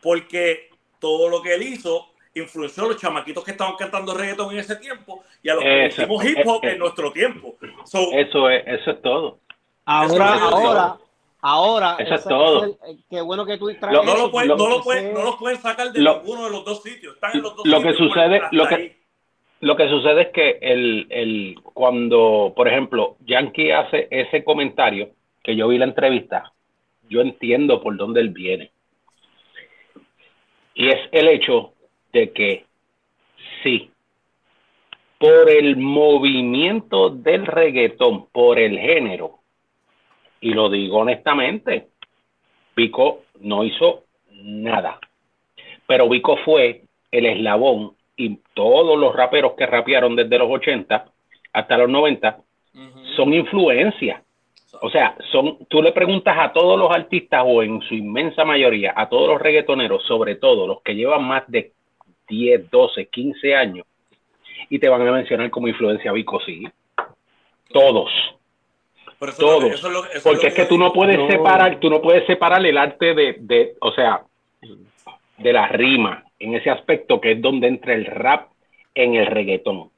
[0.00, 0.71] Porque
[1.02, 4.76] todo lo que él hizo influenció a los chamaquitos que estaban cantando reggaeton en ese
[4.76, 7.56] tiempo y a los que hicimos hip hop en nuestro tiempo.
[8.12, 9.38] eso, es, eso es todo.
[9.84, 10.96] Ahora, ahora,
[11.40, 11.96] ahora.
[11.98, 12.78] Eso es todo.
[13.10, 15.92] qué bueno que tú traes no, lo pueden, no, lo pueden, no lo pueden sacar
[15.92, 17.14] de ninguno de los dos sitios.
[17.14, 18.96] Están en los dos lo que sucede, lo que,
[19.60, 25.10] lo que sucede es que el, el, cuando, por ejemplo, Yankee hace ese comentario
[25.42, 26.52] que yo vi la entrevista,
[27.08, 28.71] yo entiendo por dónde él viene
[30.74, 31.72] y es el hecho
[32.12, 32.64] de que
[33.62, 33.90] sí,
[35.18, 39.38] por el movimiento del reggaetón, por el género,
[40.40, 41.88] y lo digo honestamente,
[42.74, 44.98] Vico no hizo nada.
[45.86, 51.06] Pero Vico fue el eslabón y todos los raperos que rapearon desde los 80
[51.52, 52.38] hasta los 90
[53.16, 54.22] son influencia.
[54.80, 58.94] O sea, son, tú le preguntas a todos los artistas o en su inmensa mayoría,
[58.96, 61.72] a todos los reggaetoneros, sobre todo los que llevan más de
[62.28, 63.86] 10, 12, 15 años,
[64.70, 66.66] y te van a mencionar como influencia Vico, sí.
[67.70, 68.10] Todos.
[69.38, 69.80] todos.
[70.22, 73.74] Porque es, que, tú no puedes separar, tú no puedes separar el arte de, de,
[73.80, 74.22] o sea,
[75.38, 78.48] de la rima, en ese aspecto que es donde entra el rap
[78.94, 79.90] en el reggaetón.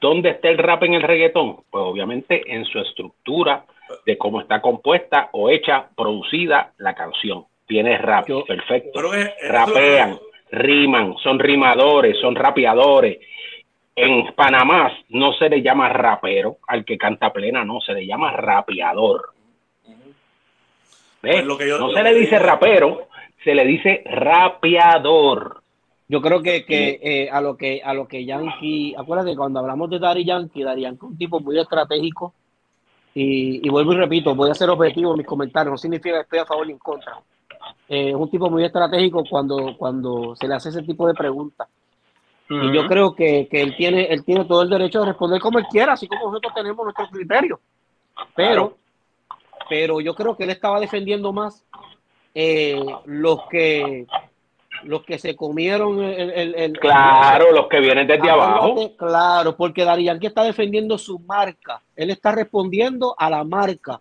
[0.00, 1.56] ¿Dónde está el rap en el reggaetón?
[1.70, 3.64] Pues obviamente en su estructura
[4.04, 7.44] de cómo está compuesta o hecha, producida la canción.
[7.66, 9.00] Tiene rap, perfecto.
[9.48, 10.18] Rapean,
[10.50, 13.18] riman, son rimadores, son rapeadores.
[13.94, 18.30] En Panamá no se le llama rapero al que canta plena, no, se le llama
[18.32, 19.30] rapeador.
[21.20, 23.08] Pues no se le dice rapero,
[23.42, 25.62] se le dice rapeador.
[26.08, 29.90] Yo creo que, que eh, a lo que a lo que Yankee, acuérdate cuando hablamos
[29.90, 32.32] de Dari Yankee, Dari Yankee es un tipo muy estratégico
[33.18, 36.38] y, vuelvo y repito, voy a ser objetivo en mis comentarios, no significa que estoy
[36.40, 37.18] a favor ni en contra.
[37.88, 41.66] Eh, es un tipo muy estratégico cuando, cuando se le hace ese tipo de preguntas.
[42.50, 45.58] Y yo creo que, que, él, tiene, él tiene todo el derecho de responder como
[45.58, 47.58] él quiera, así como nosotros tenemos nuestros criterios.
[48.34, 48.76] Pero,
[49.68, 51.64] pero yo creo que él estaba defendiendo más
[52.34, 54.06] eh, los que
[54.84, 58.96] los que se comieron el, claro, los que vienen desde abajo.
[58.96, 61.80] Claro, porque Yankee está defendiendo su marca.
[61.94, 64.00] Él está respondiendo a la marca.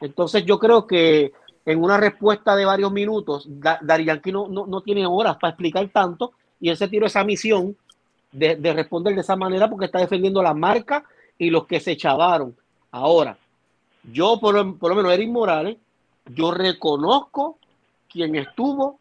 [0.00, 1.32] Entonces yo creo que
[1.64, 6.32] en una respuesta de varios minutos, Dari Yankee no, no, tiene horas para explicar tanto
[6.60, 7.76] y él se tiró esa misión
[8.32, 11.04] de, de, responder de esa manera porque está defendiendo la marca
[11.38, 12.56] y los que se chavaron.
[12.90, 13.36] Ahora,
[14.12, 15.76] yo por, por lo menos Eric Morales,
[16.26, 17.58] yo reconozco
[18.10, 18.98] quién estuvo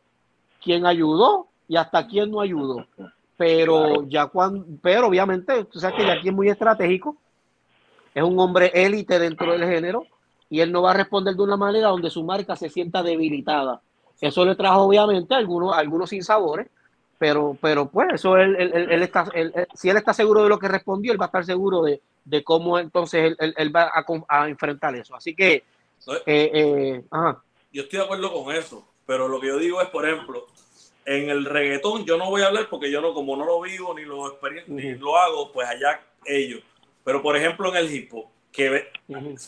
[0.61, 2.85] quién ayudó y hasta quién no ayudó.
[3.37, 7.17] Pero ya cuando, pero obviamente, tú sabes que aquí es muy estratégico,
[8.13, 10.05] es un hombre élite dentro del género
[10.49, 13.81] y él no va a responder de una manera donde su marca se sienta debilitada.
[14.19, 16.67] Eso le trajo obviamente algunos, algunos sinsabores,
[17.17, 19.25] pero, pero pues eso él, él, está,
[19.73, 22.77] si él está seguro de lo que respondió, él va a estar seguro de, cómo
[22.77, 23.91] entonces él, va
[24.27, 25.15] a, enfrentar eso.
[25.15, 25.63] Así que, eh,
[26.25, 27.03] eh,
[27.71, 28.90] yo estoy de acuerdo con eso.
[29.05, 30.47] Pero lo que yo digo es, por ejemplo,
[31.05, 33.93] en el reggaetón yo no voy a hablar porque yo no, como no lo vivo
[33.93, 36.61] ni lo, ni lo hago, pues allá ellos.
[37.03, 38.91] Pero por ejemplo en el hip hop, que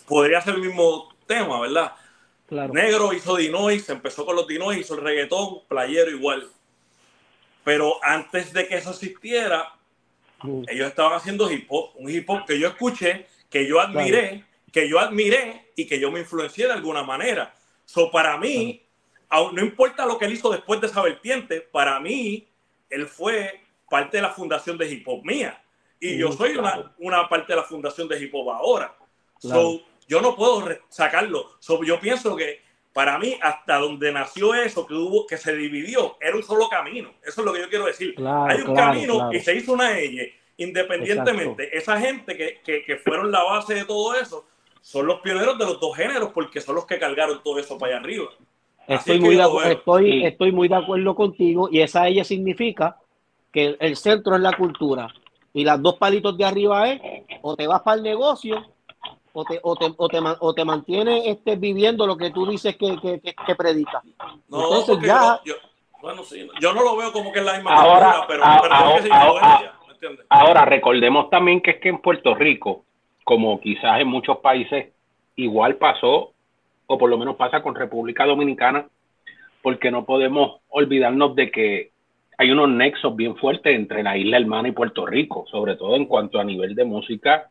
[0.07, 1.93] podría ser el mismo tema, ¿verdad?
[2.49, 6.49] Negro hizo Dinois, empezó con los Dinois, hizo el reggaetón, playero igual.
[7.63, 9.73] Pero antes de que eso existiera,
[10.67, 14.89] ellos estaban haciendo hip hop, un hip hop que yo escuché, que yo admiré, que
[14.89, 17.55] yo admiré y que yo me influencié de alguna manera.
[17.85, 18.82] So, para mí,
[19.53, 22.47] no importa lo que él hizo después de esa vertiente, para mí,
[22.89, 25.61] él fue parte de la fundación de hip hop mía.
[25.99, 28.95] Y yo soy una, parte de la fundación de hip hop ahora.
[29.41, 31.57] yo no puedo sacarlo.
[31.85, 32.61] yo pienso que
[32.91, 37.11] para mí, hasta donde nació eso, que hubo, que se dividió, era un solo camino.
[37.23, 38.15] Eso es lo que yo quiero decir.
[38.17, 40.23] Hay un camino y se hizo una ella.
[40.57, 44.45] Independientemente, esa gente que, que, que fueron la base de todo eso,
[44.81, 47.93] son los pioneros de los dos géneros porque son los que cargaron todo eso para
[47.93, 48.29] allá arriba.
[48.87, 52.97] Estoy muy, de, estoy, estoy muy de acuerdo contigo y esa ella significa
[53.51, 55.07] que el centro es la cultura
[55.53, 57.01] y las dos palitos de arriba es
[57.41, 58.65] o te vas para el negocio
[59.31, 62.75] o te, o te, o te, o te mantienes este, viviendo lo que tú dices
[62.75, 64.03] que, que, que, predicas.
[64.47, 65.39] No, Entonces ya...
[65.43, 65.55] Yo,
[66.01, 69.79] bueno, sí, yo no lo veo como que es la misma ahora, pero, ahora,
[70.29, 72.83] ahora recordemos también que es que en Puerto Rico,
[73.23, 74.93] como quizás en muchos países,
[75.35, 76.32] igual pasó
[76.87, 78.87] o por lo menos pasa con República Dominicana,
[79.61, 81.91] porque no podemos olvidarnos de que
[82.37, 86.05] hay unos nexos bien fuertes entre la isla hermana y Puerto Rico, sobre todo en
[86.05, 87.49] cuanto a nivel de música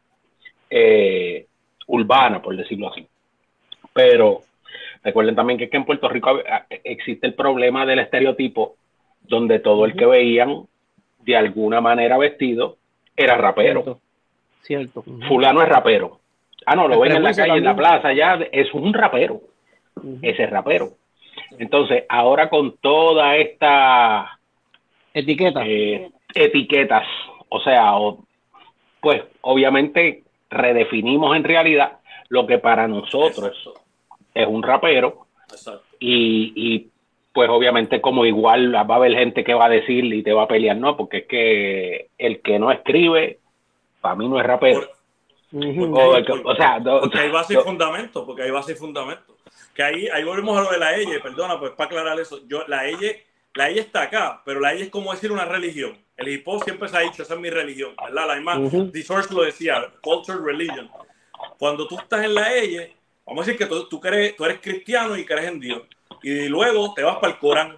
[0.68, 1.46] eh,
[1.86, 3.06] urbana, por decirlo así.
[3.92, 4.42] Pero
[5.02, 6.40] recuerden también que, en Puerto Rico
[6.84, 8.76] existe el problema del estereotipo,
[9.22, 10.66] donde todo el que veían
[11.20, 12.76] de alguna manera vestido
[13.16, 14.00] era rapero.
[14.62, 15.04] Cierto.
[15.28, 16.21] Fulano es rapero.
[16.66, 19.40] Ah, no, lo ven en la calle, en la plaza, ya es un rapero.
[20.22, 20.90] Ese rapero.
[21.58, 24.38] Entonces, ahora con toda esta
[25.12, 25.62] etiqueta.
[25.66, 27.06] Eh, etiquetas,
[27.48, 27.92] o sea,
[29.00, 31.98] pues obviamente redefinimos en realidad
[32.28, 33.70] lo que para nosotros
[34.34, 35.26] es un rapero.
[35.98, 36.88] Y, y,
[37.34, 40.42] pues obviamente como igual va a haber gente que va a decir y te va
[40.42, 43.38] a pelear, no, porque es que el que no escribe,
[44.00, 44.82] para mí no es rapero
[45.52, 49.36] o, sea, porque hay base y fundamento, porque hay base y fundamento.
[49.74, 52.66] Que ahí, ahí volvemos a lo de la EYE, perdona, pues para aclarar eso, yo,
[52.68, 53.24] la EYE,
[53.54, 55.98] la EYE está acá, pero la EYE es como decir una religión.
[56.16, 58.28] El hip hop siempre se ha dicho, esa es mi religión, ¿verdad?
[58.28, 58.92] La misma, uh
[59.30, 60.90] lo decía, culture, religion.
[61.58, 62.94] Cuando tú estás en la EYE,
[63.26, 65.82] vamos a decir que tú, tú, eres, tú eres cristiano y crees en Dios,
[66.22, 67.76] y luego te vas para el Corán.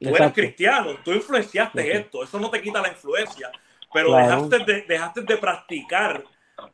[0.00, 3.50] Tú eres cristiano, tú influenciaste esto, eso no te quita la influencia,
[3.92, 6.24] pero dejaste, de, dejaste de practicar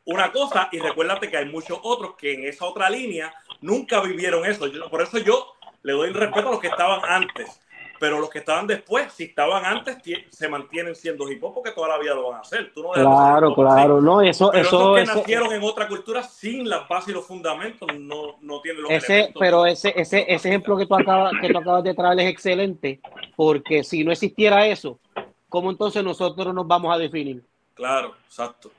[0.04, 4.44] una cosa y recuérdate que hay muchos otros que en esa otra línea nunca vivieron
[4.44, 4.66] eso.
[4.90, 7.60] por eso yo le doy el respeto a los que estaban antes.
[7.98, 9.96] pero los que estaban después, si estaban antes,
[10.28, 12.72] se mantienen siendo hip hop porque toda la vida lo van a hacer.
[12.74, 16.88] Tú no claro, claro, no, eso, pero eso, que nacieron en otra cultura sin las
[16.88, 20.86] bases y los fundamentos no, no tienen los ese, Pero ese, ese, ese ejemplo que
[20.86, 23.00] tú, acabas, que tú acabas de traer es excelente,
[23.36, 24.98] porque si no existiera eso,
[25.48, 27.44] ¿cómo entonces nosotros nos vamos a definir?
[27.74, 28.72] Claro, exacto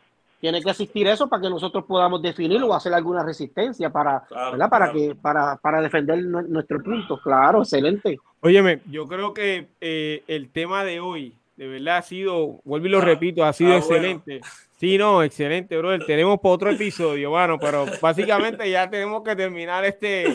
[0.44, 4.26] tiene que existir eso para que nosotros podamos definir o hacer alguna resistencia para,
[4.70, 7.18] para, que, para, para defender nuestro punto.
[7.22, 8.20] Claro, excelente.
[8.42, 12.90] Óyeme, yo creo que eh, el tema de hoy, de verdad, ha sido, vuelvo y
[12.90, 14.42] lo ah, repito, ha sido ah, excelente.
[14.78, 16.06] Sí, no, excelente, brother.
[16.06, 20.26] Tenemos para otro episodio, bueno, pero básicamente ya tenemos que terminar este,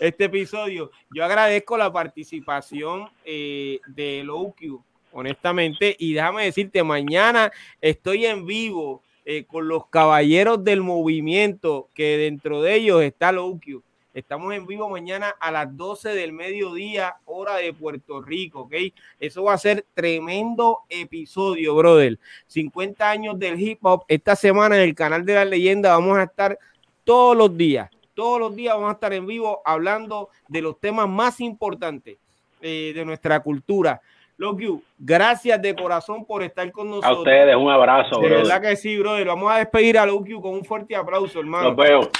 [0.00, 0.90] este episodio.
[1.14, 4.80] Yo agradezco la participación eh, de LowQ,
[5.12, 12.16] honestamente, y déjame decirte, mañana estoy en vivo eh, con los caballeros del movimiento, que
[12.16, 13.82] dentro de ellos está Loquio.
[14.14, 18.72] Estamos en vivo mañana a las 12 del mediodía, hora de Puerto Rico, ¿ok?
[19.20, 22.18] Eso va a ser tremendo episodio, brother.
[22.46, 24.04] 50 años del hip hop.
[24.08, 26.58] Esta semana en el canal de la leyenda vamos a estar
[27.04, 27.90] todos los días.
[28.14, 32.16] Todos los días vamos a estar en vivo hablando de los temas más importantes
[32.62, 34.00] eh, de nuestra cultura.
[34.38, 37.16] Lokiu, gracias de corazón por estar con nosotros.
[37.16, 39.26] A ustedes, un abrazo, De verdad que sí, brother.
[39.26, 41.70] Vamos a despedir a Lokiu con un fuerte aplauso, hermano.
[41.70, 42.10] Los veo.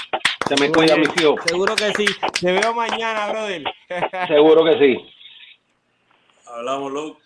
[0.45, 1.35] Se me cuida, mi tío.
[1.45, 2.05] Seguro que sí.
[2.41, 3.63] Te veo mañana, brother.
[4.27, 5.05] Seguro que sí.
[6.45, 7.21] Hablamos, Luke.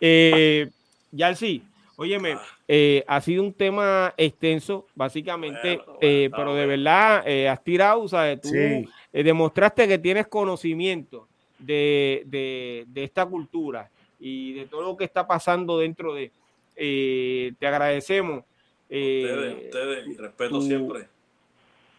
[0.00, 0.68] Eh,
[1.36, 1.62] sí.
[1.96, 2.42] óyeme, ah.
[2.66, 8.40] eh, ha sido un tema extenso, básicamente, eh, pero de verdad eh, has tirado, ¿sabes?
[8.40, 13.88] Tú eh, demostraste que tienes conocimiento de, de, de esta cultura
[14.18, 16.30] y de todo lo que está pasando dentro de.
[16.76, 18.44] Eh, te agradecemos.
[18.88, 21.08] Eh, ustedes, ustedes, respeto siempre.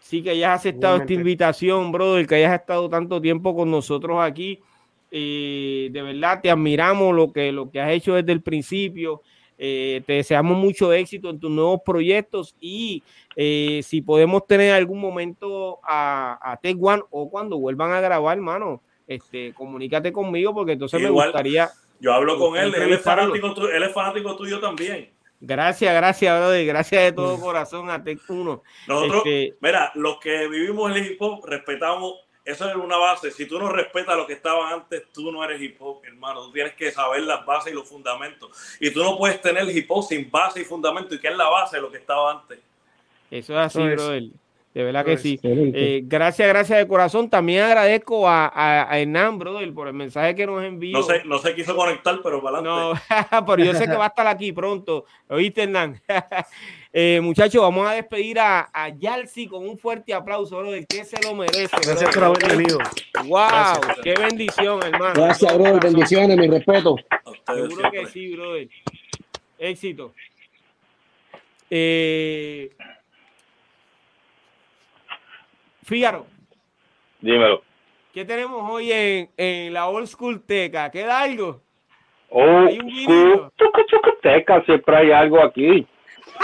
[0.02, 4.60] Sí, que hayas aceptado esta invitación, brother, que hayas estado tanto tiempo con nosotros aquí.
[5.12, 9.22] Eh, de verdad, te admiramos lo que, lo que has hecho desde el principio.
[9.58, 13.04] te deseamos mucho éxito en tus nuevos proyectos y
[13.36, 18.82] si podemos tener algún momento a, a Tech One o cuando vuelvan a grabar, hermano,
[19.10, 21.70] este, comunícate conmigo porque entonces me gustaría
[22.00, 25.12] yo hablo con él, él es, fanático, él es fanático tuyo también.
[25.42, 26.66] Gracias, gracias, brother.
[26.66, 28.64] Gracias de todo corazón a Tech 1.
[28.88, 33.32] Nosotros, este, mira, los que vivimos el hip hop, respetamos, eso es una base.
[33.32, 36.46] Si tú no respetas lo que estaba antes, tú no eres hip hop, hermano.
[36.46, 38.52] Tú tienes que saber las bases y los fundamentos.
[38.82, 41.16] Y tú no puedes tener hip hop sin base y fundamento.
[41.16, 42.60] ¿Y qué es la base de lo que estaba antes?
[43.32, 44.24] Eso es así, brother.
[44.74, 45.40] De verdad que sí.
[45.44, 47.28] Eh, gracias, gracias de corazón.
[47.28, 50.96] También agradezco a, a, Hernán, brother, por el mensaje que nos envió.
[50.96, 53.02] No se, no se quiso conectar, pero para adelante.
[53.32, 55.06] No, pero yo sé que va a estar aquí pronto.
[55.28, 56.00] ¿Oíste, Hernán?
[56.94, 61.20] eh, muchachos, vamos a despedir a, a Yalsi con un fuerte aplauso, brother, que se
[61.24, 61.76] lo merece.
[61.84, 62.78] Gracias por haber venido.
[63.26, 63.82] ¡Wow!
[64.04, 65.14] ¡Qué bendición, hermano!
[65.16, 65.80] Gracias, brother.
[65.82, 66.96] Bendiciones, mi respeto.
[67.48, 68.70] Seguro que sí, brother.
[69.58, 70.14] Éxito.
[71.72, 72.70] Eh,
[75.90, 76.28] Fíjaro.
[77.20, 77.64] Dímelo.
[78.14, 80.92] ¿Qué tenemos hoy en, en la Old School Teca?
[80.92, 81.62] ¿Queda algo?
[82.30, 83.52] Old School
[84.22, 85.88] Teca, siempre hay algo aquí.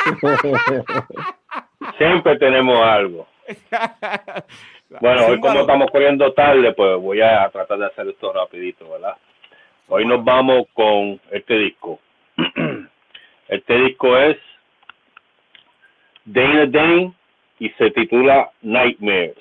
[1.97, 3.27] siempre tenemos algo.
[5.01, 9.17] Bueno, hoy como estamos corriendo tarde, pues voy a tratar de hacer esto rapidito, ¿verdad?
[9.89, 11.99] Hoy nos vamos con este disco.
[13.47, 14.37] Este disco es
[16.23, 17.13] Dana Dane
[17.59, 19.37] y se titula Nightmares,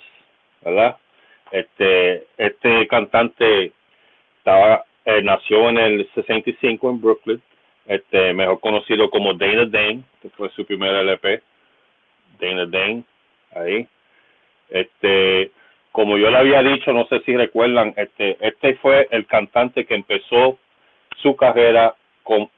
[0.63, 0.97] ¿verdad?
[1.51, 3.73] Este, este cantante
[4.39, 7.43] estaba, eh, nació en el 65 en Brooklyn,
[7.87, 11.43] este, mejor conocido como Dana Dane, que fue su primer LP,
[12.41, 13.05] Dana Dane,
[13.55, 13.87] ahí.
[14.71, 15.51] Este,
[15.93, 19.95] como yo le había dicho, no sé si recuerdan, este, este fue el cantante que
[19.95, 20.59] empezó
[21.23, 22.51] su carrera con,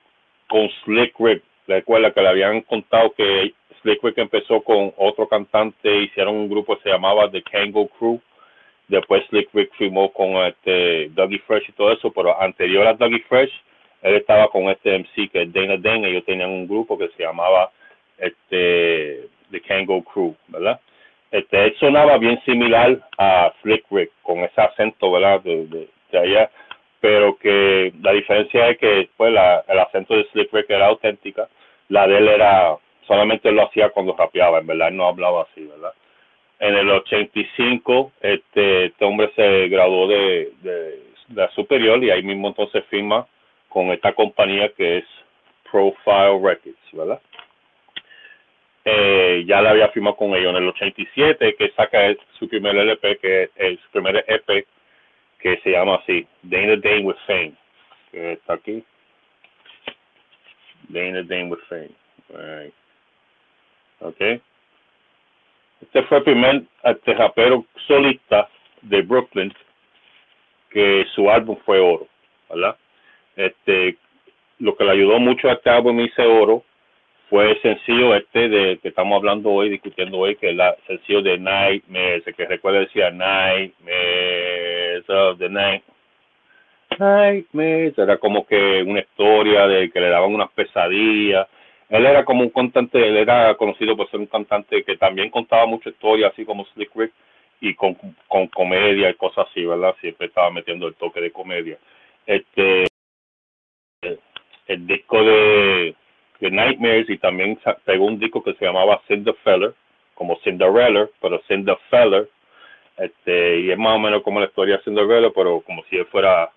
[0.49, 1.43] con Slick Rick.
[1.67, 3.53] Recuerda que le habían contado que
[3.83, 8.21] Slick Rick empezó con otro cantante, hicieron un grupo que se llamaba The Kango Crew.
[8.89, 13.25] Después Slick Rick firmó con este Dougie Fresh y todo eso, pero anterior a Dougie
[13.29, 13.53] Fresh,
[14.03, 17.25] él estaba con este MC que es Dana Dane, ellos tenían un grupo que se
[17.25, 17.71] llamaba
[18.19, 20.81] este The Kango Crew, ¿verdad?
[21.31, 25.41] Este, sonaba bien similar a Slick Rick, con ese acento, ¿verdad?
[25.43, 25.89] De, de,
[26.19, 26.51] allá,
[27.01, 31.49] pero que la diferencia es que pues, la, el acento de Slick Rick era auténtica,
[31.89, 32.77] la de él era
[33.07, 35.93] solamente lo hacía cuando rapeaba, en verdad no hablaba así, ¿verdad?
[36.59, 41.03] En el 85, este, este hombre se graduó de, de,
[41.35, 43.27] la superior y ahí mismo entonces firma
[43.69, 45.05] con esta compañía que es
[45.71, 47.21] Profile Records, ¿verdad?
[48.89, 53.19] Eh, ya la había firmado con ellos en el 87, que saca su primer LP,
[53.19, 54.65] que es su primer EP,
[55.41, 57.55] que se llama así, Day in the Day with Fame,
[58.13, 58.85] que está aquí.
[60.89, 61.95] Dana Dane with Fame.
[62.31, 62.75] Right.
[64.01, 64.41] Ok.
[65.83, 68.49] Este fue el primer este, rapero solista
[68.83, 69.53] de Brooklyn
[70.71, 72.07] que su álbum fue oro,
[72.51, 72.77] ¿verdad?
[73.37, 73.97] Este,
[74.59, 76.65] lo que le ayudó mucho a este álbum hice oro
[77.29, 81.23] fue el sencillo este de que estamos hablando hoy, discutiendo hoy, que es el sencillo
[81.23, 85.83] de Nightmares, que recuerda decía Nightmares of the Night.
[86.99, 91.49] Nightmares, era como que una historia de que le daban unas pesadillas.
[91.89, 95.67] Él era como un cantante, él era conocido por ser un cantante que también contaba
[95.67, 97.13] mucha historia, así como Slick Rick,
[97.61, 97.97] y con,
[98.53, 99.95] comedia y cosas así, ¿verdad?
[100.01, 101.79] Siempre estaba metiendo el toque de comedia.
[102.27, 102.87] Este,
[104.67, 105.95] el disco de
[106.41, 109.73] de Nightmares y también pegó un disco que se llamaba Cinderella,
[110.15, 112.25] como Cinderella, pero Cinderella,
[112.99, 116.07] este, y es más o menos como la historia de Cinderella, pero como si él
[116.07, 116.51] fuera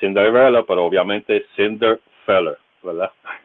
[0.00, 3.10] Cinderella, pero obviamente Cinderella, ¿verdad?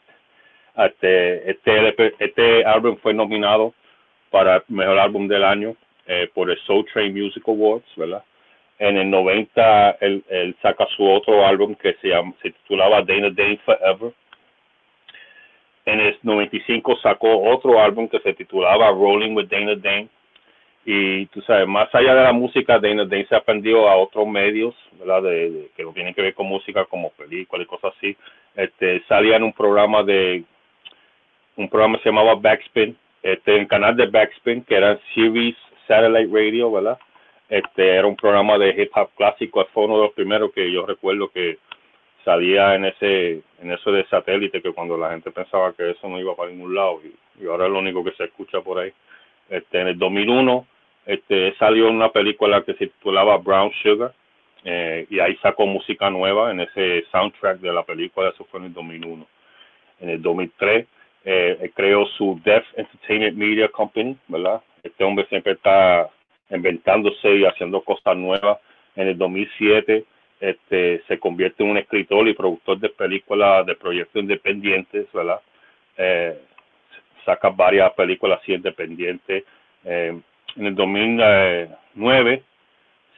[0.74, 3.74] Este, este, este álbum fue nominado
[4.30, 5.76] para mejor álbum del año
[6.08, 8.24] eh, por el Soul Train Music Awards, ¿verdad?
[8.80, 12.10] En el 90 él, saca su otro álbum que se
[12.42, 14.14] titulaba Dana Dane Forever,
[15.86, 20.10] en el 95 sacó otro álbum que se titulaba Rolling with Dana Dane.
[20.84, 25.22] Y tú sabes, más allá de la música, Dana se aprendió a otros medios, ¿verdad?
[25.24, 28.18] De, que no tienen que ver con música, como películas y cosas así.
[28.56, 30.44] Este, salía en un programa de,
[31.56, 35.56] un programa que se llamaba Backspin, este, el canal de Backspin, que era Series
[35.88, 36.98] Satellite Radio, ¿verdad?
[37.48, 40.86] Este, era un programa de hip hop clásico, fue uno de los primeros que yo
[40.86, 41.60] recuerdo que
[42.24, 46.20] salía en ese en eso de satélite que cuando la gente pensaba que eso no
[46.20, 48.94] iba para ningún lado y, ahora es lo único que se escucha por ahí
[49.50, 50.68] este en el 2001
[51.06, 54.14] este salió una película que se titulaba Brown Sugar
[54.64, 58.68] eh, y ahí sacó música nueva en ese soundtrack de la película eso fue en
[58.68, 59.28] el 2001
[60.02, 60.88] en el 2003
[61.24, 66.10] eh, creó su Deaf Entertainment Media Company verdad este hombre siempre está
[66.50, 68.60] inventándose y haciendo cosas nuevas
[68.96, 70.06] en el 2007
[70.42, 75.40] este, se convierte en un escritor y productor de películas de proyectos independientes, ¿verdad?
[75.98, 76.36] Eh,
[77.24, 79.44] saca varias películas así independientes.
[79.86, 80.20] Eh,
[80.56, 82.44] en el 2009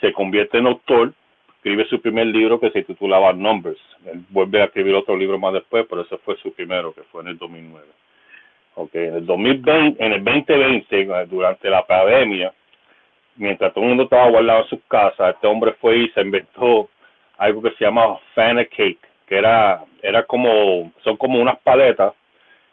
[0.02, 1.14] se convierte en autor,
[1.56, 3.80] escribe su primer libro que se titulaba Numbers.
[4.06, 7.22] Él vuelve a escribir otro libro más después, pero ese fue su primero, que fue
[7.22, 7.86] en el 2009.
[8.76, 9.08] Okay.
[9.08, 12.52] En el 2020, en el 2020, durante la pandemia,
[13.36, 16.90] mientras todo el mundo estaba guardado en sus casas, este hombre fue y se inventó
[17.38, 22.14] algo que se llama Fana Cake, que era, era como, son como unas paletas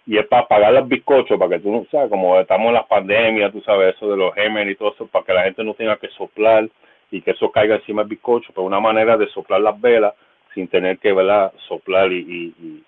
[0.06, 2.86] y es para pagar los bizcochos, para que tú no sabes, como estamos en la
[2.86, 5.74] pandemia, tú sabes eso de los gérmenes y todo eso, para que la gente no
[5.74, 6.68] tenga que soplar
[7.10, 10.14] y que eso caiga encima del bizcocho, pero una manera de soplar las velas
[10.54, 11.52] sin tener que ¿verdad?
[11.68, 12.84] soplar y, y,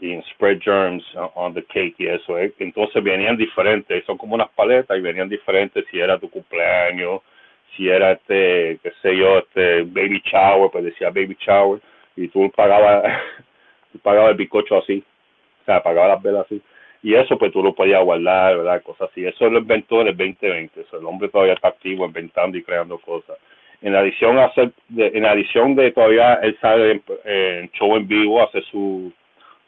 [0.00, 1.04] y, spread germs
[1.34, 2.38] on the cake y eso.
[2.38, 2.52] ¿eh?
[2.58, 7.20] Entonces venían diferentes, son como unas paletas y venían diferentes si era tu cumpleaños,
[7.76, 11.80] si era este, qué sé yo, este baby shower, pues decía baby shower,
[12.16, 13.04] y tú pagabas,
[13.92, 15.04] tú pagabas el bizcocho así,
[15.68, 16.62] o sea, pagabas las velas así,
[17.02, 18.82] y eso pues tú lo podías guardar, ¿verdad?
[18.82, 19.24] Cosas así.
[19.24, 23.36] Eso lo inventó en el 2020, el hombre todavía está activo inventando y creando cosas.
[23.80, 28.62] En adición a hacer, en adición de todavía él sale en, show en vivo, hace
[28.62, 29.12] su,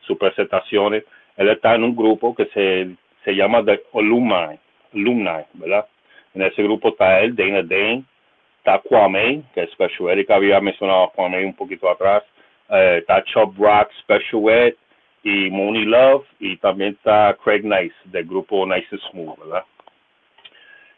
[0.00, 1.04] sus presentaciones,
[1.36, 2.88] él está en un grupo que se,
[3.24, 4.58] se llama The Alumni,
[4.92, 5.86] Alumni, ¿verdad?
[6.34, 8.04] En ese grupo está él, Dana Dane,
[8.58, 12.24] está Kwame, que es Special Ed, que había mencionado a Kwame un poquito atrás,
[12.70, 14.74] eh, está Chubb Rock, Special Ed,
[15.22, 19.64] y Mooney Love, y también está Craig Nice, del grupo Nice Smooth, ¿verdad?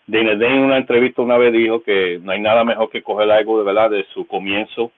[0.06, 3.58] Dana en una entrevista una vez dijo que no hay nada mejor que coger algo
[3.58, 4.90] de verdad de su comienzo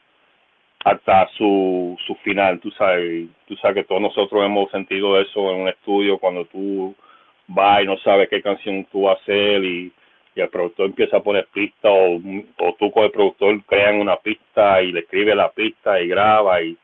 [0.85, 5.63] hasta su, su final, tú sabes, tú sabes que todos nosotros hemos sentido eso en
[5.63, 6.95] un estudio cuando tú
[7.47, 9.93] vas y no sabes qué canción tú vas a hacer y
[10.35, 12.21] y el productor empieza a poner pistas o,
[12.59, 16.61] o tú con el productor crean una pista y le escribe la pista y graba
[16.63, 16.77] y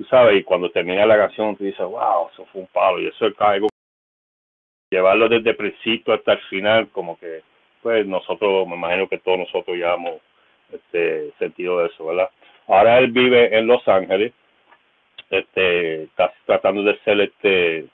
[0.00, 3.08] tú sabes y cuando termina la canción tú dices wow eso fue un palo y
[3.08, 3.68] eso es algo
[4.90, 7.42] llevarlo desde el principio hasta el final como que
[7.82, 10.20] pues nosotros me imagino que todos nosotros ya hemos
[10.72, 12.30] este sentido de eso verdad
[12.66, 14.32] ahora él vive en Los Ángeles
[15.28, 17.86] este está tratando de hacer este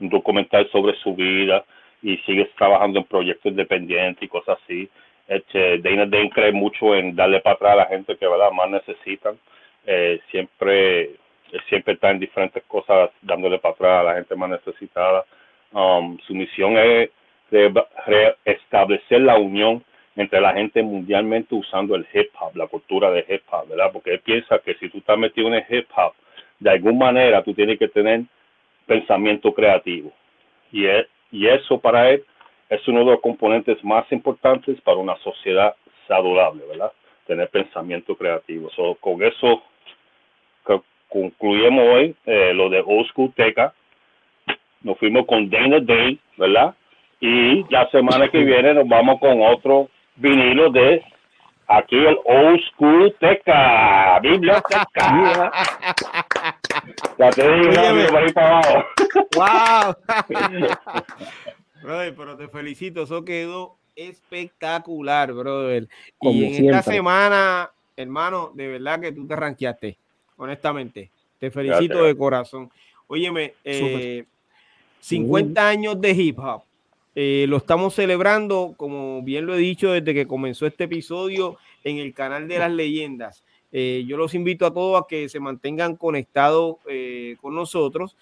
[0.00, 1.66] un documental sobre su vida
[2.02, 4.88] y sigues trabajando en proyectos independientes y cosas así.
[5.28, 8.50] Este, Dana Dane cree mucho en darle para atrás a la gente que ¿verdad?
[8.50, 9.38] más necesitan.
[9.86, 11.12] Eh, siempre,
[11.68, 15.24] siempre está en diferentes cosas dándole para atrás a la gente más necesitada.
[15.72, 17.10] Um, su misión es
[18.44, 19.84] restablecer la unión
[20.16, 23.90] entre la gente mundialmente usando el hip hop, la cultura de hip hop, ¿verdad?
[23.92, 26.12] Porque él piensa que si tú estás metido en el hip hop,
[26.58, 28.22] de alguna manera tú tienes que tener
[28.86, 30.12] pensamiento creativo.
[30.70, 32.24] Y, es, y eso para él
[32.68, 35.74] es uno de los componentes más importantes para una sociedad
[36.08, 36.92] saludable, ¿verdad?
[37.26, 38.70] Tener pensamiento creativo.
[39.00, 39.62] con eso
[41.12, 43.74] concluyemos hoy eh, lo de Old School Teca.
[44.80, 46.74] Nos fuimos con Dana Day, ¿verdad?
[47.20, 51.04] Y la semana que viene nos vamos con otro vinilo de
[51.68, 55.52] aquí el Old School Teca, Biblioteca.
[57.18, 58.84] ya te digo, ahí para abajo.
[59.36, 59.94] ¡Wow!
[61.82, 65.88] brother, pero te felicito, eso quedó espectacular, brother.
[66.20, 69.98] y en esta semana, hermano, de verdad que tú te ranqueaste,
[70.42, 71.10] honestamente.
[71.38, 72.70] Te felicito de corazón.
[73.06, 73.54] Óyeme,
[75.00, 76.62] 50 eh, años de hip hop.
[77.14, 81.98] Eh, lo estamos celebrando, como bien lo he dicho desde que comenzó este episodio en
[81.98, 83.44] el canal de las leyendas.
[83.70, 86.76] Eh, yo los invito a todos a que se mantengan conectados
[87.40, 88.16] con nosotros.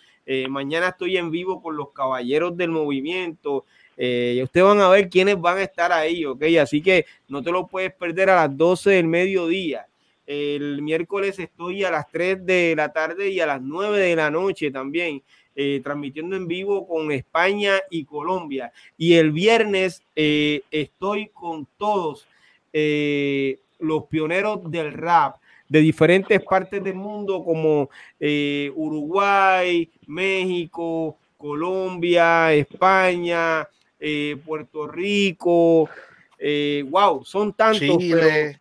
[0.48, 3.64] mañana estoy en vivo con los caballeros del movimiento.
[3.96, 6.42] y ustedes van a ver quiénes van a estar ahí, ¿ok?
[6.60, 9.86] Así que no te lo puedes perder a las 12 del mediodía.
[10.32, 14.30] El miércoles estoy a las 3 de la tarde y a las 9 de la
[14.30, 15.22] noche también.
[15.56, 18.72] Eh, transmitiendo en vivo con España y Colombia.
[18.96, 22.28] Y el viernes eh, estoy con todos
[22.72, 25.36] eh, los pioneros del rap
[25.68, 27.90] de diferentes partes del mundo como
[28.76, 33.68] Uruguay, México, Colombia, España,
[34.46, 35.90] Puerto Rico.
[36.84, 37.98] wow, son tantos.
[37.98, 38.60] Chile.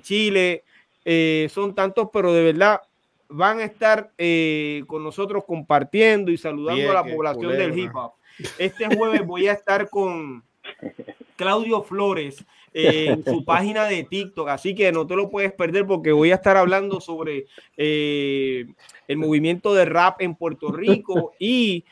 [0.00, 0.64] Chile.
[1.10, 2.82] Eh, son tantos, pero de verdad
[3.30, 8.12] van a estar eh, con nosotros compartiendo y saludando a la población del hip hop.
[8.58, 10.44] Este jueves voy a estar con
[11.36, 12.44] Claudio Flores
[12.74, 16.30] eh, en su página de TikTok, así que no te lo puedes perder porque voy
[16.30, 17.46] a estar hablando sobre
[17.78, 21.86] el movimiento de rap en Puerto Rico y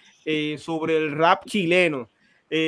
[0.58, 2.10] sobre el rap chileno.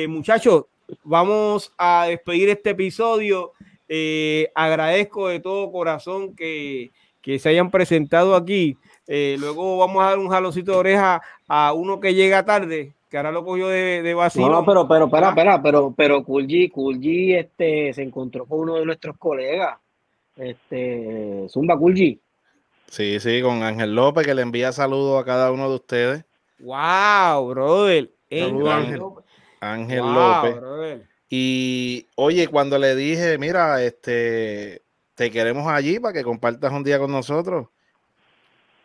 [0.07, 0.65] muchachos,
[1.03, 3.53] vamos a despedir este episodio.
[3.91, 6.91] Eh, agradezco de todo corazón que,
[7.39, 8.77] se hayan presentado aquí.
[9.07, 13.17] Eh, luego vamos a dar un jaloncito de oreja a uno que llega tarde, que
[13.17, 14.47] ahora lo cogió de, de vacío.
[14.47, 19.17] No, pero, pero, espera, espera, pero, pero Kulji, este, se encontró con uno de nuestros
[19.17, 19.77] colegas,
[20.35, 22.19] este, Zumba Kulji.
[22.87, 26.25] Sí, sí, con Ángel López, que le envía saludos a cada uno de ustedes.
[26.59, 28.11] Wow, brother.
[28.31, 29.01] Ángel,
[29.59, 31.01] Ángel López.
[31.29, 34.81] Y oye, cuando le dije, mira, este,
[35.15, 37.67] te queremos allí para que compartas un día con nosotros,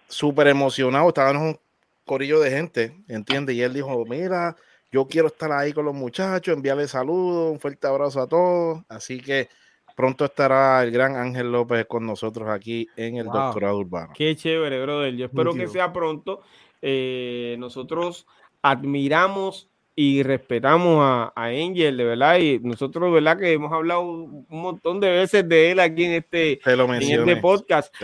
[0.09, 1.59] súper emocionado, estábamos un
[2.05, 3.57] corillo de gente, ¿entiendes?
[3.57, 4.57] Y él dijo, mira,
[4.93, 8.83] yo quiero estar ahí con los muchachos, enviarle saludos, un fuerte abrazo a todos.
[8.89, 9.49] Así que
[9.97, 14.13] pronto estará el gran Ángel López con nosotros aquí en el Doctorado Urbano.
[14.15, 15.17] Qué chévere, brother.
[15.17, 16.43] Yo espero que sea pronto.
[16.83, 18.27] Eh, nosotros
[18.63, 24.47] admiramos y respetamos a, Angel, de verdad, y nosotros, de verdad, que hemos hablado un
[24.49, 27.95] montón de veces de él aquí en este, en este podcast,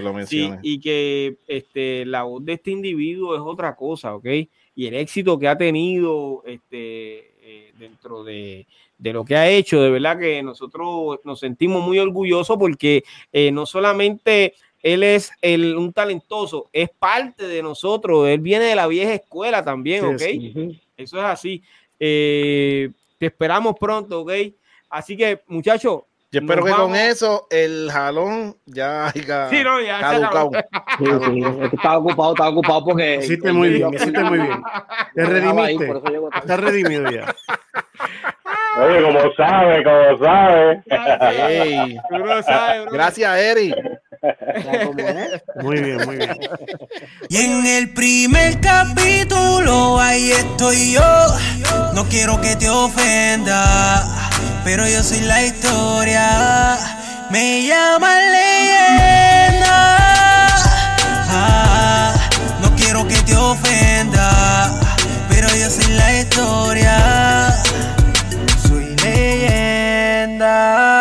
[0.63, 4.27] y que este, la voz de este individuo es otra cosa, ¿ok?
[4.77, 8.67] Y el éxito que ha tenido este, eh, dentro de,
[8.99, 13.03] lo que ha hecho, de verdad que nosotros nos sentimos muy orgullosos porque
[13.33, 18.77] eh, no solamente él es el, un talentoso, es parte de nosotros, él viene de
[18.77, 20.23] la vieja escuela también, ¿ok?
[21.03, 21.63] Eso es así.
[21.99, 24.33] Eh, te esperamos pronto, ¿ok?
[24.91, 26.03] Así que, muchachos.
[26.33, 30.51] Yo espero que con eso el jalón ya haya sí, no, ya caducado.
[30.99, 33.17] Sí, sí, estaba ocupado, estaba ocupado porque.
[33.17, 34.63] Hiciste muy bien, hiciste muy bien.
[35.15, 35.93] Te redimiste.
[36.37, 37.35] Estás redimido ya.
[38.79, 40.83] Oye, como sabe, como sabe.
[40.89, 41.99] Hey.
[42.93, 43.75] Gracias, Eri.
[45.63, 46.37] Muy bien, muy bien.
[47.29, 51.27] Y en el primer capítulo, ahí estoy yo.
[51.95, 54.05] No quiero que te ofenda,
[54.65, 56.79] pero yo soy la historia.
[57.31, 59.97] Me llaman leyenda.
[61.33, 62.15] Ah,
[62.61, 64.71] no quiero que te ofenda,
[65.29, 67.40] pero yo soy la historia.
[70.41, 71.00] Banda